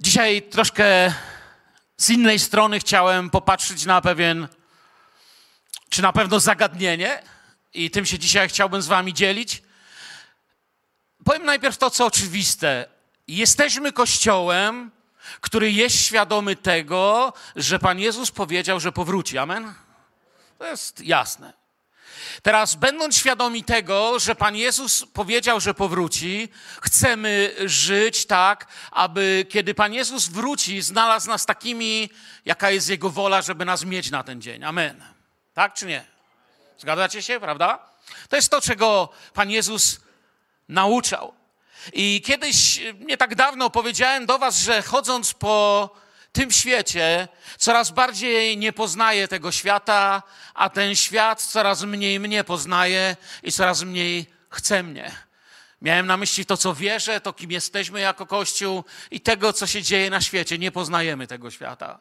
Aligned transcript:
Dzisiaj 0.00 0.42
troszkę 0.42 1.14
z 1.96 2.10
innej 2.10 2.38
strony 2.38 2.80
chciałem 2.80 3.30
popatrzeć 3.30 3.84
na 3.84 4.00
pewien, 4.00 4.48
czy 5.88 6.02
na 6.02 6.12
pewno 6.12 6.40
zagadnienie, 6.40 7.22
i 7.74 7.90
tym 7.90 8.06
się 8.06 8.18
dzisiaj 8.18 8.48
chciałbym 8.48 8.82
z 8.82 8.86
Wami 8.86 9.14
dzielić. 9.14 9.62
Powiem 11.24 11.44
najpierw 11.44 11.78
to, 11.78 11.90
co 11.90 12.06
oczywiste. 12.06 12.88
Jesteśmy 13.28 13.92
kościołem, 13.92 14.90
który 15.40 15.72
jest 15.72 15.96
świadomy 15.96 16.56
tego, 16.56 17.32
że 17.56 17.78
Pan 17.78 17.98
Jezus 17.98 18.30
powiedział, 18.30 18.80
że 18.80 18.92
powróci. 18.92 19.38
Amen? 19.38 19.74
To 20.58 20.66
jest 20.66 21.00
jasne. 21.00 21.52
Teraz, 22.42 22.74
będąc 22.74 23.16
świadomi 23.16 23.64
tego, 23.64 24.18
że 24.18 24.34
Pan 24.34 24.56
Jezus 24.56 25.04
powiedział, 25.12 25.60
że 25.60 25.74
powróci, 25.74 26.48
chcemy 26.80 27.54
żyć 27.64 28.26
tak, 28.26 28.66
aby 28.90 29.46
kiedy 29.48 29.74
Pan 29.74 29.94
Jezus 29.94 30.28
wróci, 30.28 30.82
znalazł 30.82 31.28
nas 31.28 31.46
takimi, 31.46 32.10
jaka 32.44 32.70
jest 32.70 32.88
Jego 32.88 33.10
wola, 33.10 33.42
żeby 33.42 33.64
nas 33.64 33.84
mieć 33.84 34.10
na 34.10 34.22
ten 34.22 34.42
dzień. 34.42 34.64
Amen. 34.64 35.04
Tak 35.54 35.74
czy 35.74 35.86
nie? 35.86 36.04
Zgadzacie 36.78 37.22
się, 37.22 37.40
prawda? 37.40 37.78
To 38.28 38.36
jest 38.36 38.50
to, 38.50 38.60
czego 38.60 39.08
Pan 39.34 39.50
Jezus 39.50 40.00
nauczał. 40.68 41.34
I 41.92 42.22
kiedyś, 42.26 42.80
nie 43.00 43.16
tak 43.16 43.34
dawno, 43.34 43.70
powiedziałem 43.70 44.26
do 44.26 44.38
Was, 44.38 44.58
że 44.58 44.82
chodząc 44.82 45.34
po 45.34 45.90
tym 46.36 46.52
świecie 46.52 47.28
coraz 47.58 47.90
bardziej 47.90 48.58
nie 48.58 48.72
poznaję 48.72 49.28
tego 49.28 49.52
świata, 49.52 50.22
a 50.54 50.70
ten 50.70 50.96
świat 50.96 51.42
coraz 51.42 51.82
mniej 51.82 52.20
mnie 52.20 52.44
poznaje 52.44 53.16
i 53.42 53.52
coraz 53.52 53.82
mniej 53.82 54.26
chce 54.50 54.82
mnie. 54.82 55.12
Miałem 55.82 56.06
na 56.06 56.16
myśli 56.16 56.46
to, 56.46 56.56
co 56.56 56.74
wierzę, 56.74 57.20
to 57.20 57.32
kim 57.32 57.50
jesteśmy 57.50 58.00
jako 58.00 58.26
Kościół 58.26 58.84
i 59.10 59.20
tego, 59.20 59.52
co 59.52 59.66
się 59.66 59.82
dzieje 59.82 60.10
na 60.10 60.20
świecie. 60.20 60.58
Nie 60.58 60.72
poznajemy 60.72 61.26
tego 61.26 61.50
świata. 61.50 62.00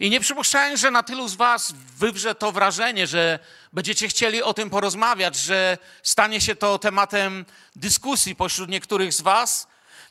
I 0.00 0.10
nie 0.10 0.20
przypuszczałem, 0.20 0.76
że 0.76 0.90
na 0.90 1.02
tylu 1.02 1.28
z 1.28 1.34
Was 1.34 1.72
wywrze 1.98 2.34
to 2.34 2.52
wrażenie, 2.52 3.06
że 3.06 3.38
będziecie 3.72 4.08
chcieli 4.08 4.42
o 4.42 4.54
tym 4.54 4.70
porozmawiać, 4.70 5.36
że 5.36 5.78
stanie 6.02 6.40
się 6.40 6.54
to 6.54 6.78
tematem 6.78 7.44
dyskusji 7.76 8.36
pośród 8.36 8.70
niektórych 8.70 9.12
z 9.12 9.20
Was. 9.20 9.66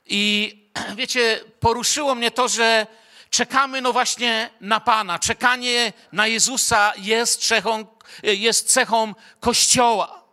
I 0.05 0.55
wiecie, 0.99 1.41
poruszyło 1.59 2.15
mnie 2.15 2.31
to, 2.31 2.47
że 2.47 2.87
czekamy 3.31 3.81
no 3.81 3.93
właśnie 3.93 4.49
na 4.61 4.79
Pana. 4.79 5.19
Czekanie 5.19 5.93
na 6.11 6.27
Jezusa 6.27 6.93
jest 6.97 7.47
cechą, 7.47 7.85
jest 8.23 8.73
cechą 8.73 9.15
Kościoła. 9.39 10.23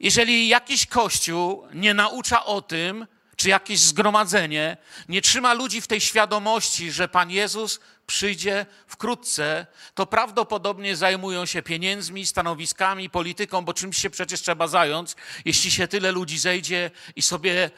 Jeżeli 0.00 0.48
jakiś 0.48 0.86
Kościół 0.86 1.66
nie 1.74 1.94
naucza 1.94 2.44
o 2.44 2.62
tym, 2.62 3.06
czy 3.36 3.48
jakieś 3.48 3.80
zgromadzenie 3.80 4.76
nie 5.08 5.22
trzyma 5.22 5.54
ludzi 5.54 5.80
w 5.80 5.86
tej 5.86 6.00
świadomości, 6.00 6.92
że 6.92 7.08
Pan 7.08 7.30
Jezus 7.30 7.80
przyjdzie 8.06 8.66
wkrótce, 8.86 9.66
to 9.94 10.06
prawdopodobnie 10.06 10.96
zajmują 10.96 11.46
się 11.46 11.62
pieniędzmi, 11.62 12.26
stanowiskami, 12.26 13.10
polityką, 13.10 13.64
bo 13.64 13.74
czymś 13.74 13.98
się 13.98 14.10
przecież 14.10 14.42
trzeba 14.42 14.66
zająć, 14.66 15.14
jeśli 15.44 15.70
się 15.70 15.88
tyle 15.88 16.12
ludzi 16.12 16.38
zejdzie 16.38 16.90
i 17.16 17.22
sobie 17.22 17.70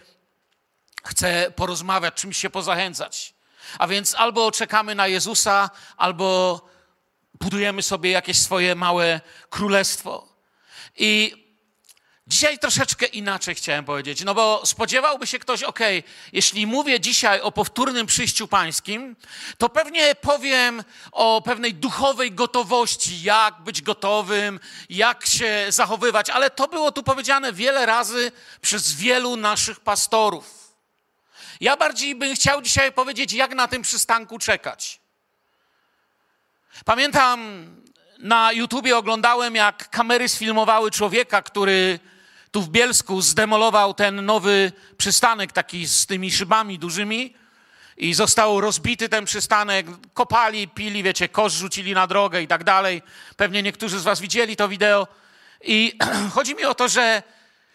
chce 1.05 1.53
porozmawiać, 1.57 2.15
czymś 2.15 2.37
się 2.37 2.51
pozachęcać. 2.51 3.40
A 3.79 3.87
więc 3.87 4.15
albo 4.15 4.53
czekamy 4.53 4.95
na 4.95 5.07
Jezusa, 5.07 5.71
albo 5.97 6.61
budujemy 7.41 7.83
sobie 7.83 8.11
jakieś 8.11 8.39
swoje 8.39 8.75
małe 8.75 9.21
królestwo. 9.51 10.29
I 10.97 11.41
Dzisiaj 12.31 12.59
troszeczkę 12.59 13.07
inaczej 13.07 13.55
chciałem 13.55 13.85
powiedzieć, 13.85 14.25
no 14.25 14.35
bo 14.35 14.63
spodziewałby 14.65 15.27
się 15.27 15.39
ktoś, 15.39 15.63
ok, 15.63 15.79
jeśli 16.33 16.67
mówię 16.67 17.01
dzisiaj 17.01 17.41
o 17.41 17.53
powtórnym 17.53 18.07
przyjściu 18.07 18.49
pańskim, 18.49 19.17
to 19.59 19.69
pewnie 19.69 20.15
powiem 20.15 20.85
o 21.13 21.43
pewnej 21.43 21.75
duchowej 21.75 22.33
gotowości, 22.33 23.23
jak 23.23 23.61
być 23.63 23.83
gotowym, 23.83 24.61
jak 24.91 25.27
się 25.27 25.67
zachowywać, 25.69 26.31
ale 26.31 26.51
to 26.51 26.69
było 26.69 26.93
tu 26.93 27.03
powiedziane 27.03 27.53
wiele 27.53 27.87
razy 27.87 28.33
przez 28.61 28.95
wielu 28.95 29.37
naszych 29.37 29.81
pastorów. 29.81 30.60
Ja 31.61 31.77
bardziej 31.77 32.15
bym 32.15 32.35
chciał 32.35 32.63
dzisiaj 32.63 32.93
powiedzieć, 32.93 33.33
jak 33.33 33.55
na 33.55 33.69
tym 33.69 33.83
przystanku 33.83 34.39
czekać. 34.39 35.01
Pamiętam, 36.85 37.67
na 38.19 38.53
YouTubie 38.53 38.97
oglądałem, 38.97 39.55
jak 39.55 39.91
kamery 39.91 40.29
sfilmowały 40.29 40.91
człowieka, 40.91 41.43
który 41.43 41.99
tu 42.51 42.63
w 42.63 42.69
Bielsku 42.69 43.23
zdemolował 43.23 43.95
ten 43.95 44.27
nowy 44.27 44.73
przystanek, 44.97 45.53
taki 45.53 45.89
z 45.89 46.07
tymi 46.07 46.33
szybami 46.33 46.79
dużymi, 46.79 47.35
i 47.97 48.15
został 48.15 48.61
rozbity 48.61 49.09
ten 49.09 49.25
przystanek. 49.25 49.87
Kopali, 50.15 50.69
pili, 50.69 51.03
wiecie, 51.03 51.29
kosz 51.29 51.53
rzucili 51.53 51.95
na 51.95 52.07
drogę 52.07 52.43
i 52.43 52.47
tak 52.47 52.65
dalej. 52.65 53.03
Pewnie 53.37 53.63
niektórzy 53.63 53.99
z 53.99 54.03
Was 54.03 54.21
widzieli 54.21 54.57
to 54.57 54.69
wideo. 54.69 55.07
I 55.65 55.99
chodzi 56.35 56.55
mi 56.55 56.65
o 56.65 56.75
to, 56.75 56.89
że 56.89 57.23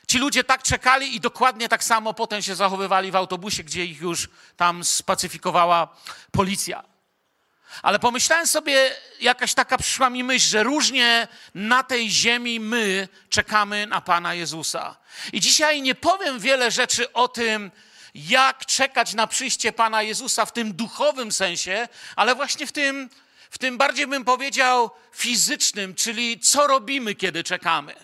Ci 0.07 0.17
ludzie 0.17 0.43
tak 0.43 0.63
czekali 0.63 1.15
i 1.15 1.19
dokładnie 1.19 1.69
tak 1.69 1.83
samo 1.83 2.13
potem 2.13 2.41
się 2.41 2.55
zachowywali 2.55 3.11
w 3.11 3.15
autobusie, 3.15 3.63
gdzie 3.63 3.85
ich 3.85 4.01
już 4.01 4.29
tam 4.57 4.83
spacyfikowała 4.83 5.95
policja. 6.31 6.83
Ale 7.81 7.99
pomyślałem 7.99 8.47
sobie, 8.47 8.95
jakaś 9.21 9.53
taka 9.53 9.77
przyszła 9.77 10.09
mi 10.09 10.23
myśl, 10.23 10.47
że 10.47 10.63
różnie 10.63 11.27
na 11.55 11.83
tej 11.83 12.09
ziemi 12.09 12.59
my 12.59 13.07
czekamy 13.29 13.87
na 13.87 14.01
Pana 14.01 14.33
Jezusa. 14.33 14.95
I 15.33 15.39
dzisiaj 15.39 15.81
nie 15.81 15.95
powiem 15.95 16.39
wiele 16.39 16.71
rzeczy 16.71 17.13
o 17.13 17.27
tym, 17.27 17.71
jak 18.15 18.65
czekać 18.65 19.13
na 19.13 19.27
przyjście 19.27 19.73
Pana 19.73 20.01
Jezusa 20.01 20.45
w 20.45 20.53
tym 20.53 20.73
duchowym 20.73 21.31
sensie, 21.31 21.87
ale 22.15 22.35
właśnie 22.35 22.67
w 22.67 22.71
tym, 22.71 23.09
w 23.49 23.57
tym 23.57 23.77
bardziej 23.77 24.07
bym 24.07 24.25
powiedział 24.25 24.91
fizycznym, 25.11 25.95
czyli 25.95 26.39
co 26.39 26.67
robimy, 26.67 27.15
kiedy 27.15 27.43
czekamy. 27.43 27.95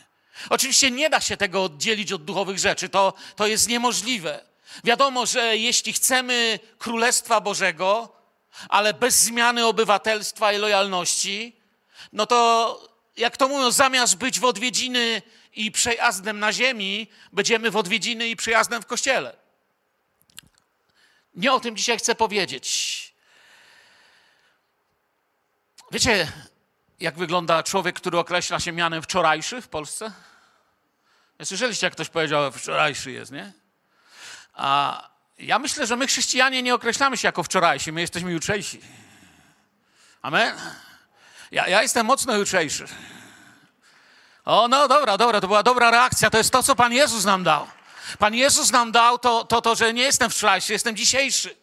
Oczywiście 0.50 0.92
nie 0.92 1.10
da 1.10 1.22
się 1.22 1.38
tego 1.38 1.64
oddzielić 1.64 2.12
od 2.12 2.26
duchowych 2.26 2.60
rzeczy, 2.60 2.90
to, 2.90 3.14
to 3.36 3.48
jest 3.48 3.68
niemożliwe. 3.68 4.46
Wiadomo, 4.84 5.26
że 5.26 5.58
jeśli 5.58 5.94
chcemy 5.94 6.60
Królestwa 6.78 7.42
Bożego, 7.42 8.16
ale 8.70 8.94
bez 8.94 9.16
zmiany 9.16 9.66
obywatelstwa 9.66 10.54
i 10.54 10.58
lojalności, 10.58 11.56
no 12.14 12.26
to 12.26 12.92
jak 13.18 13.38
to 13.38 13.48
mówią, 13.48 13.72
zamiast 13.72 14.18
być 14.18 14.40
w 14.40 14.46
odwiedziny 14.46 15.22
i 15.54 15.72
przejazdem 15.72 16.40
na 16.40 16.54
ziemi, 16.54 17.08
będziemy 17.32 17.72
w 17.72 17.78
odwiedziny 17.78 18.28
i 18.28 18.36
przejazdem 18.36 18.82
w 18.82 18.86
kościele. 18.86 19.36
Nie 21.36 21.54
o 21.54 21.60
tym 21.60 21.78
dzisiaj 21.78 21.98
chcę 21.98 22.16
powiedzieć. 22.16 23.14
Wiecie, 25.92 26.32
jak 27.02 27.18
wygląda 27.18 27.64
człowiek, 27.64 27.96
który 27.96 28.20
określa 28.20 28.60
się 28.60 28.72
mianem 28.72 29.02
wczorajszy 29.02 29.62
w 29.62 29.68
Polsce? 29.68 30.12
Słyszeliście, 31.44 31.88
jak 31.88 31.94
ktoś 31.94 32.10
powiedział, 32.10 32.52
wczorajszy 32.52 33.12
jest, 33.12 33.32
nie? 33.32 33.54
A 34.54 35.10
ja 35.38 35.60
myślę, 35.60 35.88
że 35.88 35.96
my 35.96 36.08
chrześcijanie 36.08 36.64
nie 36.64 36.76
określamy 36.76 37.18
się 37.18 37.28
jako 37.28 37.44
wczorajsi, 37.44 37.92
my 37.92 38.02
jesteśmy 38.02 38.32
jutrzejsi. 38.32 38.82
Amen? 40.22 40.56
Ja, 41.52 41.68
ja 41.68 41.82
jestem 41.82 42.06
mocno 42.06 42.36
jutrzejszy. 42.36 42.86
O, 44.46 44.68
no 44.68 44.88
dobra, 44.88 45.18
dobra, 45.18 45.42
to 45.42 45.48
była 45.48 45.64
dobra 45.64 45.92
reakcja. 45.92 46.30
To 46.30 46.38
jest 46.38 46.52
to, 46.52 46.64
co 46.64 46.76
Pan 46.76 46.94
Jezus 46.94 47.26
nam 47.26 47.44
dał. 47.44 47.68
Pan 48.20 48.36
Jezus 48.36 48.72
nam 48.72 48.92
dał 48.92 49.20
to, 49.20 49.44
to, 49.46 49.62
to 49.62 49.76
że 49.76 49.94
nie 49.94 50.04
jestem 50.04 50.30
wczorajszy, 50.30 50.74
jestem 50.74 50.96
dzisiejszy. 50.96 51.61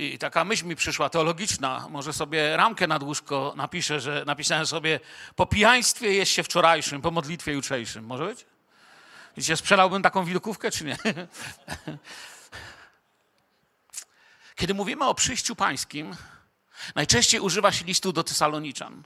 I 0.00 0.18
taka 0.18 0.44
myśl 0.44 0.66
mi 0.66 0.76
przyszła 0.76 1.10
teologiczna, 1.10 1.86
może 1.90 2.12
sobie 2.12 2.56
ramkę 2.56 2.86
nad 2.86 3.02
łóżko 3.02 3.52
napiszę, 3.56 4.00
że 4.00 4.24
napisałem 4.26 4.66
sobie 4.66 5.00
po 5.36 5.46
pijaństwie 5.46 6.14
jest 6.14 6.32
się 6.32 6.42
wczorajszym, 6.42 7.02
po 7.02 7.10
modlitwie 7.10 7.52
jutrzejszym. 7.52 8.04
Może 8.04 8.24
być? 8.24 8.46
Wiecie, 9.36 9.56
sprzedałbym 9.56 10.02
taką 10.02 10.24
widokówkę, 10.24 10.70
czy 10.70 10.84
nie? 10.84 10.96
Kiedy 14.56 14.74
mówimy 14.74 15.04
o 15.04 15.14
przyjściu 15.14 15.56
pańskim, 15.56 16.16
najczęściej 16.94 17.40
używa 17.40 17.72
się 17.72 17.84
listu 17.84 18.12
do 18.12 18.24
Tesaloniczan. 18.24 19.02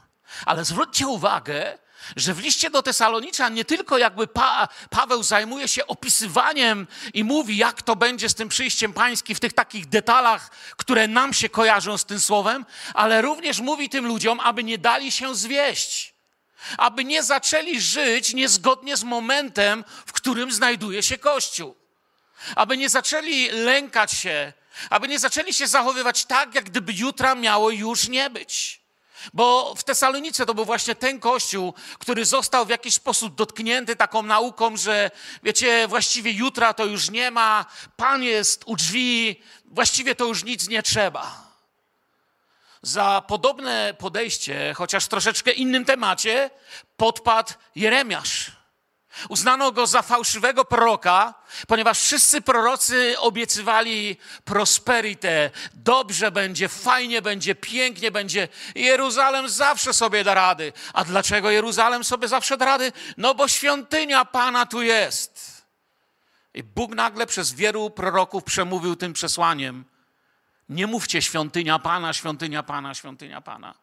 Ale 0.47 0.65
zwróćcie 0.65 1.07
uwagę, 1.07 1.79
że 2.17 2.35
w 2.35 2.39
liście 2.39 2.71
do 2.71 2.83
Tesalonicza 2.83 3.49
nie 3.49 3.65
tylko 3.65 3.99
jakby 3.99 4.27
pa, 4.27 4.69
Paweł 4.91 5.23
zajmuje 5.23 5.69
się 5.69 5.87
opisywaniem 5.87 6.87
i 7.15 7.25
mówi, 7.25 7.57
jak 7.57 7.83
to 7.83 7.97
będzie 7.97 8.29
z 8.29 8.35
tym 8.35 8.49
przyjściem 8.49 8.93
pańskim 8.93 9.37
w 9.37 9.41
tych 9.41 9.53
takich 9.53 9.87
detalach, 9.87 10.51
które 10.77 11.09
nam 11.09 11.33
się 11.33 11.49
kojarzą 11.49 11.99
z 11.99 12.05
tym 12.05 12.21
słowem, 12.21 12.67
ale 12.95 13.23
również 13.23 13.61
mówi 13.61 13.89
tym 13.89 14.07
ludziom, 14.07 14.41
aby 14.41 14.65
nie 14.65 14.79
dali 14.79 15.13
się 15.13 15.35
zwieść. 15.35 16.15
Aby 16.79 17.05
nie 17.05 17.23
zaczęli 17.23 17.81
żyć 17.81 18.35
niezgodnie 18.35 18.97
z 18.97 19.05
momentem, 19.05 19.85
w 20.07 20.13
którym 20.13 20.53
znajduje 20.53 21.03
się 21.03 21.19
Kościół. 21.19 21.77
Aby 22.57 22.77
nie 22.77 22.89
zaczęli 22.89 23.49
lękać 23.51 24.13
się, 24.13 24.53
aby 24.91 25.09
nie 25.09 25.19
zaczęli 25.19 25.55
się 25.55 25.67
zachowywać 25.67 26.25
tak, 26.25 26.55
jak 26.55 26.65
gdyby 26.65 26.93
jutra 26.93 27.35
miało 27.35 27.71
już 27.71 28.09
nie 28.09 28.31
być. 28.31 28.84
Bo 29.33 29.75
w 29.75 29.85
Tesalonice 29.85 30.47
to 30.47 30.55
był 30.55 30.65
właśnie 30.65 30.95
ten 30.95 31.21
kościół, 31.21 31.75
który 31.99 32.25
został 32.25 32.67
w 32.67 32.69
jakiś 32.69 32.95
sposób 32.95 33.35
dotknięty 33.35 33.97
taką 33.97 34.23
nauką, 34.23 34.77
że 34.77 35.11
wiecie, 35.43 35.89
właściwie 35.89 36.33
jutra 36.33 36.75
to 36.75 36.85
już 36.85 37.11
nie 37.11 37.31
ma, 37.31 37.67
Pan 37.97 38.23
jest 38.23 38.63
u 38.67 38.77
drzwi, 38.77 39.43
właściwie 39.65 40.15
to 40.15 40.25
już 40.25 40.45
nic 40.45 40.69
nie 40.69 40.83
trzeba. 40.83 41.45
Za 42.83 43.23
podobne 43.29 43.95
podejście, 43.99 44.75
chociaż 44.77 45.07
troszeczkę 45.07 45.53
innym 45.53 45.85
temacie, 45.85 46.51
podpadł 46.97 47.53
Jeremiasz. 47.77 48.54
Uznano 49.29 49.73
go 49.73 49.87
za 49.87 50.03
fałszywego 50.03 50.65
proroka, 50.65 51.35
ponieważ 51.67 52.01
wszyscy 52.01 52.41
prorocy 52.41 53.15
obiecywali 53.19 54.17
prosperitę, 54.45 55.51
dobrze 55.75 56.31
będzie, 56.31 56.69
fajnie 56.69 57.23
będzie, 57.23 57.55
pięknie 57.55 58.11
będzie. 58.11 58.49
Jeruzalem 58.75 59.49
zawsze 59.49 59.93
sobie 59.93 60.25
da 60.25 60.35
rady. 60.35 60.73
A 60.93 61.05
dlaczego 61.05 61.51
Jeruzalem 61.51 62.05
sobie 62.05 62.29
zawsze 62.29 62.57
da 62.57 62.65
rady? 62.65 62.93
No 63.17 63.35
bo 63.35 63.49
świątynia 63.49 64.25
Pana 64.25 64.67
tu 64.67 64.83
jest. 64.83 65.65
I 66.55 66.63
Bóg 66.63 66.95
nagle 66.95 67.27
przez 67.27 67.53
wielu 67.53 67.91
proroków 67.91 68.45
przemówił 68.45 68.97
tym 68.97 69.13
przesłaniem. 69.13 69.85
Nie 70.69 70.87
mówcie 70.87 71.23
świątynia 71.23 71.79
Pana, 71.79 72.13
świątynia 72.13 72.63
Pana, 72.63 72.95
świątynia 72.95 73.41
Pana. 73.41 73.75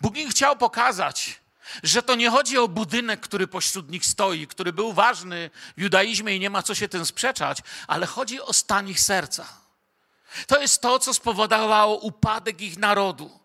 Bóg 0.00 0.16
im 0.16 0.30
chciał 0.30 0.56
pokazać, 0.56 1.40
że 1.82 2.02
to 2.02 2.14
nie 2.14 2.30
chodzi 2.30 2.58
o 2.58 2.68
budynek, 2.68 3.20
który 3.20 3.46
pośród 3.46 3.90
nich 3.90 4.06
stoi, 4.06 4.46
który 4.46 4.72
był 4.72 4.92
ważny 4.92 5.50
w 5.76 5.80
judaizmie 5.80 6.36
i 6.36 6.40
nie 6.40 6.50
ma 6.50 6.62
co 6.62 6.74
się 6.74 6.88
tym 6.88 7.06
sprzeczać, 7.06 7.58
ale 7.86 8.06
chodzi 8.06 8.40
o 8.40 8.52
stan 8.52 8.88
ich 8.88 9.00
serca. 9.00 9.46
To 10.46 10.60
jest 10.60 10.80
to, 10.80 10.98
co 10.98 11.14
spowodowało 11.14 11.98
upadek 11.98 12.60
ich 12.60 12.78
narodu. 12.78 13.40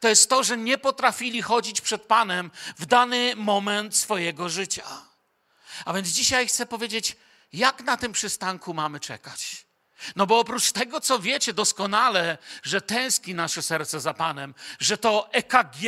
To 0.00 0.08
jest 0.08 0.30
to, 0.30 0.44
że 0.44 0.56
nie 0.56 0.78
potrafili 0.78 1.42
chodzić 1.42 1.80
przed 1.80 2.02
Panem 2.02 2.50
w 2.78 2.86
dany 2.86 3.36
moment 3.36 3.96
swojego 3.96 4.48
życia. 4.48 4.84
A 5.84 5.92
więc 5.92 6.08
dzisiaj 6.08 6.46
chcę 6.46 6.66
powiedzieć, 6.66 7.16
jak 7.52 7.82
na 7.82 7.96
tym 7.96 8.12
przystanku 8.12 8.74
mamy 8.74 9.00
czekać. 9.00 9.69
No 10.16 10.26
bo 10.26 10.38
oprócz 10.38 10.72
tego, 10.72 11.00
co 11.00 11.18
wiecie 11.18 11.52
doskonale, 11.52 12.38
że 12.62 12.80
tęskni 12.80 13.34
nasze 13.34 13.62
serce 13.62 14.00
za 14.00 14.14
Panem, 14.14 14.54
że 14.78 14.98
to 14.98 15.28
EKG 15.32 15.78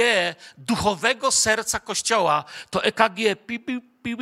duchowego 0.59 1.31
serca 1.31 1.81
Kościoła, 1.81 2.45
to 2.71 2.85
EKG 2.85 3.19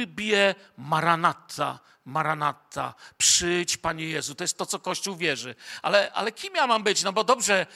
bije 0.06 0.54
Maranata, 0.76 1.78
Maranata, 2.04 2.94
przyjdź 3.18 3.76
Panie 3.76 4.04
Jezu. 4.04 4.34
To 4.34 4.44
jest 4.44 4.58
to, 4.58 4.66
co 4.66 4.78
Kościół 4.78 5.16
wierzy. 5.16 5.54
Ale, 5.82 6.12
ale 6.12 6.32
kim 6.32 6.54
ja 6.54 6.66
mam 6.66 6.82
być? 6.82 7.02
No 7.02 7.12
bo 7.12 7.24
dobrze, 7.24 7.66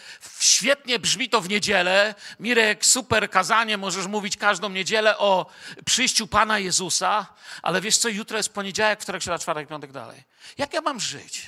świetnie 0.40 0.98
brzmi 0.98 1.28
to 1.28 1.40
w 1.40 1.48
niedzielę. 1.48 2.14
Mirek, 2.40 2.84
super 2.84 3.30
kazanie, 3.30 3.76
możesz 3.76 4.06
mówić 4.06 4.36
każdą 4.36 4.68
niedzielę 4.68 5.18
o 5.18 5.46
przyjściu 5.84 6.26
Pana 6.26 6.58
Jezusa, 6.58 7.26
ale 7.62 7.80
wiesz 7.80 7.96
co, 7.96 8.08
jutro 8.08 8.36
jest 8.36 8.52
poniedziałek, 8.52 9.00
wtorek, 9.00 9.22
środa, 9.22 9.38
czwartek, 9.38 9.68
piątek 9.68 9.92
dalej. 9.92 10.22
Jak 10.58 10.72
ja 10.72 10.80
mam 10.80 11.00
żyć? 11.00 11.46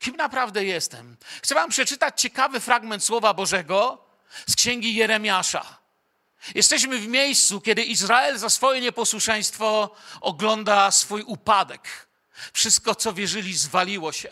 Kim 0.00 0.16
naprawdę 0.16 0.64
jestem. 0.64 1.16
Chcę 1.42 1.54
Wam 1.54 1.70
przeczytać 1.70 2.20
ciekawy 2.20 2.60
fragment 2.60 3.04
Słowa 3.04 3.34
Bożego 3.34 4.04
z 4.46 4.56
księgi 4.56 4.94
Jeremiasza. 4.94 5.78
Jesteśmy 6.54 6.98
w 6.98 7.08
miejscu, 7.08 7.60
kiedy 7.60 7.82
Izrael 7.82 8.38
za 8.38 8.50
swoje 8.50 8.80
nieposłuszeństwo 8.80 9.96
ogląda 10.20 10.90
swój 10.90 11.22
upadek. 11.22 12.08
Wszystko, 12.52 12.94
co 12.94 13.12
wierzyli, 13.12 13.54
zwaliło 13.54 14.12
się. 14.12 14.28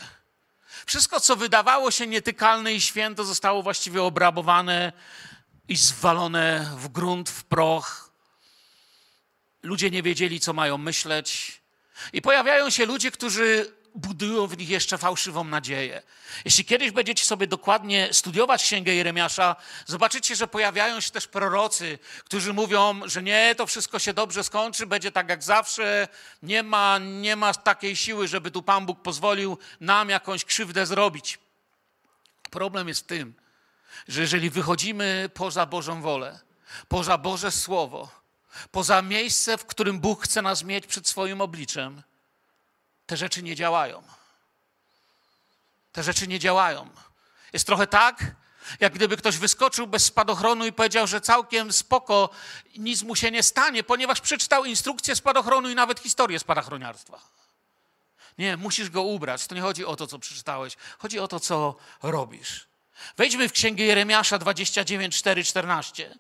Wszystko, 0.87 1.21
co 1.21 1.37
wydawało 1.37 1.91
się 1.91 2.07
nietykalne 2.07 2.73
i 2.73 2.81
święto, 2.81 3.25
zostało 3.25 3.63
właściwie 3.63 4.03
obrabowane 4.03 4.93
i 5.69 5.77
zwalone 5.77 6.71
w 6.77 6.89
grunt, 6.89 7.31
w 7.31 7.45
proch. 7.45 8.11
Ludzie 9.63 9.91
nie 9.91 10.03
wiedzieli, 10.03 10.41
co 10.41 10.53
mają 10.53 10.79
myśleć. 10.79 11.61
I 12.13 12.23
pojawiają 12.23 12.71
się 12.71 12.87
ludzie, 12.87 13.11
którzy 13.11 13.78
budują 13.99 14.47
w 14.47 14.59
nich 14.59 14.69
jeszcze 14.69 14.99
fałszywą 14.99 15.45
nadzieję. 15.45 16.03
Jeśli 16.45 16.65
kiedyś 16.65 16.91
będziecie 16.91 17.25
sobie 17.25 17.47
dokładnie 17.47 18.09
studiować 18.13 18.63
Księgę 18.63 18.95
Jeremiasza, 18.95 19.57
zobaczycie, 19.87 20.37
że 20.37 20.47
pojawiają 20.47 21.01
się 21.01 21.11
też 21.11 21.27
prorocy, 21.27 21.99
którzy 22.25 22.53
mówią, 22.53 23.01
że 23.05 23.23
nie, 23.23 23.55
to 23.55 23.67
wszystko 23.67 23.99
się 23.99 24.13
dobrze 24.13 24.45
skończy, 24.45 24.87
będzie 24.87 25.13
tak 25.13 25.29
jak 25.29 25.43
zawsze, 25.43 26.09
nie 26.43 26.63
ma, 26.63 26.99
nie 26.99 27.37
ma 27.37 27.55
takiej 27.55 27.97
siły, 27.97 28.29
żeby 28.29 28.51
tu 28.51 28.63
Pan 28.63 28.87
Bóg 28.87 29.03
pozwolił 29.03 29.59
nam 29.81 30.09
jakąś 30.09 30.45
krzywdę 30.45 30.87
zrobić. 30.87 31.39
Problem 32.51 32.89
jest 32.89 33.01
w 33.01 33.07
tym, 33.07 33.35
że 34.09 34.21
jeżeli 34.21 34.51
wychodzimy 34.51 35.31
poza 35.35 35.67
Bożą 35.67 36.03
wolę, 36.03 36.41
poza 36.89 37.19
Boże 37.19 37.51
Słowo, 37.51 38.09
poza 38.71 39.03
miejsce, 39.03 39.59
w 39.59 39.67
którym 39.67 40.01
Bóg 40.01 40.25
chce 40.25 40.43
nas 40.43 40.65
mieć 40.65 40.87
przed 40.87 41.09
swoim 41.09 41.41
obliczem, 41.41 42.03
te 43.09 43.17
rzeczy 43.17 43.43
nie 43.43 43.57
działają. 43.57 44.03
Te 45.93 46.03
rzeczy 46.03 46.29
nie 46.29 46.39
działają. 46.39 46.91
Jest 47.53 47.67
trochę 47.67 47.87
tak, 47.87 48.25
jak 48.81 48.93
gdyby 48.93 49.17
ktoś 49.17 49.37
wyskoczył 49.37 49.87
bez 49.87 50.05
spadochronu 50.05 50.67
i 50.67 50.73
powiedział, 50.73 51.07
że 51.07 51.21
całkiem 51.21 51.73
spoko, 51.73 52.31
nic 52.77 53.03
mu 53.03 53.17
się 53.17 53.31
nie 53.31 53.43
stanie, 53.43 53.83
ponieważ 53.85 54.21
przeczytał 54.21 54.65
instrukcję 54.65 55.17
spadochronu 55.17 55.71
i 55.71 55.75
nawet 55.75 56.01
historię 56.01 56.39
spadochroniarstwa. 56.39 57.21
Nie, 58.39 58.57
musisz 58.57 58.91
go 58.91 59.03
ubrać. 59.03 59.47
To 59.47 59.55
nie 59.55 59.61
chodzi 59.61 59.85
o 59.85 59.97
to, 59.97 60.07
co 60.07 60.19
przeczytałeś. 60.19 60.77
Chodzi 60.99 61.19
o 61.19 61.29
to, 61.29 61.41
co 61.41 61.77
robisz. 62.03 62.69
Wejdźmy 63.17 63.49
w 63.49 63.53
Księgę 63.53 63.85
Jeremiasza 63.85 64.39
29, 64.39 65.17
4, 65.17 65.45
14. 65.45 66.19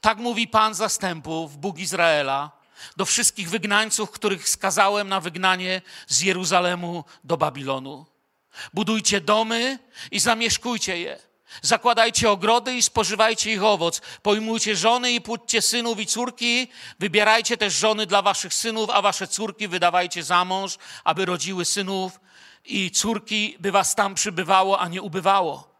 Tak 0.00 0.18
mówi 0.18 0.48
Pan 0.48 0.74
zastępów, 0.74 1.56
Bóg 1.56 1.78
Izraela, 1.78 2.55
do 2.96 3.04
wszystkich 3.04 3.50
wygnańców, 3.50 4.10
których 4.10 4.48
skazałem 4.48 5.08
na 5.08 5.20
wygnanie 5.20 5.82
z 6.06 6.20
Jeruzalemu 6.20 7.04
do 7.24 7.36
Babilonu. 7.36 8.06
Budujcie 8.74 9.20
domy 9.20 9.78
i 10.10 10.20
zamieszkujcie 10.20 10.98
je. 10.98 11.18
Zakładajcie 11.62 12.30
ogrody 12.30 12.74
i 12.74 12.82
spożywajcie 12.82 13.52
ich 13.52 13.62
owoc. 13.62 14.02
Pojmujcie 14.22 14.76
żony 14.76 15.12
i 15.12 15.20
płódźcie 15.20 15.62
synów 15.62 16.00
i 16.00 16.06
córki. 16.06 16.68
Wybierajcie 16.98 17.56
też 17.56 17.74
żony 17.74 18.06
dla 18.06 18.22
waszych 18.22 18.54
synów, 18.54 18.90
a 18.90 19.02
wasze 19.02 19.28
córki 19.28 19.68
wydawajcie 19.68 20.22
za 20.22 20.44
mąż, 20.44 20.78
aby 21.04 21.24
rodziły 21.24 21.64
synów 21.64 22.20
i 22.64 22.90
córki, 22.90 23.56
by 23.60 23.72
was 23.72 23.94
tam 23.94 24.14
przybywało, 24.14 24.80
a 24.80 24.88
nie 24.88 25.02
ubywało. 25.02 25.76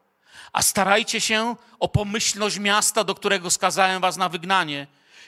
A 0.53 0.63
starajcie 0.63 1.21
się 1.21 1.57
o 1.79 1.89
pomyślność 1.89 2.59
miasta, 2.59 3.05
do 3.05 3.15
którego 3.15 3.51
skazałem 3.51 4.01
was 4.01 4.17
na 4.17 4.29
wygnanie 4.29 4.87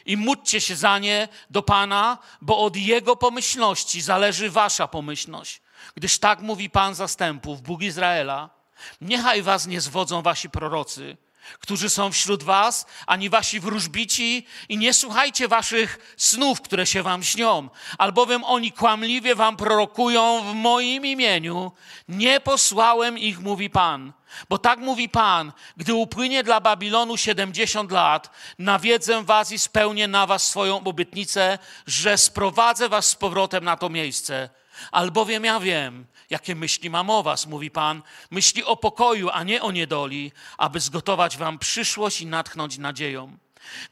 i 0.08 0.16
módlcie 0.16 0.60
się 0.60 0.76
za 0.76 0.98
nie 0.98 1.28
do 1.50 1.62
Pana, 1.62 2.18
bo 2.40 2.58
od 2.58 2.76
Jego 2.76 3.16
pomyślności 3.16 4.00
zależy 4.00 4.50
wasza 4.50 4.88
pomyślność. 4.88 5.62
Gdyż 5.94 6.18
tak 6.18 6.40
mówi 6.40 6.70
Pan 6.70 6.94
zastępów, 6.94 7.62
Bóg 7.62 7.82
Izraela, 7.82 8.50
niechaj 9.00 9.42
was 9.42 9.66
nie 9.66 9.80
zwodzą 9.80 10.22
wasi 10.22 10.50
prorocy, 10.50 11.16
którzy 11.60 11.90
są 11.90 12.12
wśród 12.12 12.42
was, 12.42 12.86
ani 13.06 13.30
wasi 13.30 13.60
wróżbici 13.60 14.46
i 14.68 14.78
nie 14.78 14.94
słuchajcie 14.94 15.48
waszych 15.48 16.14
snów, 16.16 16.60
które 16.60 16.86
się 16.86 17.02
wam 17.02 17.22
śnią, 17.22 17.68
albowiem 17.98 18.44
oni 18.44 18.72
kłamliwie 18.72 19.34
wam 19.34 19.56
prorokują 19.56 20.42
w 20.50 20.54
moim 20.54 21.06
imieniu. 21.06 21.72
Nie 22.08 22.40
posłałem 22.40 23.18
ich, 23.18 23.40
mówi 23.40 23.70
Pan. 23.70 24.12
Bo 24.48 24.58
tak 24.58 24.78
mówi 24.78 25.08
Pan, 25.08 25.52
gdy 25.76 25.94
upłynie 25.94 26.42
dla 26.42 26.60
Babilonu 26.60 27.16
70 27.16 27.90
lat, 27.90 28.30
nawiedzę 28.58 29.22
was 29.22 29.52
i 29.52 29.58
spełnię 29.58 30.08
na 30.08 30.26
was 30.26 30.48
swoją 30.48 30.84
obietnicę, 30.84 31.58
że 31.86 32.18
sprowadzę 32.18 32.88
was 32.88 33.06
z 33.06 33.14
powrotem 33.14 33.64
na 33.64 33.76
to 33.76 33.88
miejsce. 33.88 34.48
Albowiem 34.92 35.44
ja 35.44 35.60
wiem, 35.60 36.06
jakie 36.30 36.54
myśli 36.54 36.90
mam 36.90 37.10
o 37.10 37.22
was, 37.22 37.46
mówi 37.46 37.70
Pan, 37.70 38.02
myśli 38.30 38.64
o 38.64 38.76
pokoju, 38.76 39.30
a 39.32 39.42
nie 39.42 39.62
o 39.62 39.72
niedoli, 39.72 40.32
aby 40.58 40.80
zgotować 40.80 41.36
wam 41.36 41.58
przyszłość 41.58 42.20
i 42.20 42.26
natchnąć 42.26 42.78
nadzieją. 42.78 43.38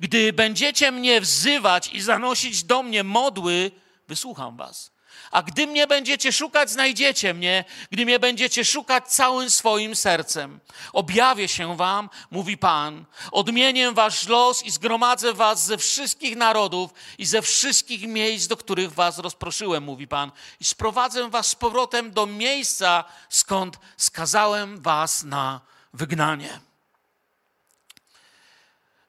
Gdy 0.01 0.33
będziecie 0.33 0.93
mnie 0.93 1.21
wzywać 1.21 1.93
i 1.93 2.01
zanosić 2.01 2.65
do 2.65 2.83
mnie 2.83 3.05
modły, 3.05 3.71
wysłucham 4.09 4.57
was. 4.57 4.96
A 5.31 5.43
gdy 5.43 5.67
mnie 5.67 5.87
będziecie 5.87 6.33
szukać, 6.33 6.71
znajdziecie 6.71 7.35
mnie, 7.35 7.65
gdy 7.91 8.05
mnie 8.05 8.19
będziecie 8.19 8.65
szukać 8.65 9.09
całym 9.09 9.51
swoim 9.51 9.97
sercem. 9.97 10.61
Objawię 10.93 11.49
się 11.49 11.77
wam, 11.77 12.11
mówi 12.31 12.59
Pan, 12.59 13.05
odmienię 13.33 13.93
wasz 13.93 14.29
los 14.29 14.63
i 14.63 14.71
zgromadzę 14.71 15.33
was 15.33 15.65
ze 15.65 15.79
wszystkich 15.79 16.37
narodów 16.37 16.91
i 17.19 17.27
ze 17.27 17.43
wszystkich 17.43 18.03
miejsc, 18.09 18.47
do 18.47 18.57
których 18.57 18.93
was 18.93 19.19
rozproszyłem, 19.19 19.85
mówi 19.85 20.09
Pan, 20.09 20.33
i 20.61 20.65
sprowadzę 20.65 21.31
was 21.31 21.47
z 21.47 21.55
powrotem 21.55 22.11
do 22.11 22.27
miejsca, 22.27 23.05
skąd 23.29 23.79
skazałem 23.97 24.83
was 24.83 25.25
na 25.25 25.61
wygnanie. 25.93 26.61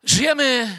Żyjemy 0.04 0.78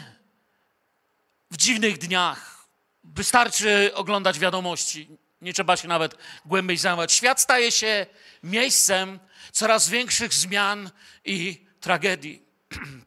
w 1.51 1.57
dziwnych 1.57 1.97
dniach. 1.97 2.67
Wystarczy 3.03 3.91
oglądać 3.95 4.39
wiadomości. 4.39 5.07
Nie 5.41 5.53
trzeba 5.53 5.77
się 5.77 5.87
nawet 5.87 6.15
głębiej 6.45 6.77
zajmować. 6.77 7.13
Świat 7.13 7.41
staje 7.41 7.71
się 7.71 8.05
miejscem 8.43 9.19
coraz 9.51 9.89
większych 9.89 10.33
zmian 10.33 10.91
i 11.25 11.65
tragedii. 11.81 12.41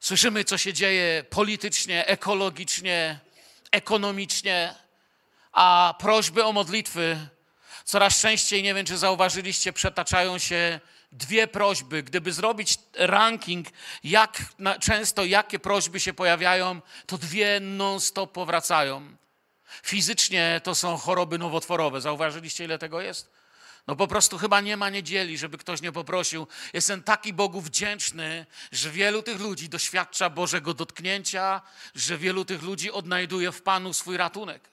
Słyszymy, 0.00 0.44
co 0.44 0.58
się 0.58 0.72
dzieje 0.72 1.24
politycznie, 1.30 2.06
ekologicznie, 2.06 3.20
ekonomicznie, 3.70 4.74
a 5.52 5.94
prośby 5.98 6.44
o 6.44 6.52
modlitwy 6.52 7.28
coraz 7.84 8.20
częściej, 8.20 8.62
nie 8.62 8.74
wiem 8.74 8.86
czy 8.86 8.98
zauważyliście, 8.98 9.72
przetaczają 9.72 10.38
się 10.38 10.80
dwie 11.12 11.46
prośby. 11.46 12.02
Gdyby 12.02 12.32
zrobić 12.32 12.78
ranking, 12.94 13.66
jak 14.04 14.42
często 14.80 15.24
jakie 15.24 15.58
prośby 15.58 16.00
się 16.00 16.12
pojawiają, 16.12 16.80
to 17.06 17.18
dwie 17.18 17.60
non-stop 17.60 18.32
powracają. 18.32 19.16
Fizycznie 19.82 20.60
to 20.64 20.74
są 20.74 20.96
choroby 20.96 21.38
nowotworowe. 21.38 22.00
Zauważyliście, 22.00 22.64
ile 22.64 22.78
tego 22.78 23.00
jest? 23.00 23.30
No 23.86 23.96
po 23.96 24.06
prostu 24.06 24.38
chyba 24.38 24.60
nie 24.60 24.76
ma 24.76 24.90
niedzieli, 24.90 25.38
żeby 25.38 25.58
ktoś 25.58 25.82
nie 25.82 25.92
poprosił. 25.92 26.46
Jestem 26.72 27.02
taki 27.02 27.32
Bogu 27.32 27.60
wdzięczny, 27.60 28.46
że 28.72 28.90
wielu 28.90 29.22
tych 29.22 29.40
ludzi 29.40 29.68
doświadcza 29.68 30.30
Bożego 30.30 30.74
dotknięcia, 30.74 31.62
że 31.94 32.18
wielu 32.18 32.44
tych 32.44 32.62
ludzi 32.62 32.90
odnajduje 32.90 33.52
w 33.52 33.62
Panu 33.62 33.92
swój 33.92 34.16
ratunek. 34.16 34.70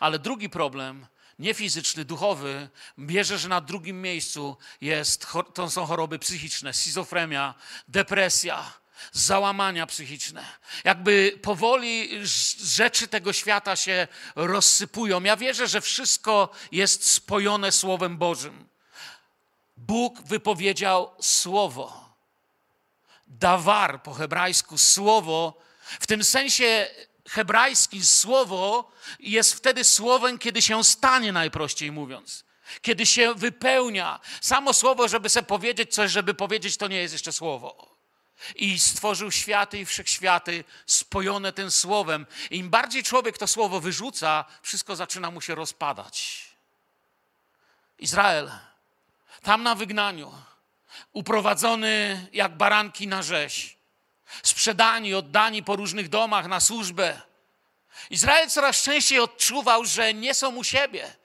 Ale 0.00 0.18
drugi 0.18 0.50
problem, 0.50 1.06
nie 1.38 1.54
fizyczny, 1.54 2.04
duchowy, 2.04 2.68
bierze, 2.98 3.38
że 3.38 3.48
na 3.48 3.60
drugim 3.60 4.02
miejscu 4.02 4.56
jest, 4.80 5.26
to 5.54 5.70
są 5.70 5.86
choroby 5.86 6.18
psychiczne, 6.18 6.72
schizofrenia, 6.72 7.54
depresja, 7.88 8.72
załamania 9.12 9.86
psychiczne. 9.86 10.44
Jakby 10.84 11.38
powoli 11.42 12.10
rzeczy 12.64 13.08
tego 13.08 13.32
świata 13.32 13.76
się 13.76 14.08
rozsypują. 14.36 15.22
Ja 15.22 15.36
wierzę, 15.36 15.68
że 15.68 15.80
wszystko 15.80 16.50
jest 16.72 17.10
spojone 17.10 17.72
Słowem 17.72 18.18
Bożym. 18.18 18.68
Bóg 19.76 20.22
wypowiedział 20.22 21.10
słowo. 21.20 22.06
Dawar 23.26 24.02
po 24.02 24.14
hebrajsku 24.14 24.78
słowo, 24.78 25.60
w 26.00 26.06
tym 26.06 26.24
sensie 26.24 26.86
hebrajskim 27.28 28.04
słowo 28.04 28.92
jest 29.20 29.54
wtedy 29.54 29.84
słowem, 29.84 30.38
kiedy 30.38 30.62
się 30.62 30.84
stanie, 30.84 31.32
najprościej 31.32 31.92
mówiąc. 31.92 32.44
Kiedy 32.82 33.06
się 33.06 33.34
wypełnia. 33.34 34.20
Samo 34.40 34.72
słowo, 34.72 35.08
żeby 35.08 35.28
sobie 35.28 35.46
powiedzieć 35.46 35.94
coś, 35.94 36.10
żeby 36.10 36.34
powiedzieć, 36.34 36.76
to 36.76 36.88
nie 36.88 36.96
jest 36.96 37.14
jeszcze 37.14 37.32
słowo 37.32 37.95
i 38.54 38.80
stworzył 38.80 39.32
światy 39.32 39.78
i 39.78 39.86
wszechświaty 39.86 40.64
spojone 40.86 41.52
tym 41.52 41.70
słowem. 41.70 42.26
Im 42.50 42.70
bardziej 42.70 43.02
człowiek 43.02 43.38
to 43.38 43.46
słowo 43.46 43.80
wyrzuca, 43.80 44.44
wszystko 44.62 44.96
zaczyna 44.96 45.30
mu 45.30 45.40
się 45.40 45.54
rozpadać. 45.54 46.44
Izrael, 47.98 48.50
tam 49.42 49.62
na 49.62 49.74
wygnaniu, 49.74 50.32
uprowadzony 51.12 52.26
jak 52.32 52.56
baranki 52.56 53.06
na 53.08 53.22
rzeź, 53.22 53.76
sprzedani, 54.42 55.14
oddani 55.14 55.62
po 55.62 55.76
różnych 55.76 56.08
domach 56.08 56.46
na 56.46 56.60
służbę. 56.60 57.20
Izrael 58.10 58.50
coraz 58.50 58.82
częściej 58.82 59.20
odczuwał, 59.20 59.84
że 59.84 60.14
nie 60.14 60.34
są 60.34 60.56
u 60.56 60.64
siebie. 60.64 61.16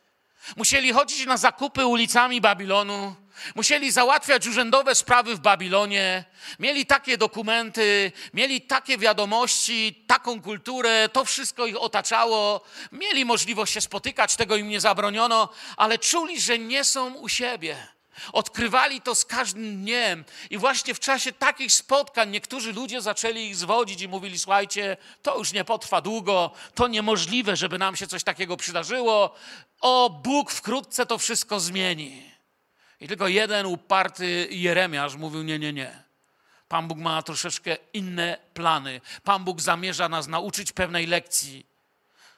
Musieli 0.56 0.94
chodzić 0.94 1.26
na 1.26 1.38
zakupy 1.38 1.86
ulicami 1.86 2.42
Babilonu, 2.42 3.16
Musieli 3.56 3.92
załatwiać 3.92 4.48
urzędowe 4.48 4.96
sprawy 4.96 5.36
w 5.36 5.40
Babilonie, 5.40 6.26
mieli 6.60 6.86
takie 6.86 7.18
dokumenty, 7.18 8.12
mieli 8.34 8.62
takie 8.62 8.98
wiadomości, 8.98 10.04
taką 10.08 10.42
kulturę, 10.42 11.10
to 11.10 11.26
wszystko 11.26 11.66
ich 11.66 11.82
otaczało, 11.82 12.62
mieli 12.92 13.26
możliwość 13.26 13.74
się 13.74 13.82
spotykać, 13.82 14.36
tego 14.36 14.56
im 14.56 14.70
nie 14.70 14.82
zabroniono, 14.82 15.50
ale 15.78 15.98
czuli, 15.98 16.42
że 16.42 16.60
nie 16.60 16.84
są 16.84 17.14
u 17.14 17.30
siebie. 17.30 17.88
Odkrywali 18.34 19.02
to 19.02 19.16
z 19.16 19.26
każdym 19.26 19.82
dniem, 19.82 20.26
i 20.50 20.58
właśnie 20.58 20.94
w 20.94 21.00
czasie 21.00 21.32
takich 21.32 21.74
spotkań 21.74 22.30
niektórzy 22.30 22.74
ludzie 22.74 23.02
zaczęli 23.02 23.40
ich 23.40 23.56
zwodzić 23.56 24.02
i 24.02 24.08
mówili: 24.08 24.40
Słuchajcie, 24.40 24.98
to 25.22 25.38
już 25.38 25.54
nie 25.54 25.64
potrwa 25.66 26.02
długo, 26.02 26.52
to 26.76 26.88
niemożliwe, 26.88 27.56
żeby 27.56 27.78
nam 27.78 27.96
się 27.96 28.08
coś 28.08 28.24
takiego 28.24 28.58
przydarzyło. 28.58 29.36
O, 29.82 30.10
Bóg 30.10 30.52
wkrótce 30.52 31.06
to 31.06 31.18
wszystko 31.18 31.60
zmieni. 31.60 32.31
I 33.02 33.08
tylko 33.08 33.28
jeden 33.28 33.66
uparty 33.66 34.48
Jeremiasz 34.52 35.16
mówił: 35.16 35.44
Nie, 35.44 35.60
nie, 35.60 35.74
nie. 35.74 36.04
Pan 36.68 36.88
Bóg 36.88 36.98
ma 36.98 37.24
troszeczkę 37.24 37.78
inne 37.94 38.38
plany. 38.54 39.02
Pan 39.24 39.44
Bóg 39.44 39.62
zamierza 39.62 40.10
nas 40.10 40.28
nauczyć 40.28 40.72
pewnej 40.72 41.08
lekcji. 41.08 41.66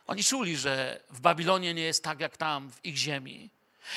Oni 0.08 0.24
czuli, 0.24 0.58
że 0.58 1.00
w 1.10 1.20
Babilonie 1.20 1.74
nie 1.74 1.82
jest 1.82 2.04
tak 2.04 2.20
jak 2.20 2.38
tam, 2.38 2.72
w 2.72 2.86
ich 2.86 2.98
ziemi. 2.98 3.50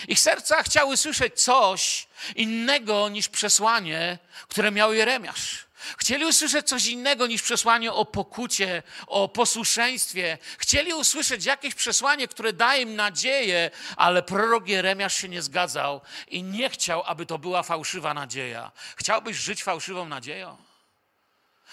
Ich 0.08 0.20
serca 0.20 0.62
chciały 0.62 0.96
słyszeć 0.96 1.42
coś 1.42 2.06
innego 2.36 3.08
niż 3.08 3.28
przesłanie, 3.28 4.18
które 4.48 4.70
miał 4.70 4.94
Jeremiasz. 4.94 5.65
Chcieli 5.76 6.24
usłyszeć 6.24 6.68
coś 6.68 6.86
innego 6.86 7.26
niż 7.26 7.42
przesłanie 7.42 7.92
o 7.92 8.04
pokucie, 8.04 8.82
o 9.06 9.28
posłuszeństwie. 9.28 10.38
Chcieli 10.58 10.94
usłyszeć 10.94 11.44
jakieś 11.44 11.74
przesłanie, 11.74 12.28
które 12.28 12.52
daje 12.52 12.82
im 12.82 12.96
nadzieję, 12.96 13.70
ale 13.96 14.22
prorok 14.22 14.68
Jeremiasz 14.68 15.14
się 15.16 15.28
nie 15.28 15.42
zgadzał 15.42 16.00
i 16.28 16.42
nie 16.42 16.70
chciał, 16.70 17.02
aby 17.06 17.26
to 17.26 17.38
była 17.38 17.62
fałszywa 17.62 18.14
nadzieja. 18.14 18.72
Chciałbyś 18.96 19.36
żyć 19.36 19.64
fałszywą 19.64 20.08
nadzieją? 20.08 20.56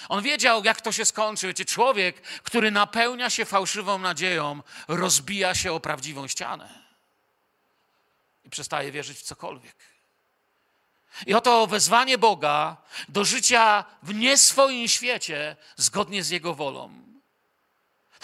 On 0.10 0.24
wiedział, 0.24 0.63
jak 0.63 0.81
to 0.81 0.91
się 0.91 1.05
skończy. 1.05 1.48
Wiecie, 1.48 1.65
człowiek, 1.65 2.22
który 2.22 2.72
napełnia 2.72 3.29
się 3.29 3.45
fałszywą 3.45 4.00
nadzieją, 4.00 4.62
rozbija 4.88 5.55
się 5.55 5.74
o 5.74 5.79
prawdziwą 5.79 6.27
ścianę 6.27 6.69
i 8.45 8.50
przestaje 8.50 8.91
wierzyć 8.91 9.17
w 9.17 9.22
cokolwiek. 9.22 9.92
I 11.25 11.34
oto 11.34 11.67
wezwanie 11.67 12.17
Boga 12.17 12.77
do 13.10 13.25
życia 13.25 13.86
w 14.03 14.13
nie 14.13 14.38
swoim 14.38 14.88
świecie 14.88 15.55
zgodnie 15.77 16.24
z 16.24 16.29
Jego 16.29 16.53
wolą. 16.53 17.03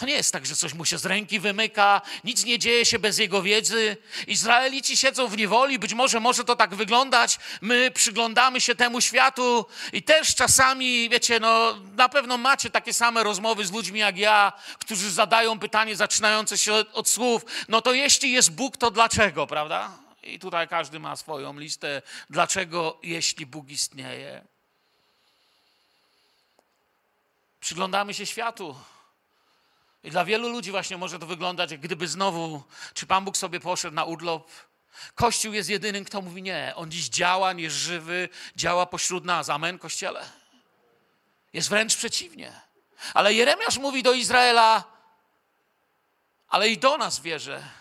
To 0.00 0.06
nie 0.06 0.14
jest 0.14 0.32
tak, 0.32 0.46
że 0.46 0.56
coś 0.56 0.74
mu 0.74 0.84
się 0.84 0.98
z 0.98 1.06
ręki 1.06 1.40
wymyka, 1.40 2.02
nic 2.24 2.44
nie 2.44 2.58
dzieje 2.58 2.86
się 2.86 2.98
bez 2.98 3.18
jego 3.18 3.42
wiedzy. 3.42 3.96
Izraelici 4.26 4.96
siedzą 4.96 5.28
w 5.28 5.36
niewoli, 5.36 5.78
być 5.78 5.94
może 5.94 6.20
może 6.20 6.44
to 6.44 6.56
tak 6.56 6.74
wyglądać. 6.74 7.38
My 7.60 7.90
przyglądamy 7.90 8.60
się 8.60 8.74
temu 8.74 9.00
światu 9.00 9.66
i 9.92 10.02
też 10.02 10.34
czasami, 10.34 11.08
wiecie, 11.08 11.40
no 11.40 11.76
na 11.96 12.08
pewno 12.08 12.38
macie 12.38 12.70
takie 12.70 12.94
same 12.94 13.22
rozmowy 13.22 13.66
z 13.66 13.72
ludźmi 13.72 14.00
jak 14.00 14.18
ja, 14.18 14.52
którzy 14.78 15.10
zadają 15.10 15.58
pytanie 15.58 15.96
zaczynające 15.96 16.58
się 16.58 16.72
od, 16.72 16.94
od 16.94 17.08
słów: 17.08 17.44
No 17.68 17.82
to 17.82 17.92
jeśli 17.92 18.32
jest 18.32 18.52
Bóg, 18.52 18.76
to 18.76 18.90
dlaczego, 18.90 19.46
prawda? 19.46 19.90
I 20.22 20.38
tutaj 20.38 20.68
każdy 20.68 21.00
ma 21.00 21.16
swoją 21.16 21.58
listę, 21.58 22.02
dlaczego, 22.30 22.98
jeśli 23.02 23.46
Bóg 23.46 23.68
istnieje. 23.68 24.44
Przyglądamy 27.60 28.14
się 28.14 28.26
światu. 28.26 28.76
I 30.04 30.10
dla 30.10 30.24
wielu 30.24 30.48
ludzi 30.48 30.70
właśnie 30.70 30.96
może 30.96 31.18
to 31.18 31.26
wyglądać, 31.26 31.70
jak 31.70 31.80
gdyby 31.80 32.08
znowu, 32.08 32.62
czy 32.94 33.06
Pan 33.06 33.24
Bóg 33.24 33.36
sobie 33.36 33.60
poszedł 33.60 33.94
na 33.94 34.04
urlop. 34.04 34.50
Kościół 35.14 35.52
jest 35.52 35.68
jedynym, 35.68 36.04
kto 36.04 36.22
mówi 36.22 36.42
nie. 36.42 36.72
On 36.76 36.90
dziś 36.90 37.08
działa, 37.08 37.52
nie 37.52 37.62
jest 37.62 37.76
żywy, 37.76 38.28
działa 38.56 38.86
pośród 38.86 39.24
nas. 39.24 39.48
Amen, 39.48 39.78
Kościele. 39.78 40.30
Jest 41.52 41.68
wręcz 41.68 41.96
przeciwnie. 41.96 42.60
Ale 43.14 43.34
Jeremiasz 43.34 43.78
mówi 43.78 44.02
do 44.02 44.12
Izraela, 44.12 44.84
ale 46.48 46.68
i 46.68 46.78
do 46.78 46.98
nas 46.98 47.20
wierzę 47.20 47.79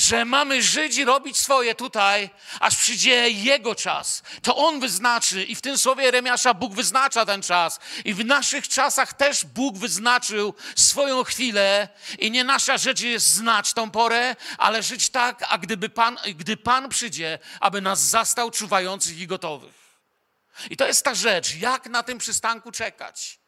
że 0.00 0.24
mamy 0.24 0.62
żyć 0.62 0.96
i 0.96 1.04
robić 1.04 1.38
swoje 1.38 1.74
tutaj, 1.74 2.30
aż 2.60 2.76
przyjdzie 2.76 3.30
Jego 3.30 3.74
czas. 3.74 4.22
To 4.42 4.56
On 4.56 4.80
wyznaczy 4.80 5.44
i 5.44 5.54
w 5.54 5.60
tym 5.60 5.78
słowie 5.78 6.04
Jeremiasza 6.04 6.54
Bóg 6.54 6.74
wyznacza 6.74 7.26
ten 7.26 7.42
czas. 7.42 7.80
I 8.04 8.14
w 8.14 8.24
naszych 8.24 8.68
czasach 8.68 9.12
też 9.12 9.44
Bóg 9.44 9.78
wyznaczył 9.78 10.54
swoją 10.76 11.24
chwilę 11.24 11.88
i 12.18 12.30
nie 12.30 12.44
nasza 12.44 12.78
rzecz 12.78 13.00
jest 13.00 13.26
znać 13.26 13.72
tą 13.72 13.90
porę, 13.90 14.36
ale 14.58 14.82
żyć 14.82 15.08
tak, 15.08 15.44
a 15.48 15.58
gdyby 15.58 15.88
Pan, 15.88 16.18
gdy 16.34 16.56
Pan 16.56 16.88
przyjdzie, 16.88 17.38
aby 17.60 17.80
nas 17.80 18.00
zastał 18.00 18.50
czuwających 18.50 19.18
i 19.18 19.26
gotowych. 19.26 19.80
I 20.70 20.76
to 20.76 20.86
jest 20.86 21.04
ta 21.04 21.14
rzecz, 21.14 21.54
jak 21.54 21.86
na 21.86 22.02
tym 22.02 22.18
przystanku 22.18 22.72
czekać. 22.72 23.39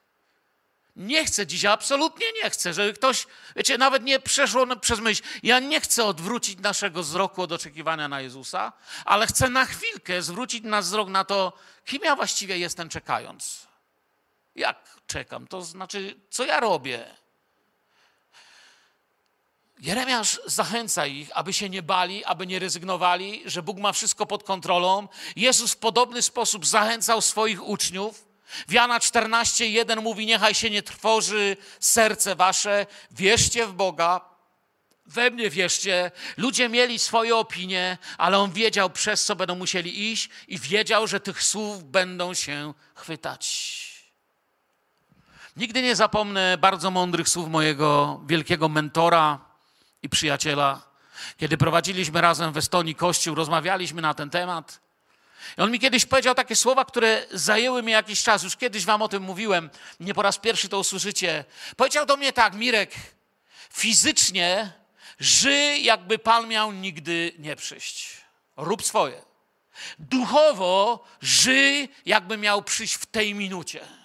Nie 0.97 1.25
chcę 1.25 1.47
dziś, 1.47 1.65
absolutnie 1.65 2.27
nie 2.43 2.51
chcę, 2.51 2.75
żeby 2.75 2.93
ktoś, 2.93 3.27
wiecie, 3.57 3.79
nawet 3.79 4.03
nie 4.03 4.21
przeszło 4.21 4.77
przez 4.77 5.01
myśl. 5.01 5.23
Ja 5.43 5.59
nie 5.59 5.81
chcę 5.81 6.05
odwrócić 6.05 6.59
naszego 6.59 7.03
wzroku 7.03 7.43
od 7.43 7.53
oczekiwania 7.53 8.09
na 8.09 8.21
Jezusa, 8.21 8.73
ale 9.05 9.27
chcę 9.27 9.49
na 9.49 9.65
chwilkę 9.65 10.23
zwrócić 10.23 10.65
nasz 10.65 10.85
wzrok 10.85 11.09
na 11.09 11.25
to, 11.25 11.53
kim 11.85 12.01
ja 12.05 12.17
właściwie 12.17 12.59
jestem 12.59 12.89
czekając. 12.89 13.67
Jak 14.55 14.97
czekam? 15.07 15.47
To 15.47 15.63
znaczy, 15.63 16.21
co 16.31 16.45
ja 16.45 16.61
robię? 16.61 17.05
Jeremiasz 19.81 20.41
zachęca 20.47 21.07
ich, 21.07 21.31
aby 21.35 21.53
się 21.53 21.69
nie 21.69 21.83
bali, 21.83 22.25
aby 22.25 22.47
nie 22.47 22.59
rezygnowali, 22.59 23.43
że 23.47 23.63
Bóg 23.63 23.79
ma 23.79 23.93
wszystko 23.93 24.27
pod 24.27 24.43
kontrolą. 24.45 25.09
Jezus 25.37 25.73
w 25.73 25.77
podobny 25.77 26.23
sposób 26.23 26.67
zachęcał 26.67 27.23
swoich 27.23 27.67
uczniów 27.67 28.32
w 28.69 28.73
Jana 28.73 28.99
14:1 28.99 30.03
mówi: 30.03 30.27
Niechaj 30.27 30.55
się 30.55 30.71
nie 30.71 30.83
trwoży 30.83 31.57
serce 31.81 32.37
wasze, 32.37 32.87
wierzcie 33.11 33.67
w 33.67 33.73
Boga, 33.73 34.21
we 35.07 35.31
mnie 35.31 35.51
wierzcie. 35.51 36.11
Ludzie 36.37 36.69
mieli 36.69 36.99
swoje 36.99 37.37
opinie, 37.37 37.99
ale 38.19 38.39
on 38.39 38.53
wiedział, 38.53 38.91
przez 38.91 39.25
co 39.25 39.37
będą 39.37 39.55
musieli 39.55 40.13
iść, 40.13 40.29
i 40.49 40.59
wiedział, 40.59 41.07
że 41.07 41.21
tych 41.21 41.43
słów 41.43 41.85
będą 41.85 42.35
się 42.35 42.75
chwytać. 42.95 43.83
Nigdy 45.57 45.83
nie 45.83 45.97
zapomnę 45.97 46.59
bardzo 46.59 46.91
mądrych 46.91 47.29
słów 47.29 47.49
mojego 47.49 48.21
wielkiego 48.27 48.69
mentora 48.69 49.41
i 50.03 50.09
przyjaciela. 50.09 50.83
Kiedy 51.37 51.57
prowadziliśmy 51.57 52.21
razem 52.21 52.53
w 52.53 52.57
Estonii 52.57 52.95
kościół, 52.95 53.35
rozmawialiśmy 53.35 54.03
na 54.03 54.15
ten 54.15 54.31
temat. 54.31 54.81
I 55.59 55.61
on 55.61 55.71
mi 55.71 55.81
kiedyś 55.81 56.07
powiedział 56.07 56.35
takie 56.35 56.57
słowa, 56.57 56.85
które 56.85 57.27
zajęły 57.31 57.83
mi 57.83 57.93
jakiś 57.93 58.23
czas. 58.23 58.43
Już 58.43 58.57
kiedyś 58.57 58.85
wam 58.85 59.03
o 59.03 59.09
tym 59.09 59.23
mówiłem, 59.23 59.71
nie 60.01 60.15
po 60.15 60.23
raz 60.23 60.39
pierwszy 60.39 60.69
to 60.69 60.79
usłyszycie. 60.79 61.45
Powiedział 61.77 62.07
do 62.07 62.17
mnie 62.17 62.33
tak, 62.33 62.55
Mirek, 62.55 62.91
fizycznie 63.73 64.73
żyj, 65.19 65.85
jakby 65.85 66.19
Pan 66.19 66.49
miał 66.49 66.73
nigdy 66.73 67.33
nie 67.39 67.57
przyjść. 67.57 68.17
Rób 68.57 68.85
swoje. 68.85 69.23
Duchowo 69.99 71.05
żyj, 71.21 71.89
jakby 72.07 72.37
miał 72.37 72.63
przyjść 72.63 72.95
w 72.95 73.07
tej 73.07 73.35
minucie. 73.35 74.02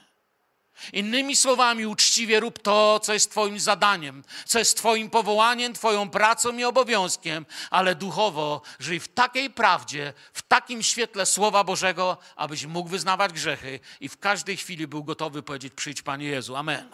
Innymi 0.94 1.36
słowami, 1.36 1.86
uczciwie 1.86 2.40
rób 2.40 2.60
to, 2.60 3.00
co 3.00 3.14
jest 3.14 3.32
Twoim 3.32 3.60
zadaniem, 3.60 4.24
co 4.46 4.60
jest 4.60 4.78
Twoim 4.78 5.10
powołaniem, 5.10 5.74
Twoją 5.74 6.10
pracą 6.10 6.58
i 6.58 6.64
obowiązkiem, 6.64 7.46
ale 7.70 7.96
duchowo 7.96 8.62
żyj 8.80 9.00
w 9.00 9.08
takiej 9.08 9.50
prawdzie, 9.50 10.14
w 10.34 10.42
takim 10.42 10.84
świetle 10.84 11.26
Słowa 11.26 11.64
Bożego, 11.64 12.18
abyś 12.36 12.66
mógł 12.66 12.90
wyznawać 12.90 13.34
grzechy 13.34 13.80
i 14.00 14.10
w 14.10 14.20
każdej 14.20 14.58
chwili 14.58 14.88
był 14.88 15.04
gotowy 15.04 15.44
powiedzieć: 15.44 15.74
Przyjdź, 15.74 16.02
Panie 16.02 16.26
Jezu. 16.26 16.56
Amen. 16.56 16.90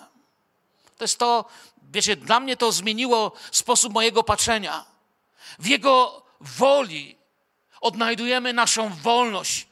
To 0.97 1.03
jest 1.03 1.19
to, 1.19 1.45
wiecie, 1.91 2.15
dla 2.15 2.39
mnie 2.39 2.57
to 2.57 2.71
zmieniło 2.71 3.31
sposób 3.51 3.93
mojego 3.93 4.23
patrzenia. 4.23 4.85
W 5.59 5.67
Jego 5.67 6.23
woli 6.41 7.17
odnajdujemy 7.81 8.53
naszą 8.53 8.89
wolność 8.89 9.67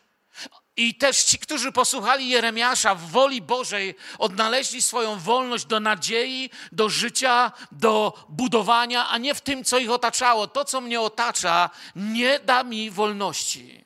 i 0.82 0.96
też 0.96 1.24
ci, 1.24 1.40
którzy 1.40 1.72
posłuchali 1.72 2.30
Jeremiasza 2.30 2.96
w 2.96 3.10
woli 3.10 3.42
Bożej, 3.42 3.96
odnaleźli 4.18 4.82
swoją 4.82 5.20
wolność 5.20 5.66
do 5.66 5.80
nadziei, 5.80 6.50
do 6.72 6.90
życia, 6.90 7.52
do 7.72 8.26
budowania, 8.30 9.10
a 9.10 9.18
nie 9.18 9.36
w 9.36 9.42
tym, 9.42 9.64
co 9.64 9.78
ich 9.78 9.92
otaczało. 9.92 10.48
To, 10.48 10.66
co 10.66 10.82
mnie 10.82 11.02
otacza, 11.02 11.70
nie 11.96 12.40
da 12.40 12.64
mi 12.64 12.92
wolności. 12.92 13.86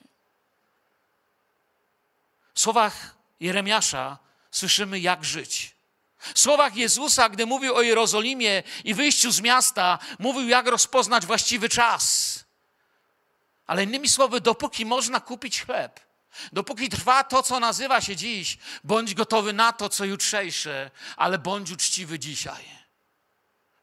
W 2.54 2.60
słowach 2.60 3.16
Jeremiasza 3.40 4.18
słyszymy, 4.52 5.00
jak 5.00 5.26
żyć. 5.26 5.76
W 6.34 6.40
słowach 6.40 6.76
Jezusa, 6.76 7.30
gdy 7.30 7.46
mówił 7.46 7.76
o 7.76 7.82
Jerozolimie 7.82 8.64
i 8.84 8.94
wyjściu 8.94 9.32
z 9.32 9.42
miasta, 9.42 10.00
mówił, 10.20 10.48
jak 10.48 10.68
rozpoznać 10.68 11.26
właściwy 11.26 11.70
czas. 11.70 12.36
Ale 13.68 13.84
innymi 13.84 14.10
słowy, 14.10 14.42
dopóki 14.42 14.86
można 14.86 15.20
kupić 15.20 15.62
chleb, 15.62 16.05
Dopóki 16.54 16.90
trwa 16.90 17.24
to, 17.24 17.44
co 17.44 17.60
nazywa 17.60 18.02
się 18.02 18.16
dziś, 18.16 18.58
bądź 18.84 19.14
gotowy 19.14 19.54
na 19.54 19.74
to, 19.74 19.90
co 19.90 20.06
jutrzejsze, 20.06 20.92
ale 21.18 21.40
bądź 21.40 21.72
uczciwy 21.72 22.20
dzisiaj. 22.20 22.66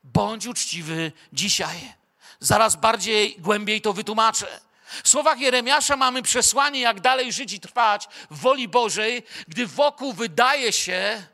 Bądź 0.04 0.46
uczciwy 0.46 1.12
dzisiaj. 1.32 1.94
Zaraz 2.40 2.76
bardziej, 2.76 3.36
głębiej 3.38 3.80
to 3.80 3.92
wytłumaczę. 3.92 4.60
W 5.04 5.08
słowach 5.08 5.38
Jeremiasza 5.38 5.96
mamy 5.96 6.22
przesłanie, 6.22 6.80
jak 6.80 7.00
dalej 7.00 7.32
żyć 7.32 7.52
i 7.52 7.60
trwać 7.60 8.08
w 8.30 8.38
woli 8.38 8.68
Bożej, 8.68 9.22
gdy 9.48 9.66
wokół 9.66 10.12
wydaje 10.12 10.72
się 10.72 11.26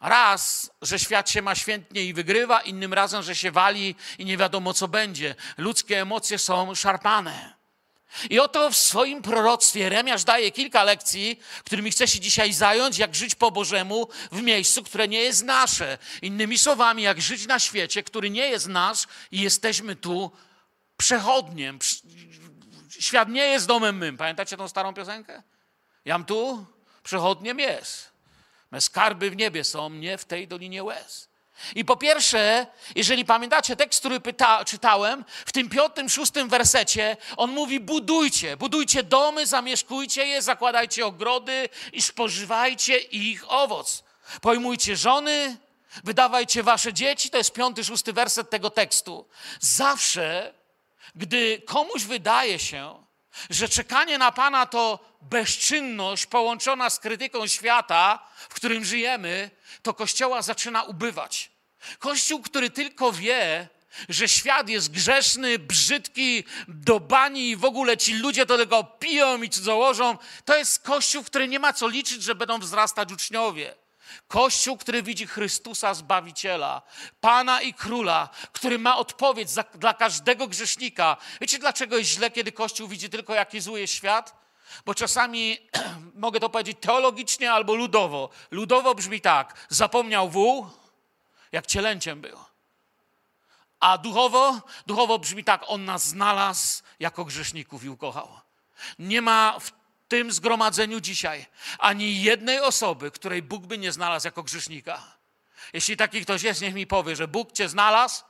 raz, 0.00 0.70
że 0.82 0.98
świat 0.98 1.30
się 1.30 1.42
ma 1.42 1.54
świętnie 1.54 2.04
i 2.04 2.14
wygrywa, 2.14 2.60
innym 2.60 2.94
razem, 2.94 3.22
że 3.22 3.36
się 3.36 3.50
wali 3.50 3.94
i 4.18 4.24
nie 4.24 4.36
wiadomo, 4.36 4.74
co 4.74 4.88
będzie. 4.88 5.34
Ludzkie 5.56 6.00
emocje 6.00 6.38
są 6.38 6.74
szarpane. 6.74 7.57
I 8.30 8.40
oto 8.40 8.70
w 8.70 8.76
swoim 8.76 9.22
proroctwie 9.22 9.80
Jeremiasz 9.80 10.24
daje 10.24 10.50
kilka 10.50 10.84
lekcji, 10.84 11.40
którymi 11.64 11.90
chce 11.90 12.08
się 12.08 12.20
dzisiaj 12.20 12.52
zająć, 12.52 12.98
jak 12.98 13.14
żyć 13.14 13.34
po 13.34 13.50
Bożemu 13.50 14.08
w 14.32 14.42
miejscu, 14.42 14.82
które 14.82 15.08
nie 15.08 15.20
jest 15.20 15.44
nasze. 15.44 15.98
Innymi 16.22 16.58
słowami, 16.58 17.02
jak 17.02 17.20
żyć 17.20 17.46
na 17.46 17.58
świecie, 17.58 18.02
który 18.02 18.30
nie 18.30 18.48
jest 18.48 18.66
nasz 18.66 19.06
i 19.30 19.40
jesteśmy 19.40 19.96
tu 19.96 20.30
przechodniem. 20.96 21.78
Świat 22.90 23.28
nie 23.28 23.46
jest 23.46 23.66
domem 23.66 23.98
mym. 23.98 24.16
Pamiętacie 24.16 24.56
tą 24.56 24.68
starą 24.68 24.94
piosenkę? 24.94 25.42
Jam 26.04 26.24
tu, 26.24 26.66
przechodniem 27.02 27.58
jest. 27.58 28.12
Me 28.70 28.80
skarby 28.80 29.30
w 29.30 29.36
niebie 29.36 29.64
są, 29.64 29.90
nie 29.90 30.18
w 30.18 30.24
tej 30.24 30.48
dolinie 30.48 30.84
łez. 30.84 31.28
I 31.74 31.84
po 31.84 31.96
pierwsze, 31.96 32.66
jeżeli 32.94 33.24
pamiętacie 33.24 33.76
tekst, 33.76 34.00
który 34.00 34.20
pyta, 34.20 34.64
czytałem, 34.64 35.24
w 35.46 35.52
tym 35.52 35.68
piątym, 35.68 36.08
szóstym 36.08 36.48
wersecie, 36.48 37.16
on 37.36 37.50
mówi: 37.50 37.80
budujcie, 37.80 38.56
budujcie 38.56 39.02
domy, 39.02 39.46
zamieszkujcie 39.46 40.26
je, 40.26 40.42
zakładajcie 40.42 41.06
ogrody 41.06 41.68
i 41.92 42.02
spożywajcie 42.02 42.98
ich 42.98 43.52
owoc. 43.52 44.04
Pojmujcie 44.40 44.96
żony, 44.96 45.56
wydawajcie 46.04 46.62
wasze 46.62 46.92
dzieci. 46.92 47.30
To 47.30 47.38
jest 47.38 47.52
piąty, 47.52 47.84
szósty 47.84 48.12
werset 48.12 48.50
tego 48.50 48.70
tekstu. 48.70 49.28
Zawsze, 49.60 50.54
gdy 51.14 51.62
komuś 51.66 52.04
wydaje 52.04 52.58
się, 52.58 53.07
że 53.50 53.68
czekanie 53.68 54.18
na 54.18 54.32
Pana 54.32 54.66
to 54.66 54.98
bezczynność 55.22 56.26
połączona 56.26 56.90
z 56.90 56.98
krytyką 56.98 57.46
świata, 57.46 58.18
w 58.48 58.54
którym 58.54 58.84
żyjemy, 58.84 59.50
to 59.82 59.94
Kościoła 59.94 60.42
zaczyna 60.42 60.82
ubywać. 60.82 61.50
Kościół, 61.98 62.42
który 62.42 62.70
tylko 62.70 63.12
wie, 63.12 63.68
że 64.08 64.28
świat 64.28 64.68
jest 64.68 64.90
grzeszny, 64.90 65.58
brzydki, 65.58 66.44
do 66.68 67.00
bani 67.00 67.50
i 67.50 67.56
w 67.56 67.64
ogóle 67.64 67.96
ci 67.96 68.14
ludzie 68.14 68.46
to 68.46 68.56
tylko 68.56 68.84
piją 68.84 69.42
i 69.42 69.50
cudzołożą, 69.50 70.16
to 70.44 70.56
jest 70.56 70.82
Kościół, 70.82 71.24
który 71.24 71.48
nie 71.48 71.58
ma 71.58 71.72
co 71.72 71.88
liczyć, 71.88 72.22
że 72.22 72.34
będą 72.34 72.58
wzrastać 72.58 73.12
uczniowie. 73.12 73.74
Kościół, 74.28 74.76
który 74.76 75.02
widzi 75.02 75.26
Chrystusa 75.26 75.94
Zbawiciela, 75.94 76.82
Pana 77.20 77.62
i 77.62 77.74
Króla, 77.74 78.28
który 78.52 78.78
ma 78.78 78.96
odpowiedź 78.96 79.50
za, 79.50 79.64
dla 79.74 79.94
każdego 79.94 80.48
grzesznika. 80.48 81.16
Wiecie, 81.40 81.58
dlaczego 81.58 81.98
jest 81.98 82.10
źle, 82.10 82.30
kiedy 82.30 82.52
Kościół 82.52 82.88
widzi 82.88 83.10
tylko, 83.10 83.34
jaki 83.34 83.60
zły 83.60 83.80
jest 83.80 83.92
świat? 83.92 84.34
Bo 84.84 84.94
czasami 84.94 85.58
mogę 86.14 86.40
to 86.40 86.48
powiedzieć 86.48 86.78
teologicznie 86.80 87.52
albo 87.52 87.74
ludowo. 87.74 88.30
Ludowo 88.50 88.94
brzmi 88.94 89.20
tak: 89.20 89.66
zapomniał 89.68 90.28
wół, 90.28 90.66
jak 91.52 91.66
cielęciem 91.66 92.20
był. 92.20 92.38
A 93.80 93.98
duchowo, 93.98 94.60
duchowo 94.86 95.18
brzmi 95.18 95.44
tak: 95.44 95.64
on 95.66 95.84
nas 95.84 96.06
znalazł 96.06 96.82
jako 97.00 97.24
grzeszników 97.24 97.84
i 97.84 97.88
ukochał. 97.88 98.28
Nie 98.98 99.22
ma 99.22 99.58
w 99.60 99.77
tym 100.08 100.32
zgromadzeniu 100.32 101.00
dzisiaj 101.00 101.46
ani 101.78 102.22
jednej 102.22 102.60
osoby, 102.60 103.10
której 103.10 103.42
Bóg 103.42 103.66
by 103.66 103.78
nie 103.78 103.92
znalazł 103.92 104.26
jako 104.26 104.42
grzesznika. 104.42 105.02
Jeśli 105.72 105.96
taki 105.96 106.22
ktoś 106.22 106.42
jest, 106.42 106.60
niech 106.60 106.74
mi 106.74 106.86
powie, 106.86 107.16
że 107.16 107.28
Bóg 107.28 107.52
cię 107.52 107.68
znalazł, 107.68 108.24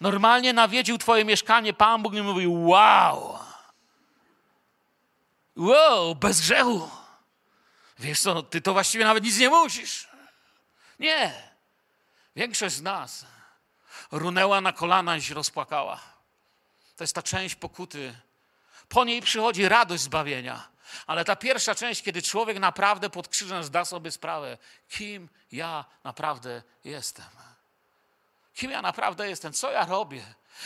normalnie 0.00 0.52
nawiedził 0.52 0.98
twoje 0.98 1.24
mieszkanie, 1.24 1.72
Pan 1.72 2.02
Bóg 2.02 2.12
nie 2.12 2.22
mówił, 2.22 2.68
wow, 2.68 3.38
wow, 5.56 6.14
bez 6.14 6.40
grzechu. 6.40 6.90
Wiesz 7.98 8.20
co, 8.20 8.42
ty 8.42 8.60
to 8.60 8.72
właściwie 8.72 9.04
nawet 9.04 9.24
nic 9.24 9.38
nie 9.38 9.48
musisz. 9.48 10.08
Nie. 10.98 11.32
Większość 12.36 12.74
z 12.74 12.82
nas 12.82 13.26
runęła 14.12 14.60
na 14.60 14.72
kolana 14.72 15.16
i 15.16 15.22
się 15.22 15.34
rozpłakała. 15.34 16.00
To 16.96 17.04
jest 17.04 17.14
ta 17.14 17.22
część 17.22 17.54
pokuty, 17.54 18.14
po 18.88 19.04
niej 19.04 19.22
przychodzi 19.22 19.68
radość 19.68 20.02
zbawienia. 20.02 20.68
Ale 21.06 21.24
ta 21.24 21.36
pierwsza 21.36 21.74
część, 21.74 22.02
kiedy 22.02 22.22
człowiek 22.22 22.58
naprawdę 22.58 23.10
pod 23.10 23.28
krzyżem 23.28 23.64
zda 23.64 23.84
sobie 23.84 24.10
sprawę, 24.10 24.58
kim 24.88 25.28
ja 25.52 25.84
naprawdę 26.04 26.62
jestem. 26.84 27.26
Kim 28.54 28.70
ja 28.70 28.82
naprawdę 28.82 29.28
jestem, 29.28 29.52
co 29.52 29.70
ja 29.70 29.86
robię, 29.86 30.24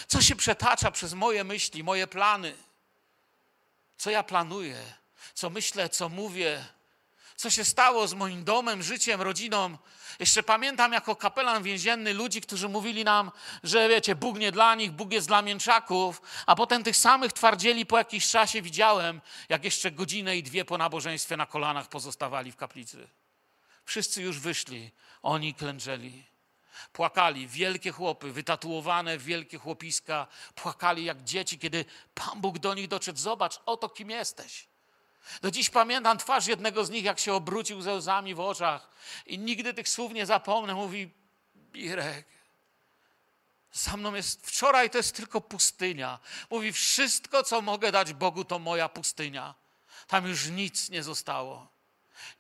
co 0.09 0.23
się 0.23 0.37
przetacza 0.37 0.91
przez 0.91 1.15
moje 1.15 1.45
myśli, 1.45 1.85
moje 1.85 2.07
plany, 2.07 2.57
co 3.97 4.11
ja 4.11 4.23
planuję, 4.23 4.83
co 5.35 5.51
myślę, 5.51 5.89
co 5.89 6.09
mówię, 6.09 6.65
co 7.41 7.51
się 7.51 7.65
stało 7.65 8.09
z 8.09 8.15
moim 8.15 8.45
domem, 8.45 8.83
życiem, 8.83 9.23
rodziną. 9.23 9.79
Jeszcze 10.19 10.43
pamiętam 10.43 10.93
jako 10.93 11.17
kapelan 11.17 11.63
więzienny 11.63 12.15
ludzi, 12.15 12.41
którzy 12.41 12.69
mówili 12.69 13.05
nam, 13.05 13.31
że 13.63 13.89
wiecie, 13.89 14.15
Bóg 14.15 14.39
nie 14.39 14.53
dla 14.53 14.75
nich, 14.75 14.91
Bóg 14.91 15.13
jest 15.13 15.27
dla 15.27 15.43
mięczaków, 15.43 16.23
a 16.47 16.57
potem 16.57 16.85
tych 16.85 16.97
samych 16.97 17.33
twardzieli 17.33 17.87
po 17.87 17.99
jakimś 17.99 18.31
czasie 18.31 18.63
widziałem, 18.63 19.21
jak 19.49 19.65
jeszcze 19.65 19.91
godzinę 19.91 20.37
i 20.37 20.43
dwie 20.43 20.65
po 20.65 20.79
nabożeństwie 20.79 21.37
na 21.37 21.47
kolanach 21.47 21.89
pozostawali 21.89 22.53
w 22.53 22.57
kaplicy. 22.57 23.09
Wszyscy 23.85 24.23
już 24.23 24.39
wyszli, 24.39 24.91
oni 25.23 25.55
klęczeli. 25.55 26.25
Płakali, 26.93 27.49
wielkie 27.49 27.93
chłopy, 27.93 28.33
wytatuowane 28.33 29.19
wielkie 29.19 29.59
chłopiska, 29.59 30.27
płakali 30.55 31.05
jak 31.05 31.25
dzieci, 31.25 31.59
kiedy 31.59 31.85
Pan 32.15 32.41
Bóg 32.41 32.59
do 32.59 32.75
nich 32.75 32.89
doszedł. 32.89 33.19
Zobacz, 33.19 33.61
oto 33.67 33.89
kim 33.89 34.11
jesteś. 34.11 34.70
Do 35.43 35.51
dziś 35.51 35.71
pamiętam 35.71 36.19
twarz 36.19 36.47
jednego 36.47 36.85
z 36.85 36.91
nich, 36.91 37.05
jak 37.05 37.19
się 37.19 37.35
obrócił 37.35 37.83
ze 37.83 37.95
łzami 37.95 38.35
w 38.35 38.41
oczach 38.41 38.91
i 39.27 39.39
nigdy 39.39 39.75
tych 39.75 39.89
słów 39.89 40.13
nie 40.13 40.27
zapomnę. 40.27 40.75
Mówi, 40.75 41.11
Birek, 41.55 42.27
za 43.73 43.97
mną 43.97 44.15
jest, 44.15 44.47
wczoraj 44.47 44.91
to 44.91 44.99
jest 44.99 45.17
tylko 45.17 45.41
pustynia. 45.41 46.19
Mówi, 46.51 46.73
wszystko, 46.73 47.43
co 47.43 47.63
mogę 47.63 47.93
dać 47.93 48.13
Bogu, 48.13 48.45
to 48.45 48.59
moja 48.59 48.89
pustynia. 48.89 49.55
Tam 50.07 50.27
już 50.27 50.47
nic 50.47 50.91
nie 50.91 51.03
zostało. 51.03 51.69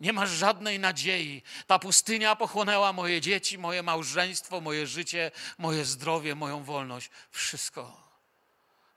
Nie 0.01 0.13
masz 0.13 0.31
żadnej 0.31 0.79
nadziei. 0.79 1.43
Ta 1.67 1.79
pustynia 1.79 2.37
pochłonęła 2.37 2.93
moje 2.93 3.21
dzieci, 3.21 3.59
moje 3.59 3.83
małżeństwo, 3.83 4.61
moje 4.61 4.87
życie, 4.87 5.31
moje 5.59 5.85
zdrowie, 5.85 6.35
moją 6.35 6.65
wolność. 6.65 7.11
Wszystko. 7.31 8.11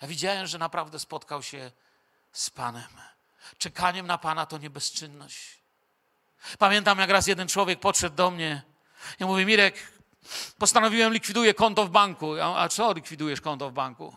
Ja 0.01 0.07
widziałem, 0.07 0.47
że 0.47 0.57
naprawdę 0.57 0.99
spotkał 0.99 1.43
się 1.43 1.71
z 2.31 2.49
Panem. 2.49 3.12
Czekaniem 3.57 4.07
na 4.07 4.17
Pana 4.17 4.45
to 4.45 4.57
nie 4.57 4.69
bezczynność. 4.69 5.63
Pamiętam, 6.59 6.99
jak 6.99 7.09
raz 7.09 7.27
jeden 7.27 7.47
człowiek 7.47 7.79
podszedł 7.79 8.15
do 8.15 8.31
mnie 8.31 8.61
i 9.19 9.25
mówi: 9.25 9.45
Mirek, 9.45 9.93
postanowiłem 10.57 11.13
likwiduję 11.13 11.53
konto 11.53 11.85
w 11.85 11.89
banku. 11.89 12.35
Ja, 12.35 12.55
a 12.55 12.69
co 12.69 12.93
likwidujesz 12.93 13.41
konto 13.41 13.69
w 13.69 13.73
banku? 13.73 14.15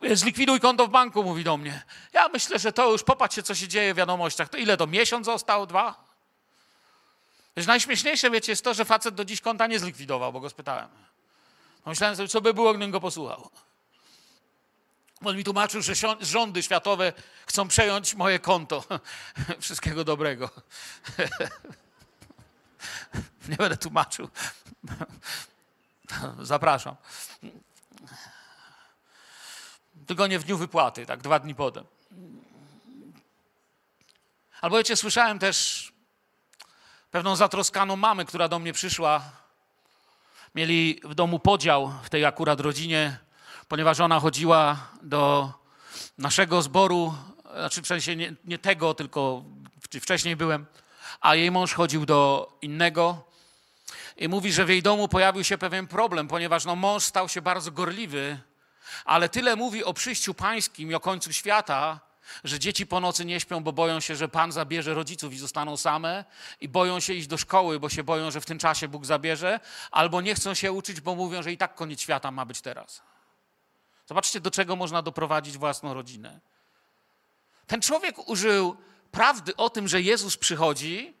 Mówię, 0.00 0.16
zlikwiduj 0.16 0.60
konto 0.60 0.86
w 0.86 0.90
banku, 0.90 1.22
mówi 1.22 1.44
do 1.44 1.56
mnie. 1.56 1.82
Ja 2.12 2.28
myślę, 2.28 2.58
że 2.58 2.72
to 2.72 2.92
już 2.92 3.02
popatrzcie, 3.02 3.42
co 3.42 3.54
się 3.54 3.68
dzieje 3.68 3.94
w 3.94 3.96
wiadomościach. 3.96 4.48
To 4.48 4.56
ile 4.56 4.76
to 4.76 4.86
miesiąc 4.86 5.26
został? 5.26 5.66
Dwa? 5.66 6.04
Wiesz, 7.56 7.66
najśmieszniejsze, 7.66 8.30
wiecie, 8.30 8.52
jest 8.52 8.64
to, 8.64 8.74
że 8.74 8.84
facet 8.84 9.14
do 9.14 9.24
dziś 9.24 9.40
konta 9.40 9.66
nie 9.66 9.78
zlikwidował, 9.78 10.32
bo 10.32 10.40
go 10.40 10.50
spytałem. 10.50 10.88
Myślałem 11.86 12.16
sobie, 12.16 12.28
co 12.28 12.40
by 12.40 12.54
było, 12.54 12.72
gdybym 12.72 12.90
go 12.90 13.00
posłuchał. 13.00 13.50
On 15.24 15.36
mi 15.36 15.44
tłumaczył, 15.44 15.82
że 15.82 15.92
rządy 16.20 16.62
światowe 16.62 17.12
chcą 17.46 17.68
przejąć 17.68 18.14
moje 18.14 18.38
konto. 18.38 18.84
Wszystkiego 19.60 20.04
dobrego. 20.04 20.50
Nie 23.48 23.56
będę 23.56 23.76
tłumaczył. 23.76 24.28
Zapraszam. 26.40 26.96
Tylko 30.06 30.26
nie 30.26 30.38
w 30.38 30.44
dniu 30.44 30.58
wypłaty, 30.58 31.06
tak 31.06 31.22
dwa 31.22 31.38
dni 31.38 31.54
potem. 31.54 31.84
Albo 34.60 34.76
wiecie, 34.76 34.96
słyszałem 34.96 35.38
też 35.38 35.88
pewną 37.10 37.36
zatroskaną 37.36 37.96
mamę, 37.96 38.24
która 38.24 38.48
do 38.48 38.58
mnie 38.58 38.72
przyszła. 38.72 39.22
Mieli 40.54 41.00
w 41.04 41.14
domu 41.14 41.38
podział 41.38 41.92
w 42.02 42.10
tej 42.10 42.24
akurat 42.24 42.60
rodzinie 42.60 43.18
ponieważ 43.68 44.00
ona 44.00 44.20
chodziła 44.20 44.76
do 45.02 45.52
naszego 46.18 46.62
zboru, 46.62 47.14
znaczy 47.52 47.82
w 47.82 47.86
sensie 47.86 48.16
nie, 48.16 48.34
nie 48.44 48.58
tego, 48.58 48.94
tylko 48.94 49.44
wcześniej 50.02 50.36
byłem, 50.36 50.66
a 51.20 51.34
jej 51.34 51.50
mąż 51.50 51.74
chodził 51.74 52.06
do 52.06 52.52
innego. 52.62 53.24
I 54.16 54.28
mówi, 54.28 54.52
że 54.52 54.64
w 54.64 54.68
jej 54.68 54.82
domu 54.82 55.08
pojawił 55.08 55.44
się 55.44 55.58
pewien 55.58 55.86
problem, 55.86 56.28
ponieważ 56.28 56.64
no, 56.64 56.76
mąż 56.76 57.04
stał 57.04 57.28
się 57.28 57.42
bardzo 57.42 57.72
gorliwy, 57.72 58.38
ale 59.04 59.28
tyle 59.28 59.56
mówi 59.56 59.84
o 59.84 59.94
przyjściu 59.94 60.34
pańskim 60.34 60.90
i 60.90 60.94
o 60.94 61.00
końcu 61.00 61.32
świata, 61.32 62.00
że 62.44 62.58
dzieci 62.58 62.86
po 62.86 63.00
nocy 63.00 63.24
nie 63.24 63.40
śpią, 63.40 63.60
bo 63.60 63.72
boją 63.72 64.00
się, 64.00 64.16
że 64.16 64.28
Pan 64.28 64.52
zabierze 64.52 64.94
rodziców 64.94 65.32
i 65.32 65.38
zostaną 65.38 65.76
same, 65.76 66.24
i 66.60 66.68
boją 66.68 67.00
się 67.00 67.12
iść 67.12 67.26
do 67.26 67.38
szkoły, 67.38 67.80
bo 67.80 67.88
się 67.88 68.04
boją, 68.04 68.30
że 68.30 68.40
w 68.40 68.46
tym 68.46 68.58
czasie 68.58 68.88
Bóg 68.88 69.06
zabierze, 69.06 69.60
albo 69.90 70.20
nie 70.20 70.34
chcą 70.34 70.54
się 70.54 70.72
uczyć, 70.72 71.00
bo 71.00 71.14
mówią, 71.14 71.42
że 71.42 71.52
i 71.52 71.56
tak 71.56 71.74
koniec 71.74 72.00
świata 72.00 72.30
ma 72.30 72.44
być 72.44 72.60
teraz. 72.60 73.07
Zobaczcie, 74.08 74.40
do 74.40 74.50
czego 74.50 74.76
można 74.76 75.02
doprowadzić 75.02 75.58
własną 75.58 75.94
rodzinę. 75.94 76.40
Ten 77.66 77.80
człowiek 77.80 78.28
użył 78.28 78.76
prawdy 79.10 79.56
o 79.56 79.70
tym, 79.70 79.88
że 79.88 80.02
Jezus 80.02 80.36
przychodzi, 80.36 81.14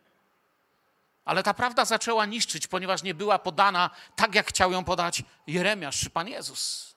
ale 1.24 1.42
ta 1.42 1.54
prawda 1.54 1.84
zaczęła 1.84 2.26
niszczyć, 2.26 2.66
ponieważ 2.66 3.02
nie 3.02 3.14
była 3.14 3.38
podana 3.38 3.90
tak, 4.16 4.34
jak 4.34 4.48
chciał 4.48 4.72
ją 4.72 4.84
podać 4.84 5.22
Jeremiasz 5.46 6.00
czy 6.00 6.10
Pan 6.10 6.28
Jezus. 6.28 6.94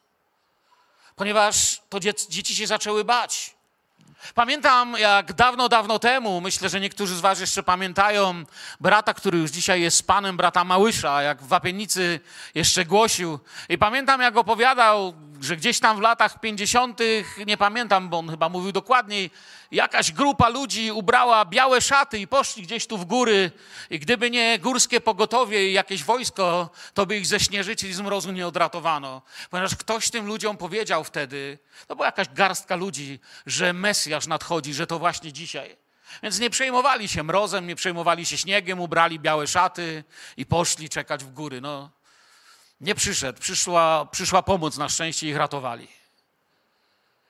Ponieważ 1.16 1.82
to 1.90 2.00
dzieci 2.30 2.56
się 2.56 2.68
zaczęły 2.68 3.04
bać. 3.04 3.56
Pamiętam, 4.36 4.96
jak 5.00 5.34
dawno, 5.34 5.70
dawno 5.70 6.00
temu, 6.00 6.42
myślę, 6.42 6.70
że 6.70 6.80
niektórzy 6.80 7.16
z 7.16 7.20
Was 7.20 7.40
jeszcze 7.40 7.64
pamiętają 7.64 8.44
brata, 8.80 9.14
który 9.14 9.38
już 9.38 9.52
dzisiaj 9.52 9.82
jest 9.82 10.08
panem, 10.08 10.38
brata 10.38 10.64
Małysza, 10.64 11.22
jak 11.22 11.42
w 11.42 11.48
Wapienicy 11.48 12.20
jeszcze 12.56 12.86
głosił. 12.86 13.40
I 13.70 13.78
pamiętam, 13.78 14.22
jak 14.22 14.38
opowiadał, 14.38 15.14
że 15.42 15.58
gdzieś 15.58 15.80
tam 15.80 15.98
w 15.98 16.02
latach 16.02 16.40
50., 16.40 17.00
nie 17.48 17.58
pamiętam, 17.58 18.10
bo 18.10 18.20
on 18.20 18.30
chyba 18.30 18.50
mówił 18.50 18.72
dokładniej, 18.72 19.32
jakaś 19.72 20.12
grupa 20.12 20.50
ludzi 20.50 20.92
ubrała 20.92 21.46
białe 21.46 21.82
szaty 21.82 22.20
i 22.20 22.28
poszli 22.28 22.64
gdzieś 22.64 22.88
tu 22.88 22.98
w 22.98 23.06
góry. 23.06 23.52
I 23.90 24.00
gdyby 24.00 24.30
nie 24.30 24.60
górskie 24.60 25.02
pogotowie 25.02 25.70
i 25.70 25.74
jakieś 25.74 26.04
wojsko, 26.04 26.70
to 26.94 27.06
by 27.06 27.18
ich 27.18 27.28
ze 27.28 27.40
śnieżycy 27.40 27.88
i 27.88 27.94
z 27.94 28.02
mrozu 28.02 28.32
nie 28.32 28.48
odratowano. 28.48 29.22
Ponieważ 29.50 29.76
ktoś 29.76 30.10
tym 30.10 30.26
ludziom 30.26 30.58
powiedział 30.58 31.04
wtedy, 31.04 31.60
to 31.88 31.96
była 31.96 32.06
jakaś 32.06 32.30
garstka 32.30 32.76
ludzi, 32.76 33.20
że 33.46 33.74
Mesjasz 33.74 34.28
nadchodzi, 34.28 34.74
że 34.74 34.88
to 34.88 35.00
właśnie 35.00 35.34
dzisiaj. 35.34 35.78
Więc 36.24 36.40
nie 36.40 36.50
przejmowali 36.50 37.08
się 37.08 37.24
mrozem, 37.24 37.68
nie 37.68 37.76
przejmowali 37.76 38.26
się 38.26 38.38
śniegiem, 38.38 38.80
ubrali 38.80 39.20
białe 39.20 39.48
szaty 39.48 40.04
i 40.38 40.46
poszli 40.46 40.90
czekać 40.90 41.24
w 41.24 41.32
góry. 41.32 41.62
No, 41.62 41.90
nie 42.82 42.96
przyszedł, 42.96 43.39
przyszła, 43.39 44.06
przyszła 44.06 44.44
pomoc, 44.44 44.78
na 44.78 44.89
szczęście 44.89 45.30
ich 45.30 45.36
ratowali. 45.36 45.88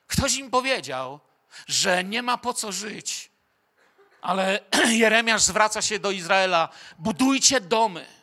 Ktoś 0.07 0.35
im 0.35 0.51
powiedział, 0.51 1.19
że 1.67 2.03
nie 2.03 2.21
ma 2.21 2.37
po 2.37 2.53
co 2.53 2.71
żyć. 2.71 3.31
Ale 4.21 4.59
Jeremiasz 5.01 5.41
zwraca 5.41 5.81
się 5.81 5.99
do 5.99 6.11
Izraela: 6.11 6.69
budujcie 6.99 7.61
domy. 7.61 8.20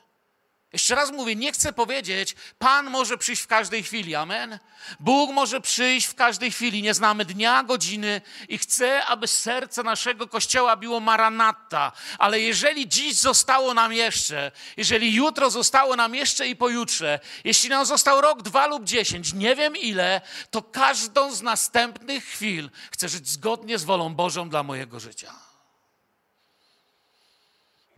Jeszcze 0.73 0.95
raz 0.95 1.11
mówię, 1.13 1.37
nie 1.37 1.53
chcę 1.53 1.73
powiedzieć, 1.73 2.37
Pan 2.59 2.91
może 2.91 3.19
przyjść 3.19 3.43
w 3.43 3.47
każdej 3.47 3.83
chwili, 3.83 4.15
amen. 4.15 4.59
Bóg 5.01 5.31
może 5.31 5.61
przyjść 5.61 6.07
w 6.07 6.15
każdej 6.15 6.53
chwili, 6.53 6.83
nie 6.83 6.95
znamy 6.95 7.25
dnia, 7.25 7.63
godziny 7.63 8.21
i 8.49 8.59
chcę, 8.59 9.07
aby 9.07 9.29
serce 9.29 9.83
naszego 9.83 10.29
Kościoła 10.29 10.77
biło 10.77 11.01
maranata. 11.01 11.93
Ale 12.19 12.41
jeżeli 12.41 12.89
dziś 12.89 13.15
zostało 13.15 13.75
nam 13.75 13.93
jeszcze, 13.93 14.53
jeżeli 14.77 15.15
jutro 15.15 15.51
zostało 15.51 15.97
nam 15.97 16.15
jeszcze 16.15 16.49
i 16.49 16.57
pojutrze, 16.57 17.21
jeśli 17.45 17.69
nam 17.69 17.87
został 17.87 18.21
rok, 18.21 18.43
dwa 18.43 18.67
lub 18.67 18.85
dziesięć, 18.85 19.33
nie 19.33 19.57
wiem 19.57 19.77
ile, 19.77 20.21
to 20.51 20.63
każdą 20.63 21.33
z 21.35 21.43
następnych 21.43 22.25
chwil 22.25 22.71
chcę 22.91 23.09
żyć 23.09 23.29
zgodnie 23.29 23.79
z 23.79 23.85
wolą 23.85 24.15
Bożą 24.15 24.49
dla 24.49 24.63
mojego 24.63 25.01
życia. 25.01 25.48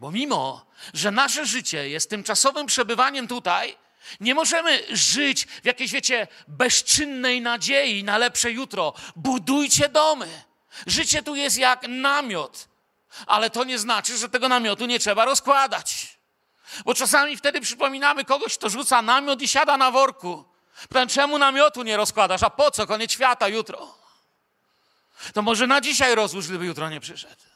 Bo 0.00 0.10
mimo, 0.10 0.66
że 0.94 1.10
nasze 1.10 1.46
życie 1.46 1.88
jest 1.88 2.10
tymczasowym 2.10 2.66
przebywaniem 2.66 3.28
tutaj, 3.28 3.76
nie 4.20 4.34
możemy 4.34 4.96
żyć 4.96 5.46
w 5.46 5.64
jakiejś, 5.64 5.92
wiecie, 5.92 6.28
bezczynnej 6.48 7.40
nadziei 7.40 8.04
na 8.04 8.18
lepsze 8.18 8.52
jutro. 8.52 8.94
Budujcie 9.16 9.88
domy. 9.88 10.44
Życie 10.86 11.22
tu 11.22 11.34
jest 11.36 11.58
jak 11.58 11.88
namiot, 11.88 12.68
ale 13.26 13.50
to 13.50 13.64
nie 13.64 13.78
znaczy, 13.78 14.18
że 14.18 14.28
tego 14.28 14.48
namiotu 14.48 14.86
nie 14.86 14.98
trzeba 14.98 15.24
rozkładać. 15.24 16.18
Bo 16.84 16.94
czasami 16.94 17.36
wtedy 17.36 17.60
przypominamy 17.60 18.24
kogoś, 18.24 18.58
kto 18.58 18.68
rzuca 18.68 19.02
namiot 19.02 19.42
i 19.42 19.48
siada 19.48 19.76
na 19.76 19.90
worku. 19.90 20.44
Pytam, 20.88 21.08
czemu 21.08 21.38
namiotu 21.38 21.82
nie 21.82 21.96
rozkładasz? 21.96 22.42
A 22.42 22.50
po 22.50 22.70
co? 22.70 22.86
Koniec 22.86 23.12
świata 23.12 23.48
jutro. 23.48 23.94
To 25.34 25.42
może 25.42 25.66
na 25.66 25.80
dzisiaj 25.80 26.14
rozłóż, 26.14 26.48
gdyby 26.48 26.66
jutro 26.66 26.90
nie 26.90 27.00
przyszedł. 27.00 27.49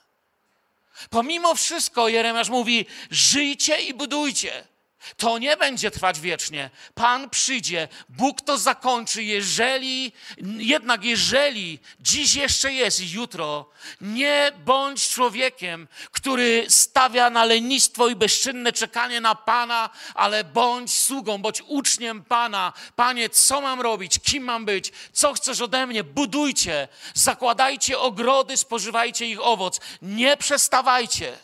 Pomimo 1.11 1.55
wszystko 1.55 2.09
Jeremiasz 2.09 2.49
mówi: 2.49 2.87
żyjcie 3.11 3.77
i 3.77 3.95
budujcie. 3.95 4.74
To 5.17 5.39
nie 5.39 5.57
będzie 5.57 5.91
trwać 5.91 6.21
wiecznie. 6.21 6.71
Pan 6.95 7.31
przyjdzie, 7.31 7.89
Bóg 8.09 8.41
to 8.41 8.59
zakończy, 8.59 9.23
jeżeli, 9.23 10.13
jednak 10.59 11.05
jeżeli 11.05 11.79
dziś 12.01 12.35
jeszcze 12.35 12.73
jest 12.73 13.01
i 13.01 13.11
jutro, 13.11 13.71
nie 14.01 14.53
bądź 14.65 15.09
człowiekiem, 15.09 15.89
który 16.11 16.67
stawia 16.69 17.31
na 17.31 17.45
lenistwo 17.45 18.09
i 18.09 18.17
bezczynne 18.17 18.73
czekanie 18.73 19.21
na 19.21 19.35
Pana, 19.35 19.91
ale 20.15 20.45
bądź 20.45 20.99
sługą, 20.99 21.39
bądź 21.39 21.63
uczniem 21.67 22.25
Pana. 22.25 22.73
Panie, 22.97 23.31
co 23.31 23.61
mam 23.61 23.81
robić? 23.81 24.19
Kim 24.19 24.45
mam 24.45 24.65
być? 24.65 24.93
Co 25.13 25.33
chcesz 25.33 25.61
ode 25.61 25.87
mnie? 25.87 26.05
Budujcie, 26.05 26.89
zakładajcie 27.15 27.99
ogrody, 27.99 28.57
spożywajcie 28.57 29.27
ich 29.27 29.47
owoc. 29.47 29.81
Nie 30.03 30.37
przestawajcie. 30.37 31.39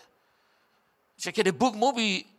Kiedy 1.34 1.52
Bóg 1.52 1.74
mówi 1.74 2.29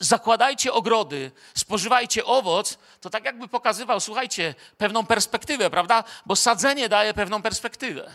zakładajcie 0.00 0.72
ogrody, 0.72 1.30
spożywajcie 1.54 2.24
owoc, 2.24 2.78
to 3.00 3.10
tak 3.10 3.24
jakby 3.24 3.48
pokazywał, 3.48 4.00
słuchajcie, 4.00 4.54
pewną 4.78 5.06
perspektywę, 5.06 5.70
prawda? 5.70 6.04
Bo 6.26 6.36
sadzenie 6.36 6.88
daje 6.88 7.14
pewną 7.14 7.42
perspektywę. 7.42 8.14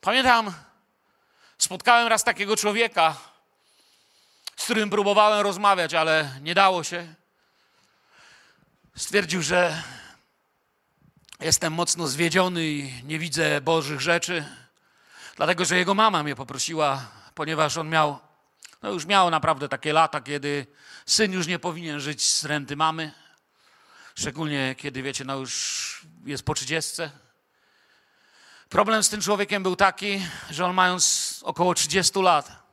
Pamiętam, 0.00 0.52
spotkałem 1.58 2.08
raz 2.08 2.24
takiego 2.24 2.56
człowieka, 2.56 3.16
z 4.56 4.64
którym 4.64 4.90
próbowałem 4.90 5.40
rozmawiać, 5.40 5.94
ale 5.94 6.30
nie 6.40 6.54
dało 6.54 6.84
się. 6.84 7.14
Stwierdził, 8.96 9.42
że 9.42 9.82
jestem 11.40 11.72
mocno 11.72 12.06
zwiedziony 12.06 12.66
i 12.66 13.02
nie 13.04 13.18
widzę 13.18 13.60
Bożych 13.60 14.00
rzeczy, 14.00 14.44
dlatego 15.36 15.64
że 15.64 15.76
jego 15.76 15.94
mama 15.94 16.22
mnie 16.22 16.36
poprosiła, 16.36 17.06
ponieważ 17.34 17.76
on 17.76 17.88
miał, 17.88 18.18
no 18.82 18.90
już 18.90 19.06
miał 19.06 19.30
naprawdę 19.30 19.68
takie 19.68 19.92
lata, 19.92 20.20
kiedy 20.20 20.66
syn 21.06 21.32
już 21.32 21.46
nie 21.46 21.58
powinien 21.58 22.00
żyć 22.00 22.30
z 22.30 22.44
renty 22.44 22.76
mamy. 22.76 23.12
Szczególnie 24.14 24.74
kiedy, 24.78 25.02
wiecie, 25.02 25.24
no 25.24 25.36
już 25.36 26.06
jest 26.24 26.44
po 26.44 26.54
trzydziestce. 26.54 27.10
Problem 28.68 29.02
z 29.02 29.08
tym 29.08 29.20
człowiekiem 29.20 29.62
był 29.62 29.76
taki, 29.76 30.26
że 30.50 30.66
on 30.66 30.74
mając 30.74 31.40
około 31.42 31.74
30 31.74 32.22
lat, 32.22 32.64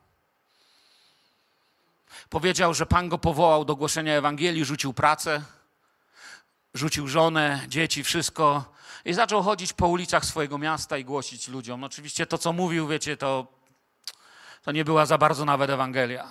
powiedział, 2.30 2.74
że 2.74 2.86
Pan 2.86 3.10
go 3.10 3.18
powołał 3.18 3.66
do 3.66 3.76
głoszenia 3.76 4.14
Ewangelii, 4.14 4.66
rzucił 4.66 4.94
pracę, 4.94 5.42
rzucił 6.74 7.08
żonę, 7.08 7.66
dzieci, 7.68 8.04
wszystko 8.04 8.74
i 9.06 9.14
zaczął 9.14 9.44
chodzić 9.44 9.74
po 9.74 9.88
ulicach 9.88 10.26
swojego 10.26 10.58
miasta 10.58 10.98
i 10.98 11.06
głosić 11.06 11.48
ludziom. 11.48 11.82
No 11.82 11.88
oczywiście 11.88 12.26
to, 12.26 12.38
co 12.38 12.54
mówił, 12.54 12.88
wiecie, 12.88 13.18
to, 13.18 13.61
to 14.64 14.72
nie 14.72 14.86
była 14.86 15.06
za 15.06 15.18
bardzo 15.18 15.46
nawet 15.46 15.70
Ewangelia. 15.70 16.28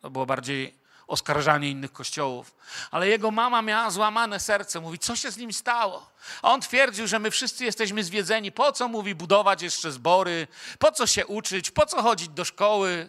To 0.00 0.10
było 0.10 0.26
bardziej 0.26 0.80
oskarżanie 1.06 1.70
innych 1.70 1.92
kościołów. 1.92 2.54
Ale 2.90 3.08
jego 3.08 3.30
mama 3.30 3.62
miała 3.62 3.90
złamane 3.90 4.40
serce. 4.40 4.80
Mówi, 4.80 4.98
co 4.98 5.16
się 5.16 5.30
z 5.30 5.36
nim 5.36 5.52
stało? 5.52 6.10
A 6.42 6.52
on 6.52 6.60
twierdził, 6.60 7.06
że 7.06 7.18
my 7.18 7.30
wszyscy 7.30 7.64
jesteśmy 7.64 8.04
zwiedzeni. 8.04 8.52
Po 8.52 8.72
co, 8.72 8.88
mówi, 8.88 9.14
budować 9.14 9.62
jeszcze 9.62 9.92
zbory? 9.92 10.46
Po 10.78 10.92
co 10.92 11.06
się 11.06 11.26
uczyć? 11.26 11.70
Po 11.70 11.86
co 11.86 12.02
chodzić 12.02 12.28
do 12.28 12.44
szkoły? 12.44 13.08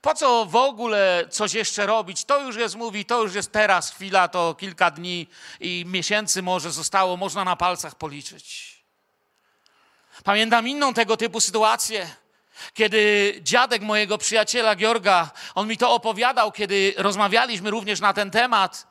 Po 0.00 0.14
co 0.14 0.44
w 0.44 0.56
ogóle 0.56 1.24
coś 1.30 1.54
jeszcze 1.54 1.86
robić? 1.86 2.24
To 2.24 2.40
już 2.40 2.56
jest, 2.56 2.74
mówi, 2.74 3.04
to 3.04 3.22
już 3.22 3.34
jest 3.34 3.52
teraz 3.52 3.90
chwila, 3.90 4.28
to 4.28 4.54
kilka 4.54 4.90
dni 4.90 5.26
i 5.60 5.84
miesięcy 5.86 6.42
może 6.42 6.70
zostało, 6.70 7.16
można 7.16 7.44
na 7.44 7.56
palcach 7.56 7.94
policzyć. 7.94 8.76
Pamiętam 10.24 10.68
inną 10.68 10.94
tego 10.94 11.16
typu 11.16 11.40
sytuację, 11.40 12.10
kiedy 12.74 13.34
dziadek 13.42 13.82
mojego 13.82 14.18
przyjaciela 14.18 14.76
Georga, 14.76 15.30
on 15.54 15.68
mi 15.68 15.76
to 15.76 15.94
opowiadał, 15.94 16.52
kiedy 16.52 16.94
rozmawialiśmy 16.96 17.70
również 17.70 18.00
na 18.00 18.12
ten 18.12 18.30
temat, 18.30 18.86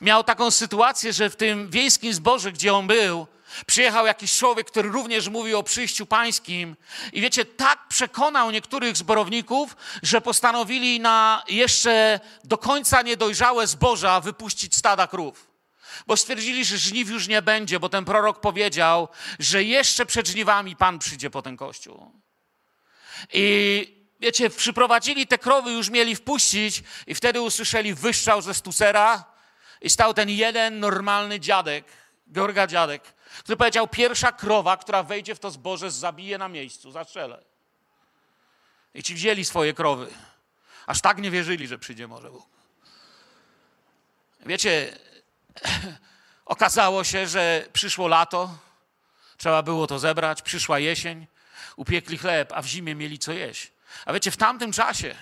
miał 0.00 0.24
taką 0.24 0.50
sytuację, 0.50 1.12
że 1.12 1.30
w 1.30 1.36
tym 1.36 1.70
wiejskim 1.70 2.14
zborze, 2.14 2.52
gdzie 2.52 2.74
on 2.74 2.86
był, 2.86 3.26
Przyjechał 3.66 4.06
jakiś 4.06 4.38
człowiek, 4.38 4.66
który 4.66 4.88
również 4.88 5.28
mówił 5.28 5.58
o 5.58 5.62
przyjściu 5.62 6.06
pańskim. 6.06 6.76
I 7.12 7.20
wiecie, 7.20 7.44
tak 7.44 7.88
przekonał 7.88 8.50
niektórych 8.50 8.96
zborowników, 8.96 9.76
że 10.02 10.20
postanowili 10.20 11.00
na 11.00 11.42
jeszcze 11.48 12.20
do 12.44 12.58
końca 12.58 13.02
niedojrzałe 13.02 13.66
zboża 13.66 14.20
wypuścić 14.20 14.76
stada 14.76 15.06
krów. 15.06 15.52
Bo 16.06 16.16
stwierdzili, 16.16 16.64
że 16.64 16.78
żniw 16.78 17.10
już 17.10 17.28
nie 17.28 17.42
będzie, 17.42 17.80
bo 17.80 17.88
ten 17.88 18.04
prorok 18.04 18.40
powiedział, 18.40 19.08
że 19.38 19.64
jeszcze 19.64 20.06
przed 20.06 20.28
żniwami 20.28 20.76
Pan 20.76 20.98
przyjdzie 20.98 21.30
po 21.30 21.42
ten 21.42 21.56
kościół. 21.56 22.22
I 23.32 23.86
wiecie, 24.20 24.50
przyprowadzili 24.50 25.26
te 25.26 25.38
krowy, 25.38 25.72
już 25.72 25.90
mieli 25.90 26.16
wpuścić, 26.16 26.82
i 27.06 27.14
wtedy 27.14 27.40
usłyszeli 27.40 27.94
wyszczał 27.94 28.42
ze 28.42 28.54
stusera, 28.54 29.24
i 29.80 29.90
stał 29.90 30.14
ten 30.14 30.28
jeden 30.28 30.80
normalny 30.80 31.40
dziadek, 31.40 31.84
Georga 32.32 32.66
dziadek, 32.66 33.02
który 33.38 33.56
powiedział, 33.56 33.88
pierwsza 33.88 34.32
krowa, 34.32 34.76
która 34.76 35.02
wejdzie 35.02 35.34
w 35.34 35.38
to 35.38 35.50
zboże, 35.50 35.90
zabije 35.90 36.38
na 36.38 36.48
miejscu, 36.48 36.90
zastrzelę. 36.90 37.42
I 38.94 39.02
ci 39.02 39.14
wzięli 39.14 39.44
swoje 39.44 39.74
krowy. 39.74 40.06
Aż 40.86 41.00
tak 41.00 41.18
nie 41.18 41.30
wierzyli, 41.30 41.66
że 41.66 41.78
przyjdzie 41.78 42.08
może 42.08 42.30
Bóg. 42.30 42.46
Wiecie, 44.46 44.98
okazało 46.44 47.04
się, 47.04 47.26
że 47.26 47.66
przyszło 47.72 48.08
lato, 48.08 48.58
trzeba 49.36 49.62
było 49.62 49.86
to 49.86 49.98
zebrać, 49.98 50.42
przyszła 50.42 50.78
jesień, 50.78 51.26
upiekli 51.76 52.18
chleb, 52.18 52.52
a 52.52 52.62
w 52.62 52.66
zimie 52.66 52.94
mieli 52.94 53.18
co 53.18 53.32
jeść. 53.32 53.72
A 54.06 54.12
wiecie, 54.12 54.30
w 54.30 54.36
tamtym 54.36 54.72
czasie, 54.72 55.14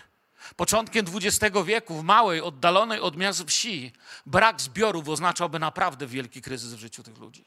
początkiem 0.57 1.07
XX 1.15 1.57
wieku, 1.65 1.95
w 1.95 2.05
małej, 2.05 2.41
oddalonej 2.41 3.01
od 3.01 3.17
miast 3.17 3.45
wsi, 3.45 3.93
brak 4.27 4.61
zbiorów 4.61 5.09
oznaczałby 5.09 5.59
naprawdę 5.59 6.07
wielki 6.07 6.43
kryzys 6.43 6.75
w 6.75 6.79
życiu 6.79 7.03
tych 7.03 7.19
ludzi. 7.19 7.45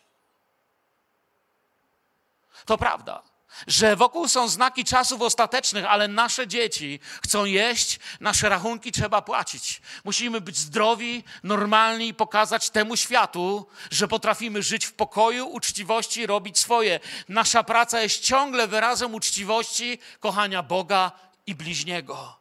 To 2.66 2.78
prawda, 2.78 3.24
że 3.68 3.96
wokół 3.96 4.28
są 4.28 4.48
znaki 4.48 4.86
czasów 4.86 5.22
ostatecznych, 5.22 5.86
ale 5.86 6.08
nasze 6.08 6.48
dzieci 6.48 7.00
chcą 7.24 7.46
jeść, 7.46 8.00
nasze 8.20 8.50
rachunki 8.50 8.92
trzeba 8.92 9.22
płacić. 9.22 9.82
Musimy 10.04 10.42
być 10.42 10.58
zdrowi, 10.58 11.24
normalni 11.44 12.08
i 12.08 12.14
pokazać 12.14 12.70
temu 12.70 12.96
światu, 12.96 13.68
że 13.92 14.08
potrafimy 14.08 14.64
żyć 14.64 14.86
w 14.86 14.94
pokoju, 14.94 15.48
uczciwości, 15.48 16.28
robić 16.28 16.60
swoje. 16.60 17.00
Nasza 17.30 17.64
praca 17.64 18.02
jest 18.02 18.24
ciągle 18.24 18.68
wyrazem 18.68 19.14
uczciwości, 19.14 20.00
kochania 20.20 20.64
Boga 20.64 21.12
i 21.48 21.56
bliźniego. 21.56 22.40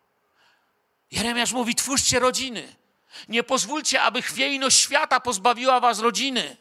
Jeremiasz 1.11 1.53
mówi: 1.53 1.75
twórzcie 1.75 2.18
rodziny. 2.18 2.77
Nie 3.29 3.42
pozwólcie, 3.42 4.03
aby 4.03 4.22
chwiejność 4.22 4.81
świata 4.81 5.20
pozbawiła 5.20 5.81
was 5.81 5.98
rodziny. 5.98 6.57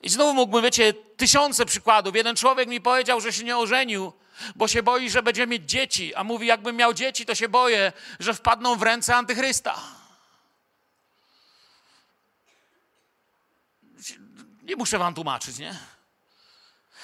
I 0.00 0.08
znowu 0.08 0.34
mógłbym, 0.34 0.62
wiecie, 0.62 0.94
tysiące 0.94 1.66
przykładów. 1.66 2.16
Jeden 2.16 2.36
człowiek 2.36 2.68
mi 2.68 2.80
powiedział, 2.80 3.20
że 3.20 3.32
się 3.32 3.44
nie 3.44 3.56
ożenił, 3.56 4.12
bo 4.56 4.68
się 4.68 4.82
boi, 4.82 5.10
że 5.10 5.22
będzie 5.22 5.46
mieć 5.46 5.70
dzieci. 5.70 6.14
A 6.14 6.24
mówi, 6.24 6.46
jakbym 6.46 6.76
miał 6.76 6.94
dzieci, 6.94 7.26
to 7.26 7.34
się 7.34 7.48
boję, 7.48 7.92
że 8.20 8.34
wpadną 8.34 8.76
w 8.76 8.82
ręce 8.82 9.16
antychrysta. 9.16 9.80
Nie 14.62 14.76
muszę 14.76 14.98
wam 14.98 15.14
tłumaczyć, 15.14 15.58
nie? 15.58 15.78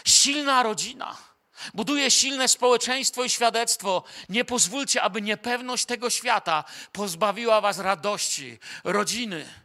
Silna 0.04 0.62
rodzina 0.62 1.16
buduje 1.74 2.10
silne 2.10 2.48
społeczeństwo 2.48 3.24
i 3.24 3.30
świadectwo. 3.30 4.04
Nie 4.28 4.44
pozwólcie, 4.44 5.02
aby 5.02 5.22
niepewność 5.22 5.84
tego 5.84 6.10
świata 6.10 6.64
pozbawiła 6.92 7.60
was 7.60 7.78
radości, 7.78 8.58
rodziny. 8.84 9.61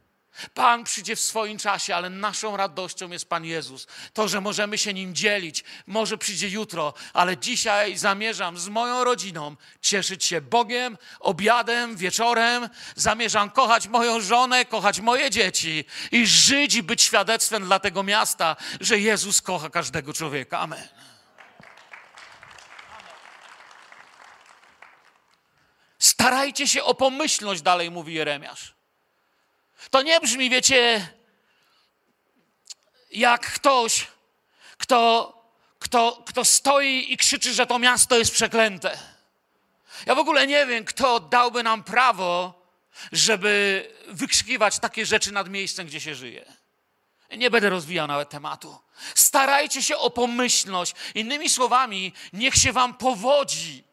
Pan 0.53 0.83
przyjdzie 0.83 1.15
w 1.15 1.19
swoim 1.19 1.57
czasie, 1.57 1.95
ale 1.95 2.09
naszą 2.09 2.57
radością 2.57 3.09
jest 3.09 3.29
Pan 3.29 3.45
Jezus. 3.45 3.87
To, 4.13 4.27
że 4.27 4.41
możemy 4.41 4.77
się 4.77 4.93
nim 4.93 5.15
dzielić, 5.15 5.63
może 5.87 6.17
przyjdzie 6.17 6.49
jutro, 6.49 6.93
ale 7.13 7.37
dzisiaj 7.37 7.97
zamierzam 7.97 8.57
z 8.57 8.67
moją 8.67 9.03
rodziną 9.03 9.55
cieszyć 9.81 10.25
się 10.25 10.41
Bogiem, 10.41 10.97
obiadem, 11.19 11.97
wieczorem. 11.97 12.69
Zamierzam 12.95 13.49
kochać 13.49 13.87
moją 13.87 14.21
żonę, 14.21 14.65
kochać 14.65 14.99
moje 14.99 15.29
dzieci 15.29 15.85
i 16.11 16.27
żyć 16.27 16.75
i 16.75 16.83
być 16.83 17.01
świadectwem 17.01 17.65
dla 17.65 17.79
tego 17.79 18.03
miasta, 18.03 18.55
że 18.81 18.99
Jezus 18.99 19.41
kocha 19.41 19.69
każdego 19.69 20.13
człowieka. 20.13 20.59
Amen. 20.59 20.87
Starajcie 25.99 26.67
się 26.67 26.83
o 26.83 26.93
pomyślność, 26.93 27.61
dalej 27.61 27.91
mówi 27.91 28.13
Jeremiasz. 28.13 28.76
To 29.89 30.01
nie 30.01 30.19
brzmi, 30.19 30.49
wiecie, 30.49 31.07
jak 33.11 33.53
ktoś, 33.53 34.07
kto, 34.77 35.33
kto, 35.79 36.23
kto 36.27 36.45
stoi 36.45 37.13
i 37.13 37.17
krzyczy, 37.17 37.53
że 37.53 37.65
to 37.65 37.79
miasto 37.79 38.17
jest 38.17 38.31
przeklęte. 38.31 38.99
Ja 40.05 40.15
w 40.15 40.19
ogóle 40.19 40.47
nie 40.47 40.65
wiem, 40.65 40.85
kto 40.85 41.19
dałby 41.19 41.63
nam 41.63 41.83
prawo, 41.83 42.61
żeby 43.11 43.85
wykrzykiwać 44.07 44.79
takie 44.79 45.05
rzeczy 45.05 45.31
nad 45.31 45.49
miejscem, 45.49 45.87
gdzie 45.87 46.01
się 46.01 46.15
żyje. 46.15 46.53
Nie 47.37 47.51
będę 47.51 47.69
rozwijał 47.69 48.07
nawet 48.07 48.29
tematu. 48.29 48.79
Starajcie 49.15 49.83
się 49.83 49.97
o 49.97 50.09
pomyślność. 50.09 50.93
Innymi 51.15 51.49
słowami, 51.49 52.13
niech 52.33 52.55
się 52.55 52.73
wam 52.73 52.93
powodzi 52.93 53.83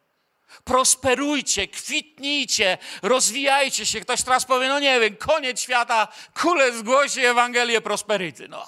prosperujcie, 0.64 1.68
kwitnijcie, 1.68 2.78
rozwijajcie 3.02 3.86
się. 3.86 4.00
Ktoś 4.00 4.22
teraz 4.22 4.44
powie, 4.44 4.68
no 4.68 4.78
nie 4.78 5.00
wiem, 5.00 5.16
koniec 5.16 5.60
świata, 5.60 6.08
kule 6.34 6.72
zgłosi 6.72 7.24
Ewangelię 7.24 7.80
prosperity. 7.80 8.48
No, 8.48 8.66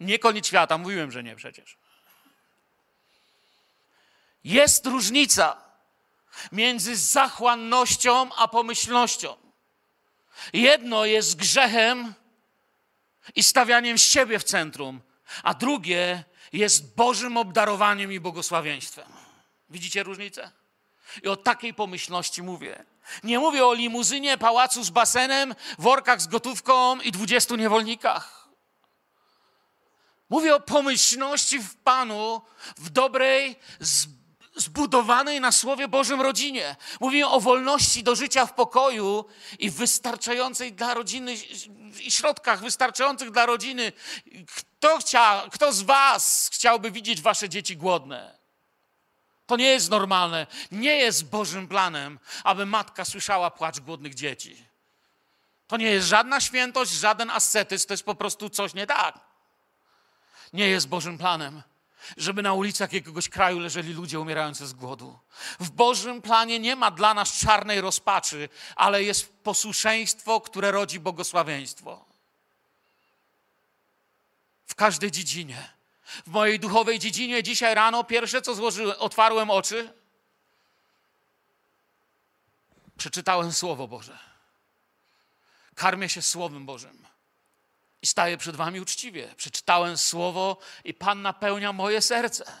nie 0.00 0.18
koniec 0.18 0.46
świata, 0.46 0.78
mówiłem, 0.78 1.12
że 1.12 1.22
nie 1.22 1.36
przecież. 1.36 1.76
Jest 4.44 4.86
różnica 4.86 5.62
między 6.52 6.96
zachłannością 6.96 8.30
a 8.36 8.48
pomyślnością. 8.48 9.36
Jedno 10.52 11.04
jest 11.04 11.36
grzechem 11.36 12.14
i 13.34 13.42
stawianiem 13.42 13.98
siebie 13.98 14.38
w 14.38 14.44
centrum, 14.44 15.00
a 15.42 15.54
drugie 15.54 16.24
jest 16.52 16.94
Bożym 16.94 17.36
obdarowaniem 17.36 18.12
i 18.12 18.20
błogosławieństwem. 18.20 19.08
Widzicie 19.70 20.02
różnicę? 20.02 20.50
I 21.22 21.28
o 21.28 21.36
takiej 21.36 21.74
pomyślności 21.74 22.42
mówię. 22.42 22.84
Nie 23.24 23.38
mówię 23.38 23.66
o 23.66 23.74
limuzynie, 23.74 24.38
pałacu 24.38 24.84
z 24.84 24.90
basenem, 24.90 25.54
workach 25.78 26.22
z 26.22 26.26
gotówką 26.26 27.00
i 27.00 27.12
dwudziestu 27.12 27.56
niewolnikach. 27.56 28.48
Mówię 30.30 30.54
o 30.54 30.60
pomyślności 30.60 31.58
w 31.58 31.76
Panu, 31.76 32.42
w 32.76 32.90
dobrej, 32.90 33.56
zbudowanej 34.56 35.40
na 35.40 35.52
Słowie 35.52 35.88
Bożym 35.88 36.20
rodzinie. 36.20 36.76
Mówię 37.00 37.28
o 37.28 37.40
wolności 37.40 38.02
do 38.02 38.14
życia 38.14 38.46
w 38.46 38.54
pokoju 38.54 39.24
i 39.58 39.70
wystarczającej 39.70 40.72
dla 40.72 40.94
rodziny, 40.94 41.34
i 42.00 42.10
środkach 42.10 42.60
wystarczających 42.60 43.30
dla 43.30 43.46
rodziny. 43.46 43.92
Kto, 44.56 44.98
chcia, 44.98 45.42
kto 45.52 45.72
z 45.72 45.82
Was 45.82 46.50
chciałby 46.52 46.90
widzieć 46.90 47.22
Wasze 47.22 47.48
dzieci 47.48 47.76
głodne? 47.76 48.38
To 49.46 49.56
nie 49.56 49.66
jest 49.66 49.90
normalne. 49.90 50.46
Nie 50.70 50.96
jest 50.96 51.24
Bożym 51.24 51.68
planem, 51.68 52.18
aby 52.44 52.66
matka 52.66 53.04
słyszała 53.04 53.50
płacz 53.50 53.80
głodnych 53.80 54.14
dzieci. 54.14 54.66
To 55.66 55.76
nie 55.76 55.86
jest 55.90 56.08
żadna 56.08 56.40
świętość, 56.40 56.90
żaden 56.90 57.30
ascetyzm, 57.30 57.88
to 57.88 57.94
jest 57.94 58.04
po 58.04 58.14
prostu 58.14 58.50
coś 58.50 58.74
nie 58.74 58.86
tak. 58.86 59.20
Nie 60.52 60.68
jest 60.68 60.88
Bożym 60.88 61.18
planem. 61.18 61.62
żeby 62.16 62.42
na 62.42 62.52
ulicach 62.52 62.92
jakiegoś 62.92 63.28
kraju 63.28 63.58
leżeli 63.58 63.92
ludzie 63.92 64.20
umierający 64.20 64.66
z 64.66 64.72
głodu. 64.72 65.18
W 65.60 65.70
Bożym 65.70 66.22
planie 66.22 66.58
nie 66.58 66.76
ma 66.76 66.90
dla 66.90 67.14
nas 67.14 67.32
czarnej 67.32 67.80
rozpaczy, 67.80 68.48
ale 68.76 69.02
jest 69.02 69.32
posłuszeństwo, 69.42 70.40
które 70.40 70.70
rodzi 70.70 71.00
błogosławieństwo. 71.00 72.04
W 74.66 74.74
każdej 74.74 75.10
dziedzinie. 75.10 75.75
W 76.06 76.30
mojej 76.30 76.60
duchowej 76.60 76.98
dziedzinie 76.98 77.42
dzisiaj 77.42 77.74
rano 77.74 78.04
pierwsze 78.04 78.42
co 78.42 78.54
złożyłem, 78.54 78.96
otwarłem 78.98 79.50
oczy, 79.50 79.92
przeczytałem 82.96 83.52
Słowo 83.52 83.88
Boże. 83.88 84.18
Karmię 85.74 86.08
się 86.08 86.22
Słowem 86.22 86.66
Bożym 86.66 87.06
i 88.02 88.06
staję 88.06 88.38
przed 88.38 88.56
Wami 88.56 88.80
uczciwie. 88.80 89.34
Przeczytałem 89.36 89.98
słowo 89.98 90.58
i 90.84 90.94
Pan 90.94 91.22
napełnia 91.22 91.72
moje 91.72 92.02
serce. 92.02 92.52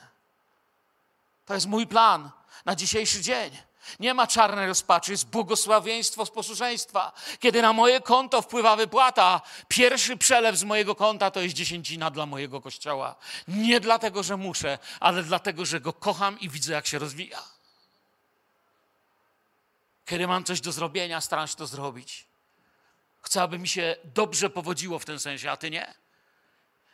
To 1.46 1.54
jest 1.54 1.66
mój 1.66 1.86
plan 1.86 2.30
na 2.64 2.76
dzisiejszy 2.76 3.20
dzień. 3.20 3.56
Nie 4.00 4.14
ma 4.14 4.26
czarnej 4.26 4.66
rozpaczy, 4.66 5.12
jest 5.12 5.28
błogosławieństwo 5.28 6.26
z 6.26 6.30
posłuszeństwa. 6.30 7.12
Kiedy 7.40 7.62
na 7.62 7.72
moje 7.72 8.00
konto 8.00 8.42
wpływa 8.42 8.76
wypłata, 8.76 9.40
pierwszy 9.68 10.16
przelew 10.16 10.56
z 10.56 10.64
mojego 10.64 10.94
konta 10.94 11.30
to 11.30 11.40
jest 11.40 11.54
dziesięcina 11.54 12.10
dla 12.10 12.26
mojego 12.26 12.60
kościoła. 12.60 13.14
Nie 13.48 13.80
dlatego, 13.80 14.22
że 14.22 14.36
muszę, 14.36 14.78
ale 15.00 15.22
dlatego, 15.22 15.64
że 15.64 15.80
go 15.80 15.92
kocham 15.92 16.40
i 16.40 16.48
widzę, 16.48 16.72
jak 16.72 16.86
się 16.86 16.98
rozwija. 16.98 17.42
Kiedy 20.06 20.26
mam 20.26 20.44
coś 20.44 20.60
do 20.60 20.72
zrobienia, 20.72 21.20
staram 21.20 21.48
się 21.48 21.56
to 21.56 21.66
zrobić. 21.66 22.26
Chcę, 23.20 23.42
aby 23.42 23.58
mi 23.58 23.68
się 23.68 23.96
dobrze 24.04 24.50
powodziło 24.50 24.98
w 24.98 25.04
tym 25.04 25.18
sensie, 25.18 25.50
a 25.50 25.56
ty 25.56 25.70
nie. 25.70 25.94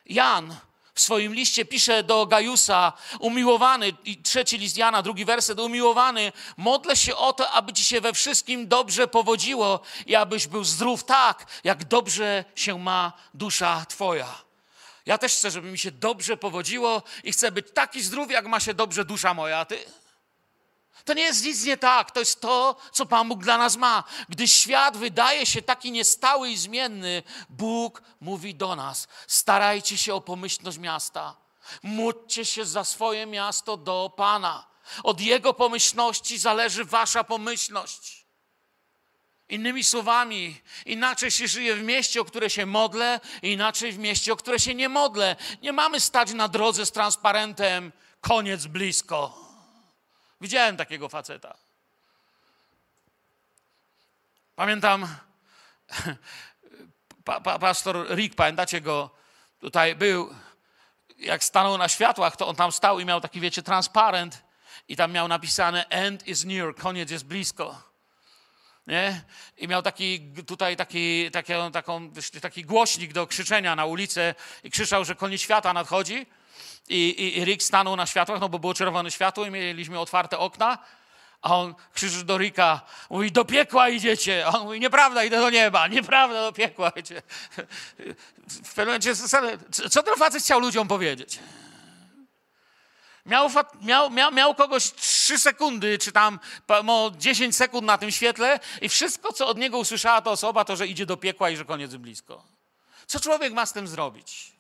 Jan 0.07 0.57
w 0.95 1.01
swoim 1.01 1.35
liście 1.35 1.65
pisze 1.65 2.03
do 2.03 2.27
Gajusa, 2.27 2.93
umiłowany, 3.21 3.93
i 4.05 4.17
trzeci 4.17 4.59
list 4.59 4.77
Jana, 4.77 5.03
drugi 5.03 5.25
werset, 5.25 5.61
umiłowany, 5.61 6.33
modlę 6.57 6.97
się 6.97 7.17
o 7.17 7.33
to, 7.33 7.51
aby 7.51 7.73
ci 7.73 7.85
się 7.85 8.01
we 8.01 8.13
wszystkim 8.13 8.69
dobrze 8.69 9.09
powodziło 9.09 9.81
i 10.07 10.15
abyś 10.15 10.47
był 10.47 10.65
zdrów 10.65 11.05
tak, 11.05 11.47
jak 11.65 11.85
dobrze 11.85 12.45
się 12.55 12.79
ma 12.79 13.13
dusza 13.35 13.87
twoja. 13.89 14.43
Ja 15.07 15.19
też 15.19 15.33
chcę, 15.33 15.51
żeby 15.51 15.71
mi 15.71 15.79
się 15.79 15.91
dobrze 15.91 16.37
powodziło 16.37 17.03
i 17.25 17.33
chcę 17.33 17.53
być 17.53 17.67
taki 17.75 18.03
zdrów, 18.03 18.31
jak 18.31 18.47
ma 18.47 18.61
się 18.61 18.75
dobrze 18.75 19.05
dusza 19.05 19.35
moja, 19.35 19.65
ty? 19.65 19.79
To 21.05 21.15
nie 21.15 21.23
jest 21.23 21.45
nic 21.45 21.65
nie 21.65 21.77
tak, 21.77 22.11
to 22.11 22.21
jest 22.21 22.41
to, 22.41 22.77
co 22.93 23.07
Pan 23.07 23.29
Bóg 23.29 23.43
dla 23.43 23.59
nas 23.59 23.77
ma. 23.77 24.05
Gdy 24.29 24.49
świat 24.49 24.97
wydaje 24.97 25.47
się 25.47 25.63
taki 25.63 25.93
niestały 25.93 26.51
i 26.51 26.57
zmienny, 26.57 27.23
Bóg 27.49 28.03
mówi 28.21 28.55
do 28.55 28.77
nas: 28.77 29.09
starajcie 29.27 29.99
się 29.99 30.15
o 30.15 30.21
pomyślność 30.21 30.79
miasta. 30.79 31.37
Módlcie 31.83 32.45
się 32.45 32.65
za 32.65 32.85
swoje 32.85 33.27
miasto 33.27 33.77
do 33.77 34.13
Pana. 34.17 34.67
Od 35.03 35.21
Jego 35.21 35.55
pomyślności 35.55 36.39
zależy 36.39 36.85
Wasza 36.85 37.25
pomyślność. 37.25 38.27
Innymi 39.49 39.85
słowami, 39.85 40.61
inaczej 40.87 41.31
się 41.31 41.49
żyje 41.49 41.77
w 41.77 41.83
mieście, 41.83 42.21
o 42.21 42.25
które 42.25 42.51
się 42.51 42.67
modlę, 42.67 43.21
inaczej 43.43 43.93
w 43.93 43.99
mieście, 43.99 44.33
o 44.33 44.37
które 44.37 44.61
się 44.61 44.75
nie 44.75 44.89
modlę. 44.89 45.37
Nie 45.63 45.73
mamy 45.73 46.01
stać 46.01 46.33
na 46.33 46.49
drodze 46.49 46.87
z 46.87 46.93
transparentem, 46.93 47.93
koniec 48.21 48.67
blisko. 48.67 49.52
Widziałem 50.43 50.77
takiego 50.77 51.09
faceta. 51.09 51.55
Pamiętam, 54.57 55.07
pa, 57.25 57.41
pa, 57.41 57.59
pastor 57.59 58.17
Rick, 58.17 58.35
pamiętacie 58.35 58.81
go, 58.81 59.11
tutaj 59.61 59.97
był, 59.97 60.35
jak 61.19 61.45
stanął 61.45 61.79
na 61.79 61.89
światłach, 61.89 62.37
to 62.37 62.49
on 62.49 62.57
tam 62.57 62.73
stał 62.73 63.01
i 63.01 63.05
miał 63.05 63.21
taki, 63.21 63.41
wiecie, 63.41 63.63
transparent 63.63 64.43
i 64.89 64.97
tam 64.97 65.13
miał 65.13 65.29
napisane 65.29 65.89
end 65.89 66.27
is 66.27 66.45
near, 66.45 66.75
koniec 66.75 67.11
jest 67.11 67.25
blisko. 67.25 67.83
Nie? 68.87 69.23
I 69.57 69.69
miał 69.69 69.83
taki, 69.83 70.21
tutaj 70.47 70.77
taki, 70.77 71.31
taki, 71.31 71.53
taką, 71.73 72.13
taki 72.41 72.65
głośnik 72.65 73.13
do 73.13 73.27
krzyczenia 73.27 73.77
na 73.77 73.85
ulicę 73.85 74.35
i 74.65 74.71
krzyczał, 74.71 75.05
że 75.05 75.15
koniec 75.15 75.41
świata 75.41 75.73
nadchodzi. 75.73 76.27
I, 76.89 77.39
i, 77.39 77.45
Rick 77.45 77.63
stanął 77.63 77.97
na 77.97 78.07
światłach, 78.07 78.41
no 78.41 78.49
bo 78.49 78.59
było 78.59 78.75
czerwone 78.75 79.11
światło 79.11 79.47
i 79.47 79.51
mieliśmy 79.51 79.99
otwarte 79.99 80.39
okna. 80.39 80.79
A 81.43 81.57
on 81.57 81.75
krzyczy 81.95 82.25
do 82.25 82.39
Rika, 82.39 82.81
mówi, 83.11 83.33
do 83.33 83.45
piekła 83.45 83.89
idziecie. 83.89 84.47
A 84.47 84.49
on 84.49 84.65
mówi, 84.65 84.81
nieprawda, 84.81 85.25
idę 85.25 85.41
do 85.41 85.51
nieba, 85.51 85.89
nieprawda, 85.97 86.43
do 86.43 86.53
piekła 86.53 86.91
idzie. 86.91 87.23
W 88.49 88.75
pewnym 88.75 88.87
momencie, 88.87 89.15
co 89.91 90.03
ten 90.03 90.17
facet 90.19 90.43
chciał 90.43 90.61
ludziom 90.61 90.89
powiedzieć? 90.89 91.39
Miał, 93.27 93.51
miał, 93.81 94.11
miał, 94.11 94.33
miał 94.33 94.55
kogoś 94.55 94.93
3 94.93 95.39
sekundy, 95.39 95.99
czy 95.99 96.13
tam 96.13 96.39
10 97.19 97.57
sekund 97.57 97.87
na 97.87 97.99
tym 97.99 98.11
świetle 98.11 98.61
i 98.81 98.89
wszystko, 98.89 99.33
co 99.33 99.47
od 99.47 99.59
niego 99.59 99.79
usłyszała 99.79 100.23
ta 100.23 100.31
osoba, 100.31 100.65
to, 100.65 100.77
że 100.77 100.87
idzie 100.87 101.07
do 101.07 101.17
piekła 101.17 101.51
i 101.51 101.57
że 101.57 101.65
koniec 101.65 101.95
blisko. 101.95 102.45
Co 103.07 103.21
człowiek 103.21 103.53
ma 103.53 103.67
z 103.67 103.73
tym 103.73 103.89
zrobić? 103.89 104.52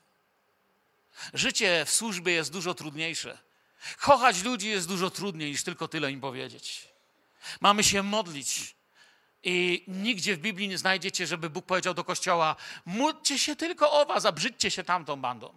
Życie 1.34 1.84
w 1.86 1.90
służbie 1.90 2.32
jest 2.32 2.52
dużo 2.52 2.74
trudniejsze. 2.74 3.38
Kochać 4.00 4.42
ludzi 4.42 4.68
jest 4.68 4.88
dużo 4.88 5.10
trudniej 5.10 5.50
niż 5.50 5.64
tylko 5.64 5.88
tyle 5.88 6.12
im 6.12 6.20
powiedzieć. 6.20 6.88
Mamy 7.60 7.84
się 7.84 8.02
modlić. 8.02 8.76
I 9.44 9.84
nigdzie 9.88 10.36
w 10.36 10.38
Biblii 10.38 10.68
nie 10.68 10.78
znajdziecie, 10.78 11.26
żeby 11.26 11.50
Bóg 11.50 11.66
powiedział 11.66 11.94
do 11.94 12.04
kościoła: 12.04 12.56
módlcie 12.84 13.38
się 13.38 13.56
tylko 13.56 13.92
o 13.92 14.06
was, 14.06 14.24
a 14.24 14.32
brzydźcie 14.32 14.70
się 14.70 14.84
tamtą 14.84 15.20
bandą. 15.20 15.52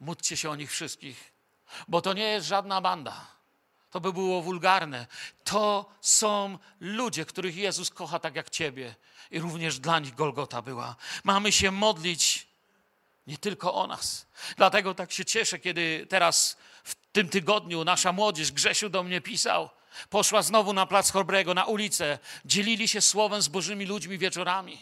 Módlcie 0.00 0.36
się 0.36 0.50
o 0.50 0.56
nich 0.56 0.70
wszystkich, 0.70 1.32
bo 1.88 2.00
to 2.00 2.12
nie 2.12 2.22
jest 2.22 2.46
żadna 2.46 2.80
banda. 2.80 3.26
To 3.90 4.00
by 4.00 4.12
było 4.12 4.42
wulgarne. 4.42 5.06
To 5.44 5.90
są 6.00 6.58
ludzie, 6.80 7.24
których 7.24 7.56
Jezus 7.56 7.90
kocha 7.90 8.18
tak 8.18 8.36
jak 8.36 8.50
ciebie. 8.50 8.94
I 9.30 9.40
również 9.40 9.78
dla 9.78 9.98
nich 9.98 10.14
Golgota 10.14 10.62
była. 10.62 10.96
Mamy 11.24 11.52
się 11.52 11.70
modlić 11.70 12.49
nie 13.26 13.38
tylko 13.38 13.74
o 13.74 13.86
nas. 13.86 14.26
Dlatego 14.56 14.94
tak 14.94 15.12
się 15.12 15.24
cieszę, 15.24 15.58
kiedy 15.58 16.06
teraz 16.08 16.56
w 16.84 16.94
tym 17.12 17.28
tygodniu 17.28 17.84
nasza 17.84 18.12
młodzież, 18.12 18.52
Grzesiu 18.52 18.88
do 18.88 19.02
mnie 19.02 19.20
pisał, 19.20 19.70
poszła 20.10 20.42
znowu 20.42 20.72
na 20.72 20.86
plac 20.86 21.10
Chorbrego, 21.10 21.54
na 21.54 21.64
ulicę, 21.64 22.18
dzielili 22.44 22.88
się 22.88 23.00
słowem 23.00 23.42
z 23.42 23.48
Bożymi 23.48 23.86
ludźmi 23.86 24.18
wieczorami. 24.18 24.78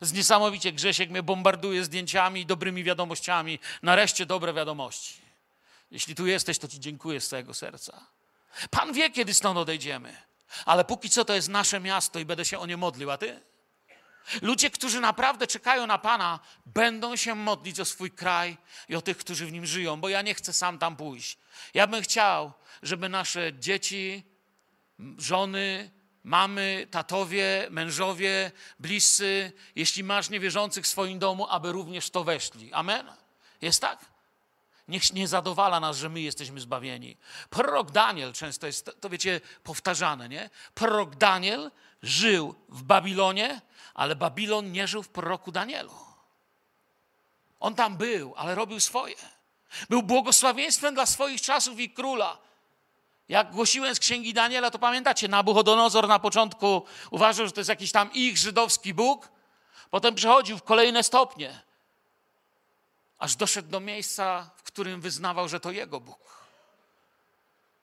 Z 0.00 0.12
niesamowicie 0.12 0.72
Grzesiek 0.72 1.10
mnie 1.10 1.22
bombarduje 1.22 1.84
zdjęciami 1.84 2.40
i 2.40 2.46
dobrymi 2.46 2.84
wiadomościami. 2.84 3.58
Nareszcie 3.82 4.26
dobre 4.26 4.52
wiadomości. 4.54 5.14
Jeśli 5.90 6.14
tu 6.14 6.26
jesteś, 6.26 6.58
to 6.58 6.68
Ci 6.68 6.80
dziękuję 6.80 7.20
z 7.20 7.28
całego 7.28 7.54
serca. 7.54 8.06
Pan 8.70 8.92
wie, 8.92 9.10
kiedy 9.10 9.34
stąd 9.34 9.58
odejdziemy, 9.58 10.16
ale 10.64 10.84
póki 10.84 11.10
co 11.10 11.24
to 11.24 11.34
jest 11.34 11.48
nasze 11.48 11.80
miasto 11.80 12.18
i 12.18 12.24
będę 12.24 12.44
się 12.44 12.58
o 12.58 12.66
nie 12.66 12.76
modlił, 12.76 13.10
a 13.10 13.18
Ty? 13.18 13.40
Ludzie, 14.42 14.70
którzy 14.70 15.00
naprawdę 15.00 15.46
czekają 15.46 15.86
na 15.86 15.98
Pana, 15.98 16.40
będą 16.66 17.16
się 17.16 17.34
modlić 17.34 17.80
o 17.80 17.84
swój 17.84 18.10
kraj 18.10 18.56
i 18.88 18.96
o 18.96 19.02
tych, 19.02 19.16
którzy 19.16 19.46
w 19.46 19.52
nim 19.52 19.66
żyją, 19.66 20.00
bo 20.00 20.08
ja 20.08 20.22
nie 20.22 20.34
chcę 20.34 20.52
sam 20.52 20.78
tam 20.78 20.96
pójść. 20.96 21.38
Ja 21.74 21.86
bym 21.86 22.02
chciał, 22.02 22.52
żeby 22.82 23.08
nasze 23.08 23.52
dzieci, 23.52 24.22
żony, 25.18 25.90
mamy, 26.24 26.86
tatowie, 26.90 27.66
mężowie, 27.70 28.52
bliscy, 28.78 29.52
jeśli 29.76 30.04
masz 30.04 30.30
niewierzących 30.30 30.84
w 30.84 30.88
swoim 30.88 31.18
domu, 31.18 31.46
aby 31.50 31.72
również 31.72 32.10
to 32.10 32.24
weszli. 32.24 32.72
Amen? 32.72 33.06
Jest 33.62 33.80
tak? 33.80 34.04
Niech 34.88 35.12
nie 35.12 35.28
zadowala 35.28 35.80
nas, 35.80 35.96
że 35.96 36.08
my 36.08 36.20
jesteśmy 36.20 36.60
zbawieni. 36.60 37.16
Prorok 37.50 37.90
Daniel, 37.90 38.32
często 38.32 38.66
jest, 38.66 38.90
to 39.00 39.08
wiecie, 39.08 39.40
powtarzane, 39.62 40.28
nie? 40.28 40.50
Prorok 40.74 41.16
Daniel 41.16 41.70
żył 42.02 42.54
w 42.68 42.82
Babilonie, 42.82 43.60
ale 43.98 44.16
Babilon 44.16 44.72
nie 44.72 44.88
żył 44.88 45.02
w 45.02 45.08
proroku 45.08 45.52
Danielu. 45.52 45.92
On 47.60 47.74
tam 47.74 47.96
był, 47.96 48.34
ale 48.36 48.54
robił 48.54 48.80
swoje. 48.80 49.16
Był 49.88 50.02
błogosławieństwem 50.02 50.94
dla 50.94 51.06
swoich 51.06 51.40
czasów 51.40 51.80
i 51.80 51.90
króla. 51.90 52.38
Jak 53.28 53.50
głosiłem 53.50 53.94
z 53.94 53.98
księgi 53.98 54.34
Daniela, 54.34 54.70
to 54.70 54.78
pamiętacie, 54.78 55.28
Nabuchodonozor 55.28 56.08
na 56.08 56.18
początku 56.18 56.84
uważał, 57.10 57.46
że 57.46 57.52
to 57.52 57.60
jest 57.60 57.68
jakiś 57.68 57.92
tam 57.92 58.12
ich 58.12 58.38
żydowski 58.38 58.94
Bóg. 58.94 59.28
Potem 59.90 60.14
przechodził 60.14 60.58
w 60.58 60.62
kolejne 60.62 61.02
stopnie, 61.02 61.62
aż 63.18 63.36
doszedł 63.36 63.68
do 63.68 63.80
miejsca, 63.80 64.50
w 64.56 64.62
którym 64.62 65.00
wyznawał, 65.00 65.48
że 65.48 65.60
to 65.60 65.70
jego 65.70 66.00
Bóg. 66.00 66.46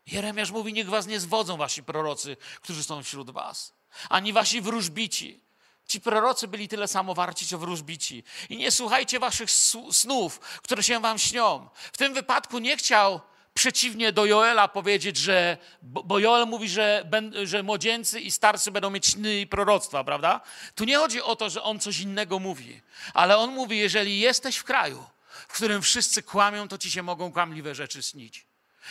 Jeremiasz 0.07 0.51
mówi: 0.51 0.73
Niech 0.73 0.89
was 0.89 1.07
nie 1.07 1.19
zwodzą 1.19 1.57
wasi 1.57 1.83
prorocy, 1.83 2.37
którzy 2.61 2.83
są 2.83 3.03
wśród 3.03 3.31
was, 3.31 3.73
ani 4.09 4.33
wasi 4.33 4.61
wróżbici, 4.61 5.44
Ci 5.87 6.01
prorocy 6.01 6.47
byli 6.47 6.67
tyle 6.67 6.87
samo 6.87 7.13
warci, 7.13 7.47
co 7.47 7.57
wróżbici. 7.57 8.23
I 8.49 8.57
nie 8.57 8.71
słuchajcie 8.71 9.19
waszych 9.19 9.51
snów, 9.91 10.39
które 10.39 10.83
się 10.83 10.99
wam 10.99 11.19
śnią. 11.19 11.69
W 11.93 11.97
tym 11.97 12.13
wypadku 12.13 12.59
nie 12.59 12.77
chciał 12.77 13.21
przeciwnie 13.53 14.11
do 14.11 14.25
Joela 14.25 14.67
powiedzieć, 14.67 15.17
że, 15.17 15.57
bo 15.81 16.19
Joel 16.19 16.47
mówi, 16.47 16.69
że, 16.69 17.09
że 17.43 17.63
młodzieńcy 17.63 18.19
i 18.19 18.31
starcy 18.31 18.71
będą 18.71 18.89
mieć 18.89 19.11
sny 19.11 19.39
i 19.39 19.47
proroctwa, 19.47 20.03
prawda? 20.03 20.41
Tu 20.75 20.83
nie 20.83 20.97
chodzi 20.97 21.21
o 21.21 21.35
to, 21.35 21.49
że 21.49 21.63
on 21.63 21.79
coś 21.79 21.99
innego 21.99 22.39
mówi, 22.39 22.81
ale 23.13 23.37
on 23.37 23.51
mówi, 23.51 23.77
jeżeli 23.77 24.19
jesteś 24.19 24.57
w 24.57 24.63
kraju, 24.63 25.03
w 25.47 25.53
którym 25.53 25.81
wszyscy 25.81 26.23
kłamią, 26.23 26.67
to 26.67 26.77
ci 26.77 26.91
się 26.91 27.03
mogą 27.03 27.31
kłamliwe 27.31 27.75
rzeczy 27.75 28.03
śnić. 28.03 28.45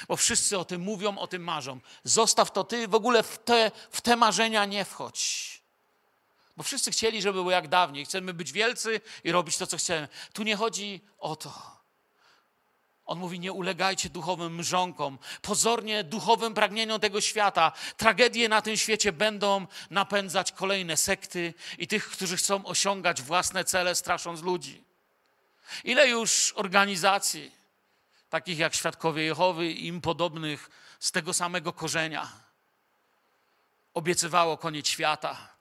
Bo 0.09 0.17
wszyscy 0.17 0.59
o 0.59 0.65
tym 0.65 0.81
mówią, 0.81 1.19
o 1.19 1.27
tym 1.27 1.45
marzą. 1.45 1.81
Zostaw 2.05 2.53
to 2.53 2.65
ty, 2.65 2.89
w 2.89 2.95
ogóle 2.95 3.23
w 3.23 3.39
te, 3.39 3.71
w 3.91 4.01
te 4.01 4.17
marzenia 4.17 4.65
nie 4.65 4.85
wchodź. 4.85 5.64
Bo 6.57 6.63
wszyscy 6.63 6.91
chcieli, 6.91 7.23
żeby 7.23 7.39
było 7.39 7.51
jak 7.51 7.69
dawniej. 7.69 8.05
Chcemy 8.05 8.35
być 8.35 8.53
wielcy 8.53 9.01
i 9.25 9.33
robić 9.33 9.57
to, 9.57 9.67
co 9.67 9.77
chcemy. 9.77 10.09
Tu 10.33 10.43
nie 10.43 10.57
chodzi 10.57 11.01
o 11.19 11.37
to. 11.37 11.75
On 13.05 13.19
mówi: 13.19 13.41
Nie 13.41 13.53
ulegajcie 13.53 14.11
duchowym 14.11 14.55
mrzonkom, 14.55 15.19
pozornie 15.43 16.05
duchowym 16.05 16.55
pragnieniom 16.55 17.01
tego 17.01 17.21
świata. 17.21 17.73
Tragedie 17.97 18.49
na 18.49 18.63
tym 18.63 18.77
świecie 18.77 19.13
będą 19.13 19.67
napędzać 19.91 20.53
kolejne 20.53 20.97
sekty 20.97 21.55
i 21.79 21.87
tych, 21.87 22.11
którzy 22.11 22.37
chcą 22.37 22.65
osiągać 22.65 23.23
własne 23.23 23.65
cele, 23.65 23.95
strasząc 23.95 24.43
ludzi. 24.43 24.85
Ile 25.85 26.09
już 26.09 26.53
organizacji, 26.57 27.51
takich 28.31 28.59
jak 28.59 28.75
Świadkowie 28.75 29.23
Jehowy 29.23 29.67
i 29.67 29.87
im 29.87 30.01
podobnych, 30.01 30.71
z 31.01 31.13
tego 31.13 31.33
samego 31.33 31.73
korzenia 31.73 32.33
obiecywało 33.95 34.59
koniec 34.59 34.89
świata. 34.89 35.54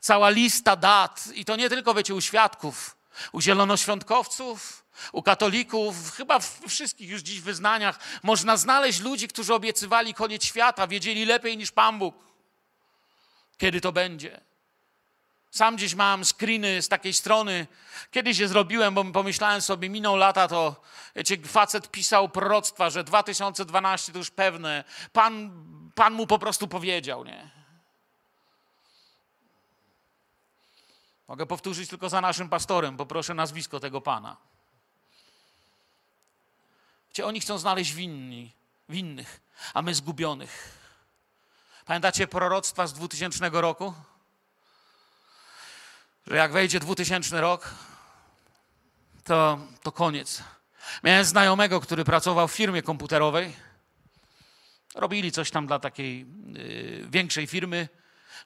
Cała 0.00 0.30
lista 0.30 0.76
dat, 0.76 1.28
i 1.34 1.44
to 1.44 1.56
nie 1.56 1.68
tylko, 1.68 1.94
wiecie, 1.94 2.14
u 2.14 2.20
świadków, 2.20 2.96
u 3.32 3.40
zielonoświątkowców, 3.40 4.84
u 5.12 5.22
katolików, 5.22 6.12
chyba 6.12 6.38
w 6.38 6.60
wszystkich 6.68 7.10
już 7.10 7.22
dziś 7.22 7.40
wyznaniach 7.40 7.98
można 8.22 8.56
znaleźć 8.56 9.00
ludzi, 9.00 9.28
którzy 9.28 9.54
obiecywali 9.54 10.14
koniec 10.14 10.44
świata, 10.44 10.86
wiedzieli 10.86 11.24
lepiej 11.24 11.56
niż 11.56 11.72
Pan 11.72 11.98
Bóg, 11.98 12.14
kiedy 13.58 13.80
to 13.80 13.92
będzie. 13.92 14.40
Sam 15.50 15.76
gdzieś 15.76 15.94
mam 15.94 16.24
screeny 16.24 16.82
z 16.82 16.88
takiej 16.88 17.12
strony. 17.12 17.66
Kiedyś 18.10 18.38
je 18.38 18.48
zrobiłem, 18.48 18.94
bo 18.94 19.04
pomyślałem 19.04 19.60
sobie, 19.60 19.88
minął 19.88 20.16
lata, 20.16 20.48
to 20.48 20.82
wiecie, 21.16 21.36
facet 21.36 21.90
pisał 21.90 22.28
proroctwa, 22.28 22.90
że 22.90 23.04
2012 23.04 24.12
to 24.12 24.18
już 24.18 24.30
pewne. 24.30 24.84
Pan, 25.12 25.50
pan 25.94 26.12
mu 26.12 26.26
po 26.26 26.38
prostu 26.38 26.68
powiedział, 26.68 27.24
nie? 27.24 27.59
Mogę 31.30 31.46
powtórzyć 31.46 31.90
tylko 31.90 32.08
za 32.08 32.20
naszym 32.20 32.48
pastorem, 32.48 32.96
poproszę 32.96 33.34
nazwisko 33.34 33.80
tego 33.80 34.00
pana. 34.00 34.36
Wiecie, 37.08 37.26
oni 37.26 37.40
chcą 37.40 37.58
znaleźć 37.58 37.92
winni, 37.92 38.52
winnych, 38.88 39.40
a 39.74 39.82
my 39.82 39.94
zgubionych. 39.94 40.78
Pamiętacie 41.84 42.26
proroctwa 42.26 42.86
z 42.86 42.92
2000 42.92 43.50
roku? 43.52 43.94
Że 46.26 46.36
jak 46.36 46.52
wejdzie 46.52 46.80
2000 46.80 47.40
rok, 47.40 47.74
to, 49.24 49.58
to 49.82 49.92
koniec. 49.92 50.42
Miałem 51.04 51.24
znajomego, 51.24 51.80
który 51.80 52.04
pracował 52.04 52.48
w 52.48 52.52
firmie 52.52 52.82
komputerowej. 52.82 53.56
Robili 54.94 55.32
coś 55.32 55.50
tam 55.50 55.66
dla 55.66 55.78
takiej 55.78 56.26
y, 56.56 57.06
większej 57.10 57.46
firmy. 57.46 57.88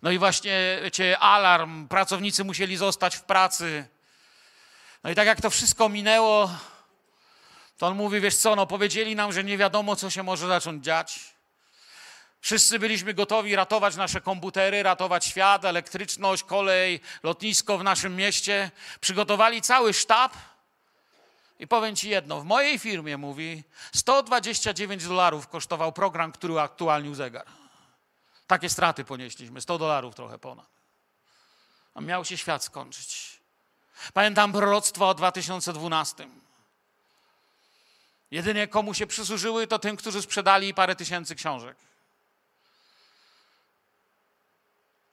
No 0.03 0.11
i 0.11 0.19
właśnie, 0.19 0.79
wiecie, 0.83 1.19
alarm, 1.19 1.89
pracownicy 1.89 2.45
musieli 2.45 2.77
zostać 2.77 3.17
w 3.17 3.23
pracy. 3.23 3.87
No 5.05 5.11
i 5.11 5.15
tak 5.15 5.27
jak 5.27 5.41
to 5.41 5.51
wszystko 5.51 5.89
minęło, 5.89 6.51
to 7.79 7.87
on 7.87 7.97
mówi, 7.97 8.21
wiesz 8.21 8.37
co, 8.37 8.57
no 8.57 8.67
powiedzieli 8.67 9.17
nam, 9.17 9.33
że 9.33 9.45
nie 9.45 9.59
wiadomo, 9.59 9.97
co 9.97 10.11
się 10.11 10.23
może 10.23 10.49
zacząć 10.49 10.85
dziać. 10.85 11.35
Wszyscy 12.41 12.79
byliśmy 12.79 13.15
gotowi 13.15 13.57
ratować 13.57 13.97
nasze 13.97 14.21
komputery, 14.21 14.83
ratować 14.83 15.25
świat, 15.25 15.65
elektryczność, 15.65 16.43
kolej, 16.43 17.01
lotnisko 17.23 17.79
w 17.79 17.85
naszym 17.85 18.17
mieście. 18.17 18.71
Przygotowali 19.01 19.63
cały 19.63 19.95
sztab. 19.95 20.33
I 21.59 21.67
powiem 21.67 21.97
Ci 21.97 22.09
jedno, 22.09 22.41
w 22.41 22.45
mojej 22.45 22.79
firmie 22.79 23.17
mówi, 23.17 23.63
129 23.95 25.05
dolarów 25.05 25.49
kosztował 25.49 25.93
program, 25.93 26.33
który 26.33 26.53
uaktualnił 26.53 27.15
zegar. 27.15 27.47
Takie 28.47 28.71
straty 28.71 29.05
ponieśliśmy, 29.05 29.61
100 29.61 29.79
dolarów 29.79 30.15
trochę 30.15 30.39
ponad. 30.39 30.69
A 31.95 32.01
miał 32.01 32.25
się 32.25 32.39
świat 32.39 32.65
skończyć. 32.65 33.41
Pamiętam 34.13 34.53
proroctwo 34.53 35.09
o 35.09 35.15
2012. 35.15 36.29
Jedynie 38.31 38.69
komu 38.69 38.95
się 38.95 39.07
przysłużyły, 39.07 39.67
to 39.67 39.79
tym, 39.79 39.97
którzy 39.97 40.23
sprzedali 40.23 40.75
parę 40.75 40.97
tysięcy 40.97 41.35
książek. 41.35 41.77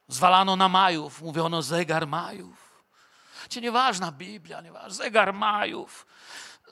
Zwalano 0.08 0.56
na 0.56 0.70
Majów, 0.70 1.22
mówiono 1.22 1.62
zegar 1.62 2.08
Majów. 2.08 2.84
Cię 3.50 3.62
nieważna 3.62 4.12
Biblia, 4.12 4.62
nieważna, 4.62 4.90
zegar 4.90 5.34
Majów. 5.34 6.06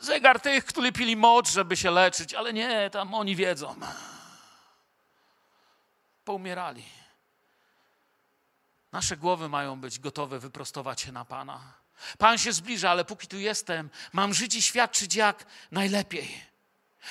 Zegar 0.01 0.39
tych, 0.39 0.65
którzy 0.65 0.91
pili 0.91 1.15
moc, 1.15 1.49
żeby 1.49 1.77
się 1.77 1.91
leczyć, 1.91 2.33
ale 2.33 2.53
nie, 2.53 2.89
tam 2.89 3.13
oni 3.13 3.35
wiedzą. 3.35 3.75
Poumierali. 6.29 6.83
Nasze 8.91 9.17
głowy 9.17 9.49
mają 9.49 9.81
być 9.81 9.99
gotowe 9.99 10.39
wyprostować 10.39 11.01
się 11.01 11.11
na 11.11 11.25
Pana. 11.25 11.73
Pan 12.17 12.37
się 12.37 12.53
zbliża, 12.53 12.91
ale 12.91 13.05
póki 13.05 13.27
tu 13.27 13.39
jestem, 13.39 13.89
mam 14.13 14.33
żyć 14.33 14.55
i 14.55 14.61
świadczyć 14.61 15.15
jak 15.15 15.45
najlepiej. 15.71 16.43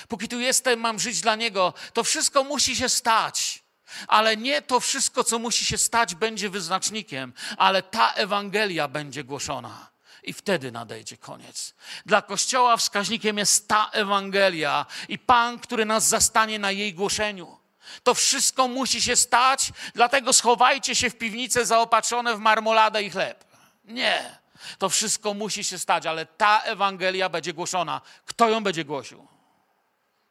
Póki 0.08 0.28
tu 0.28 0.40
jestem, 0.40 0.80
mam 0.80 0.98
żyć 0.98 1.20
dla 1.20 1.36
Niego. 1.36 1.74
To 1.92 2.04
wszystko 2.04 2.44
musi 2.44 2.76
się 2.76 2.88
stać. 2.88 3.62
Ale 4.08 4.36
nie 4.36 4.62
to 4.62 4.80
wszystko, 4.80 5.24
co 5.24 5.38
musi 5.38 5.64
się 5.64 5.78
stać, 5.78 6.14
będzie 6.14 6.50
wyznacznikiem, 6.50 7.32
ale 7.56 7.82
ta 7.82 8.12
Ewangelia 8.12 8.88
będzie 8.88 9.24
głoszona. 9.24 9.90
I 10.22 10.32
wtedy 10.32 10.72
nadejdzie 10.72 11.16
koniec. 11.16 11.74
Dla 12.06 12.22
Kościoła 12.22 12.76
wskaźnikiem 12.76 13.38
jest 13.38 13.68
ta 13.68 13.90
Ewangelia 13.90 14.86
i 15.08 15.18
Pan, 15.18 15.58
który 15.58 15.84
nas 15.84 16.08
zastanie 16.08 16.58
na 16.58 16.70
jej 16.70 16.94
głoszeniu. 16.94 17.57
To 18.02 18.14
wszystko 18.14 18.68
musi 18.68 19.02
się 19.02 19.16
stać, 19.16 19.72
dlatego 19.94 20.32
schowajcie 20.32 20.94
się 20.94 21.10
w 21.10 21.18
piwnice 21.18 21.66
zaopatrzone 21.66 22.36
w 22.36 22.38
marmoladę 22.38 23.02
i 23.02 23.10
chleb. 23.10 23.44
Nie. 23.84 24.38
To 24.78 24.88
wszystko 24.88 25.34
musi 25.34 25.64
się 25.64 25.78
stać, 25.78 26.06
ale 26.06 26.26
ta 26.26 26.62
Ewangelia 26.62 27.28
będzie 27.28 27.52
głoszona. 27.52 28.00
Kto 28.24 28.48
ją 28.48 28.62
będzie 28.62 28.84
głosił? 28.84 29.26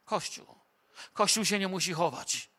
Kościół. 0.05 0.45
Kościół 1.13 1.45
się 1.45 1.59
nie 1.59 1.67
musi 1.67 1.93
chować. 1.93 2.49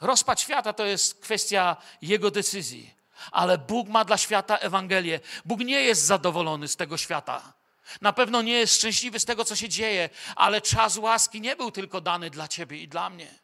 Rozpad 0.00 0.40
świata 0.40 0.72
to 0.72 0.84
jest 0.84 1.20
kwestia 1.20 1.76
jego 2.02 2.30
decyzji, 2.30 2.94
ale 3.30 3.58
Bóg 3.58 3.88
ma 3.88 4.04
dla 4.04 4.18
świata 4.18 4.56
Ewangelię. 4.56 5.20
Bóg 5.44 5.60
nie 5.60 5.80
jest 5.80 6.02
zadowolony 6.02 6.68
z 6.68 6.76
tego 6.76 6.96
świata. 6.96 7.59
Na 8.00 8.12
pewno 8.12 8.42
nie 8.42 8.52
jest 8.52 8.74
szczęśliwy 8.74 9.20
z 9.20 9.24
tego, 9.24 9.44
co 9.44 9.56
się 9.56 9.68
dzieje, 9.68 10.10
ale 10.36 10.60
czas 10.60 10.96
łaski 10.96 11.40
nie 11.40 11.56
był 11.56 11.70
tylko 11.70 12.00
dany 12.00 12.30
dla 12.30 12.48
ciebie 12.48 12.78
i 12.82 12.88
dla 12.88 13.10
mnie. 13.10 13.34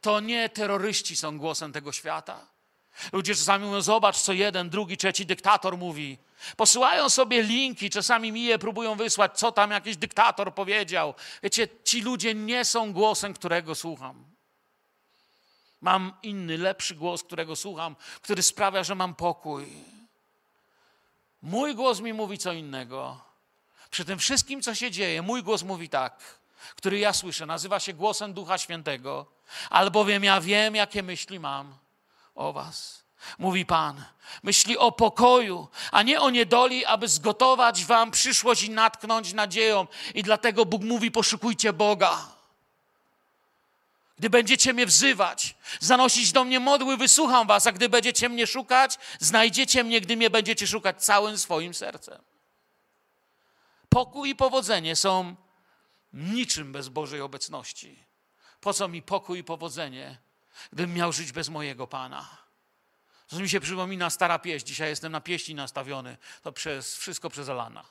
To 0.00 0.20
nie 0.20 0.48
terroryści 0.48 1.16
są 1.16 1.38
głosem 1.38 1.72
tego 1.72 1.92
świata. 1.92 2.46
Ludzie 3.12 3.34
czasami 3.34 3.66
mówią, 3.66 3.80
zobacz, 3.80 4.16
co 4.16 4.32
jeden, 4.32 4.70
drugi, 4.70 4.96
trzeci 4.96 5.26
dyktator 5.26 5.78
mówi. 5.78 6.18
Posyłają 6.56 7.08
sobie 7.08 7.42
linki, 7.42 7.90
czasami 7.90 8.32
mi 8.32 8.42
je 8.42 8.58
próbują 8.58 8.94
wysłać, 8.94 9.38
co 9.38 9.52
tam 9.52 9.70
jakiś 9.70 9.96
dyktator 9.96 10.54
powiedział. 10.54 11.14
Wiecie, 11.42 11.68
ci 11.84 12.00
ludzie 12.00 12.34
nie 12.34 12.64
są 12.64 12.92
głosem, 12.92 13.34
którego 13.34 13.74
słucham. 13.74 14.24
Mam 15.80 16.12
inny, 16.22 16.58
lepszy 16.58 16.94
głos, 16.94 17.22
którego 17.22 17.56
słucham, 17.56 17.96
który 18.22 18.42
sprawia, 18.42 18.84
że 18.84 18.94
mam 18.94 19.14
pokój. 19.14 19.66
Mój 21.42 21.74
głos 21.74 22.00
mi 22.00 22.12
mówi 22.12 22.38
co 22.38 22.52
innego. 22.52 23.31
Przy 23.92 24.04
tym 24.04 24.18
wszystkim, 24.18 24.62
co 24.62 24.74
się 24.74 24.90
dzieje, 24.90 25.22
mój 25.22 25.42
głos 25.42 25.62
mówi 25.62 25.88
tak, 25.88 26.16
który 26.76 26.98
ja 26.98 27.12
słyszę, 27.12 27.46
nazywa 27.46 27.80
się 27.80 27.92
głosem 27.92 28.34
Ducha 28.34 28.58
Świętego, 28.58 29.26
albowiem 29.70 30.24
ja 30.24 30.40
wiem, 30.40 30.74
jakie 30.74 31.02
myśli 31.02 31.40
mam 31.40 31.74
o 32.34 32.52
Was. 32.52 33.02
Mówi 33.38 33.66
Pan, 33.66 34.04
myśli 34.42 34.78
o 34.78 34.92
pokoju, 34.92 35.68
a 35.90 36.02
nie 36.02 36.20
o 36.20 36.30
niedoli, 36.30 36.84
aby 36.84 37.08
zgotować 37.08 37.84
Wam 37.84 38.10
przyszłość 38.10 38.62
i 38.62 38.70
natknąć 38.70 39.32
nadzieją. 39.32 39.86
I 40.14 40.22
dlatego 40.22 40.64
Bóg 40.64 40.82
mówi: 40.82 41.10
poszukujcie 41.10 41.72
Boga. 41.72 42.28
Gdy 44.18 44.30
będziecie 44.30 44.72
mnie 44.72 44.86
wzywać, 44.86 45.54
zanosić 45.80 46.32
do 46.32 46.44
mnie 46.44 46.60
modły, 46.60 46.96
wysłucham 46.96 47.46
was, 47.46 47.66
a 47.66 47.72
gdy 47.72 47.88
będziecie 47.88 48.28
mnie 48.28 48.46
szukać, 48.46 48.98
znajdziecie 49.18 49.84
mnie, 49.84 50.00
gdy 50.00 50.16
mnie 50.16 50.30
będziecie 50.30 50.66
szukać 50.66 51.04
całym 51.04 51.38
swoim 51.38 51.74
sercem. 51.74 52.31
Pokój 53.92 54.30
i 54.30 54.34
powodzenie 54.34 54.96
są 54.96 55.36
niczym 56.12 56.72
bez 56.72 56.88
Bożej 56.88 57.20
obecności. 57.20 58.04
Po 58.60 58.72
co 58.72 58.88
mi 58.88 59.02
pokój 59.02 59.38
i 59.38 59.44
powodzenie, 59.44 60.18
gdybym 60.72 60.94
miał 60.94 61.12
żyć 61.12 61.32
bez 61.32 61.48
mojego 61.48 61.86
Pana? 61.86 62.28
To 63.28 63.36
mi 63.38 63.48
się 63.48 63.60
przypomina 63.60 64.10
stara 64.10 64.38
pieśń. 64.38 64.66
Dzisiaj 64.66 64.88
jestem 64.88 65.12
na 65.12 65.20
pieśni 65.20 65.54
nastawiony. 65.54 66.16
To 66.42 66.52
przez, 66.52 66.96
wszystko 66.96 67.30
przez 67.30 67.48
Alana. 67.48 67.84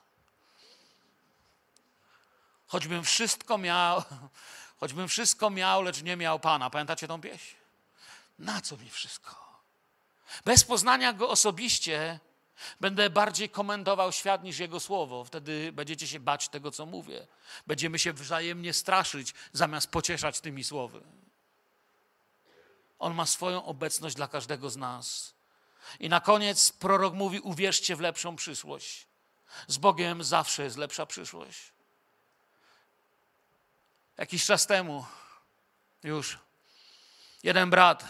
Choćbym 2.67 3.03
wszystko 3.03 3.57
miał, 3.57 4.03
choćbym 4.79 5.07
wszystko 5.07 5.49
miał, 5.49 5.83
lecz 5.83 6.01
nie 6.01 6.17
miał 6.17 6.39
Pana. 6.39 6.69
Pamiętacie 6.69 7.07
tą 7.07 7.21
pieśń? 7.21 7.55
Na 8.39 8.61
co 8.61 8.77
mi 8.77 8.89
wszystko? 8.89 9.61
Bez 10.45 10.63
poznania 10.63 11.13
Go 11.13 11.29
osobiście 11.29 12.19
Będę 12.79 13.09
bardziej 13.09 13.49
komentował 13.49 14.11
świat 14.11 14.43
niż 14.43 14.59
Jego 14.59 14.79
słowo. 14.79 15.23
Wtedy 15.23 15.71
będziecie 15.71 16.07
się 16.07 16.19
bać 16.19 16.49
tego, 16.49 16.71
co 16.71 16.85
mówię. 16.85 17.27
Będziemy 17.67 17.99
się 17.99 18.13
wzajemnie 18.13 18.73
straszyć, 18.73 19.33
zamiast 19.53 19.91
pocieszać 19.91 20.39
tymi 20.39 20.63
słowy. 20.63 21.01
On 22.99 23.13
ma 23.13 23.25
swoją 23.25 23.65
obecność 23.65 24.15
dla 24.15 24.27
każdego 24.27 24.69
z 24.69 24.77
nas. 24.77 25.33
I 25.99 26.09
na 26.09 26.19
koniec 26.19 26.71
prorok 26.71 27.13
mówi: 27.13 27.39
Uwierzcie 27.39 27.95
w 27.95 27.99
lepszą 27.99 28.35
przyszłość. 28.35 29.07
Z 29.67 29.77
Bogiem 29.77 30.23
zawsze 30.23 30.63
jest 30.63 30.77
lepsza 30.77 31.05
przyszłość. 31.05 31.71
Jakiś 34.17 34.45
czas 34.45 34.67
temu 34.67 35.05
już 36.03 36.39
jeden 37.43 37.69
brat 37.69 38.05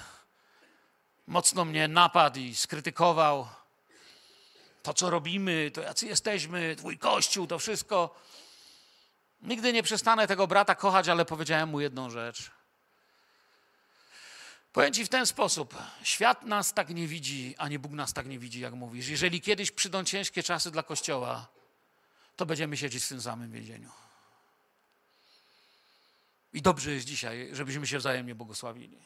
mocno 1.28 1.66
mnie 1.66 1.88
napadł 1.88 2.40
i 2.40 2.56
skrytykował 2.56 3.48
to, 4.84 4.94
co 4.94 5.10
robimy, 5.10 5.72
to 5.74 5.82
jacy 5.82 6.06
jesteśmy, 6.06 6.76
twój 6.76 6.98
kościół, 6.98 7.48
to 7.48 7.60
wszystko. 7.60 8.16
Nigdy 9.42 9.74
nie 9.74 9.84
przestanę 9.84 10.28
tego 10.28 10.48
brata 10.48 10.76
kochać, 10.76 11.08
ale 11.10 11.26
powiedziałem 11.26 11.70
mu 11.70 11.82
jedną 11.82 12.10
rzecz. 12.10 12.52
Powiem 14.74 14.94
ci 14.94 15.06
w 15.06 15.10
ten 15.10 15.26
sposób. 15.26 15.78
Świat 16.04 16.44
nas 16.44 16.74
tak 16.74 16.90
nie 16.90 17.08
widzi, 17.08 17.56
ani 17.58 17.80
Bóg 17.80 17.92
nas 17.92 18.14
tak 18.14 18.28
nie 18.28 18.40
widzi, 18.40 18.60
jak 18.60 18.74
mówisz. 18.74 19.08
Jeżeli 19.08 19.42
kiedyś 19.42 19.72
przyjdą 19.72 20.04
ciężkie 20.04 20.44
czasy 20.44 20.72
dla 20.72 20.84
Kościoła, 20.84 21.48
to 22.36 22.46
będziemy 22.46 22.78
siedzieć 22.78 23.04
w 23.04 23.10
tym 23.10 23.22
samym 23.22 23.52
więzieniu. 23.52 23.92
I 26.54 26.62
dobrze 26.62 26.92
jest 26.92 27.06
dzisiaj, 27.06 27.50
żebyśmy 27.52 27.88
się 27.88 27.98
wzajemnie 27.98 28.36
błogosławili. 28.36 28.98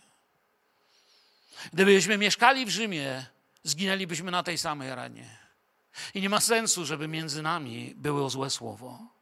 Gdybyśmy 1.74 2.18
mieszkali 2.18 2.66
w 2.66 2.70
Rzymie, 2.70 3.26
zginęlibyśmy 3.64 4.32
na 4.32 4.44
tej 4.44 4.58
samej 4.58 4.96
ranie. 4.96 5.45
I 6.14 6.22
nie 6.22 6.30
ma 6.30 6.40
sensu, 6.40 6.86
żeby 6.86 7.08
między 7.08 7.42
nami 7.42 7.94
było 7.96 8.30
złe 8.30 8.50
słowo. 8.50 9.16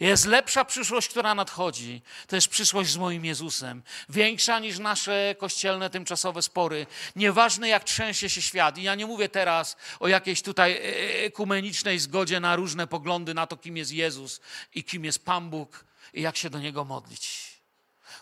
Jest 0.00 0.24
lepsza 0.24 0.64
przyszłość, 0.64 1.08
która 1.08 1.34
nadchodzi. 1.34 2.02
To 2.26 2.36
jest 2.36 2.48
przyszłość 2.48 2.90
z 2.90 2.96
moim 2.96 3.24
Jezusem. 3.24 3.82
Większa 4.08 4.58
niż 4.58 4.78
nasze 4.78 5.34
kościelne 5.38 5.90
tymczasowe 5.90 6.42
spory. 6.42 6.86
Nieważne 7.16 7.68
jak 7.68 7.84
trzęsie 7.84 8.28
się 8.30 8.42
świat. 8.42 8.78
I 8.78 8.82
ja 8.82 8.94
nie 8.94 9.06
mówię 9.06 9.28
teraz 9.28 9.76
o 10.00 10.08
jakiejś 10.08 10.42
tutaj 10.42 10.72
e, 10.72 10.76
e, 10.76 11.24
ekumenicznej 11.24 11.98
zgodzie 11.98 12.40
na 12.40 12.56
różne 12.56 12.86
poglądy 12.86 13.34
na 13.34 13.46
to, 13.46 13.56
kim 13.56 13.76
jest 13.76 13.92
Jezus 13.92 14.40
i 14.74 14.84
kim 14.84 15.04
jest 15.04 15.24
Pan 15.24 15.50
Bóg 15.50 15.84
i 16.14 16.22
jak 16.22 16.36
się 16.36 16.50
do 16.50 16.58
Niego 16.58 16.84
modlić. 16.84 17.52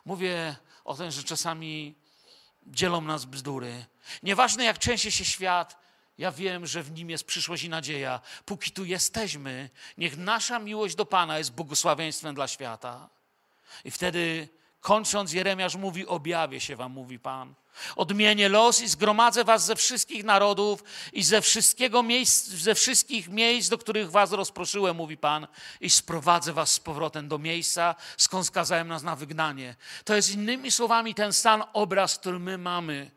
Mówię 0.05 0.57
o 0.85 0.95
tym, 0.95 1.11
że 1.11 1.25
czasami 1.25 1.95
dzielą 2.67 3.01
nas 3.01 3.25
bzdury. 3.25 3.85
Nieważne 4.23 4.65
jak 4.65 4.79
trzęsie 4.79 5.11
się 5.11 5.25
świat, 5.25 5.82
ja 6.19 6.33
wiem, 6.33 6.67
że 6.67 6.83
w 6.83 6.93
nim 6.93 7.11
jest 7.11 7.25
przyszłość 7.25 7.65
i 7.65 7.69
nadzieja. 7.69 8.21
Póki 8.45 8.71
tu 8.71 8.85
jesteśmy, 8.85 9.71
niech 9.99 10.17
nasza 10.17 10.59
miłość 10.59 10.95
do 10.95 11.07
Pana 11.07 11.39
jest 11.39 11.53
błogosławieństwem 11.53 12.35
dla 12.35 12.49
świata. 12.49 13.09
I 13.85 13.91
wtedy, 13.91 14.49
kończąc, 14.81 15.33
Jeremiasz 15.33 15.77
mówi: 15.77 16.07
Objawię 16.07 16.61
się 16.61 16.77
Wam, 16.77 16.93
mówi 16.93 17.19
Pan. 17.19 17.55
Odmienię 17.97 18.49
los 18.49 18.81
i 18.81 18.89
zgromadzę 18.89 19.45
Was 19.45 19.67
ze 19.67 19.77
wszystkich 19.77 20.25
narodów 20.25 20.85
i 21.13 21.23
ze, 21.23 21.41
wszystkiego 21.41 22.03
miejsc, 22.03 22.49
ze 22.49 22.75
wszystkich 22.75 23.29
miejsc, 23.29 23.69
do 23.69 23.79
których 23.79 24.11
Was 24.11 24.33
rozproszyłem, 24.33 24.97
mówi 24.97 25.17
Pan, 25.17 25.47
i 25.81 25.91
sprowadzę 25.91 26.53
Was 26.53 26.73
z 26.73 26.81
powrotem 26.81 27.29
do 27.29 27.39
miejsca, 27.39 27.95
skąd 28.17 28.47
skazałem 28.47 28.89
nas 28.89 29.03
na 29.03 29.17
wygnanie. 29.17 29.77
To 30.05 30.17
jest 30.17 30.31
innymi 30.31 30.71
słowami 30.71 31.15
ten 31.15 31.33
stan 31.33 31.65
obraz, 31.73 32.19
który 32.19 32.39
my 32.39 32.59
mamy 32.59 33.11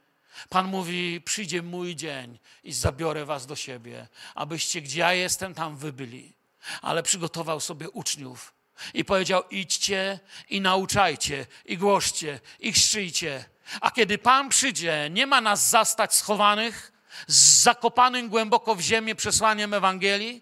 Pan 0.50 0.68
mówi: 0.68 1.22
Przyjdzie 1.22 1.62
mój 1.62 1.96
dzień 1.96 2.40
i 2.64 2.74
zabiorę 2.74 3.26
was 3.26 3.46
do 3.46 3.56
siebie, 3.56 4.08
abyście 4.36 4.82
gdzie 4.82 5.00
ja 5.00 5.14
jestem, 5.14 5.54
tam 5.54 5.78
wy 5.78 5.94
byli. 5.94 6.34
Ale 6.82 7.04
przygotował 7.04 7.60
sobie 7.60 7.90
uczniów 7.90 8.54
i 8.94 9.06
powiedział: 9.06 9.44
Idźcie 9.50 10.20
i 10.50 10.62
nauczajcie, 10.62 11.46
i 11.66 11.78
głoście, 11.78 12.40
i 12.60 12.74
chrzcijcie. 12.74 13.46
A 13.82 13.92
kiedy 13.92 14.18
Pan 14.18 14.50
przyjdzie, 14.50 15.10
nie 15.12 15.28
ma 15.28 15.42
nas 15.42 15.70
zastać 15.70 16.16
schowanych, 16.16 16.92
zakopanym 17.28 18.30
głęboko 18.30 18.76
w 18.76 18.82
ziemię 18.82 19.16
przesłaniem 19.16 19.74
Ewangelii. 19.74 20.42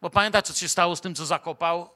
Bo 0.00 0.10
pamiętacie, 0.10 0.52
co 0.52 0.60
się 0.60 0.68
stało 0.68 0.96
z 0.96 1.00
tym, 1.00 1.14
co 1.14 1.26
zakopał 1.26 1.90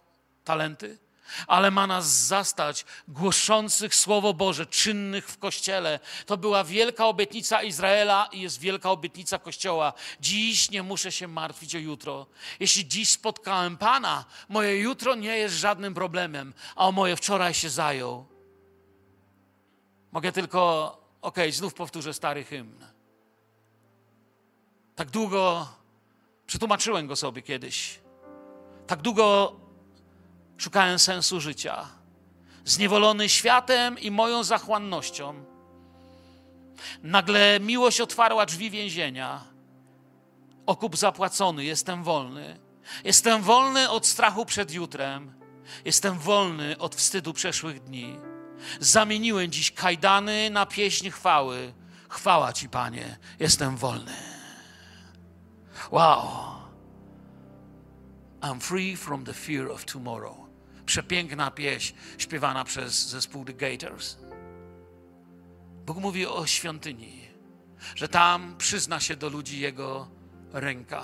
talenty? 0.45 0.99
Ale 1.47 1.71
ma 1.71 1.87
nas 1.87 2.07
zastać 2.07 2.85
głoszących 3.09 3.95
Słowo 3.95 4.35
Boże, 4.35 4.67
czynnych 4.67 5.29
w 5.29 5.39
Kościele. 5.39 6.01
To 6.27 6.37
była 6.37 6.65
wielka 6.65 7.07
obietnica 7.07 7.63
Izraela 7.63 8.29
i 8.33 8.41
jest 8.41 8.61
wielka 8.61 8.91
obietnica 8.91 9.39
Kościoła. 9.39 9.93
Dziś 10.21 10.71
nie 10.71 10.83
muszę 10.83 11.13
się 11.13 11.29
martwić 11.29 11.75
o 11.75 11.79
jutro. 11.79 12.27
Jeśli 12.61 12.89
dziś 12.89 13.11
spotkałem 13.11 13.77
Pana, 13.77 14.25
moje 14.49 14.79
jutro 14.79 15.15
nie 15.15 15.37
jest 15.37 15.55
żadnym 15.55 15.95
problemem, 15.95 16.55
a 16.77 16.87
o 16.87 16.93
moje 16.93 17.17
wczoraj 17.17 17.55
się 17.55 17.71
zajął. 17.71 18.27
Mogę 20.13 20.33
tylko, 20.33 20.61
okej, 21.23 21.45
okay, 21.45 21.53
znów 21.53 21.75
powtórzę 21.75 22.15
stary 22.15 22.45
hymn. 22.45 22.85
Tak 24.95 25.11
długo, 25.11 25.69
przetłumaczyłem 26.47 27.07
go 27.07 27.17
sobie 27.17 27.43
kiedyś. 27.43 28.01
Tak 28.87 29.03
długo 29.03 29.57
szukałem 30.59 30.99
sensu 30.99 31.41
życia. 31.41 31.89
Zniewolony 32.65 33.29
światem 33.29 33.99
i 33.99 34.11
moją 34.11 34.45
zachłannością. 34.45 35.45
Nagle 37.03 37.61
miłość 37.61 38.01
otwarła 38.01 38.47
drzwi 38.47 38.71
więzienia. 38.71 39.41
Okup 40.67 40.97
zapłacony, 40.97 41.65
jestem 41.65 42.05
wolny. 42.05 42.59
Jestem 43.05 43.43
wolny 43.43 43.91
od 43.91 44.07
strachu 44.07 44.47
przed 44.47 44.71
jutrem. 44.71 45.35
Jestem 45.85 46.19
wolny 46.19 46.79
od 46.79 46.95
wstydu 46.95 47.33
przeszłych 47.33 47.83
dni. 47.83 48.19
Zamieniłem 48.81 49.51
dziś 49.51 49.73
kajdany 49.73 50.51
na 50.51 50.67
pieśń 50.67 51.11
chwały. 51.11 51.73
Chwała 52.09 52.53
Ci, 52.53 52.69
Panie, 52.69 53.19
jestem 53.41 53.77
wolny. 53.77 54.13
Wow. 55.91 56.53
I'm 58.41 58.61
free 58.61 58.97
from 58.97 59.25
the 59.25 59.33
fear 59.33 59.71
of 59.71 59.85
tomorrow. 59.85 60.42
Przepiękna 60.93 61.51
pieśń 61.51 61.95
śpiewana 62.19 62.65
przez 62.65 63.07
zespół 63.09 63.45
The 63.45 63.55
Gators. 63.55 64.17
Bóg 65.87 65.97
mówi 65.97 66.27
o 66.27 66.47
świątyni, 66.47 67.29
że 67.95 68.09
tam 68.09 68.55
przyzna 68.59 69.01
się 69.01 69.17
do 69.17 69.29
ludzi 69.29 69.61
Jego 69.61 70.09
ręka. 70.53 71.03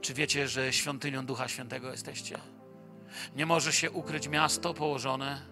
Czy 0.00 0.14
wiecie, 0.14 0.48
że 0.48 0.72
świątynią 0.72 1.26
Ducha 1.26 1.48
Świętego 1.48 1.90
jesteście? 1.90 2.38
Nie 3.36 3.46
może 3.46 3.72
się 3.72 3.90
ukryć 3.90 4.28
miasto 4.28 4.74
położone 4.74 5.42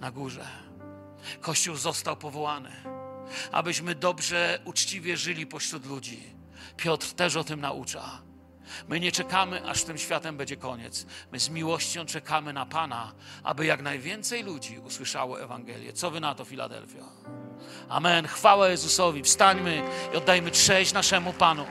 na 0.00 0.10
górze. 0.10 0.46
Kościół 1.40 1.76
został 1.76 2.16
powołany, 2.16 2.72
abyśmy 3.52 3.94
dobrze, 3.94 4.60
uczciwie 4.64 5.16
żyli 5.16 5.46
pośród 5.46 5.86
ludzi. 5.86 6.22
Piotr 6.76 7.12
też 7.12 7.36
o 7.36 7.44
tym 7.44 7.60
naucza. 7.60 8.25
My 8.88 9.00
nie 9.00 9.12
czekamy, 9.12 9.66
aż 9.66 9.84
tym 9.84 9.98
światem 9.98 10.36
będzie 10.36 10.56
koniec. 10.56 11.06
My 11.32 11.40
z 11.40 11.48
miłością 11.48 12.06
czekamy 12.06 12.52
na 12.52 12.66
Pana, 12.66 13.12
aby 13.42 13.66
jak 13.66 13.82
najwięcej 13.82 14.42
ludzi 14.42 14.78
usłyszało 14.78 15.42
Ewangelię. 15.42 15.92
Co 15.92 16.10
wy 16.10 16.20
na 16.20 16.34
to, 16.34 16.44
Filadelfia? 16.44 17.04
Amen. 17.88 18.26
Chwała 18.26 18.68
Jezusowi. 18.68 19.22
Wstańmy 19.22 19.82
i 20.14 20.16
oddajmy 20.16 20.50
cześć 20.50 20.92
naszemu 20.92 21.32
Panu. 21.32 21.66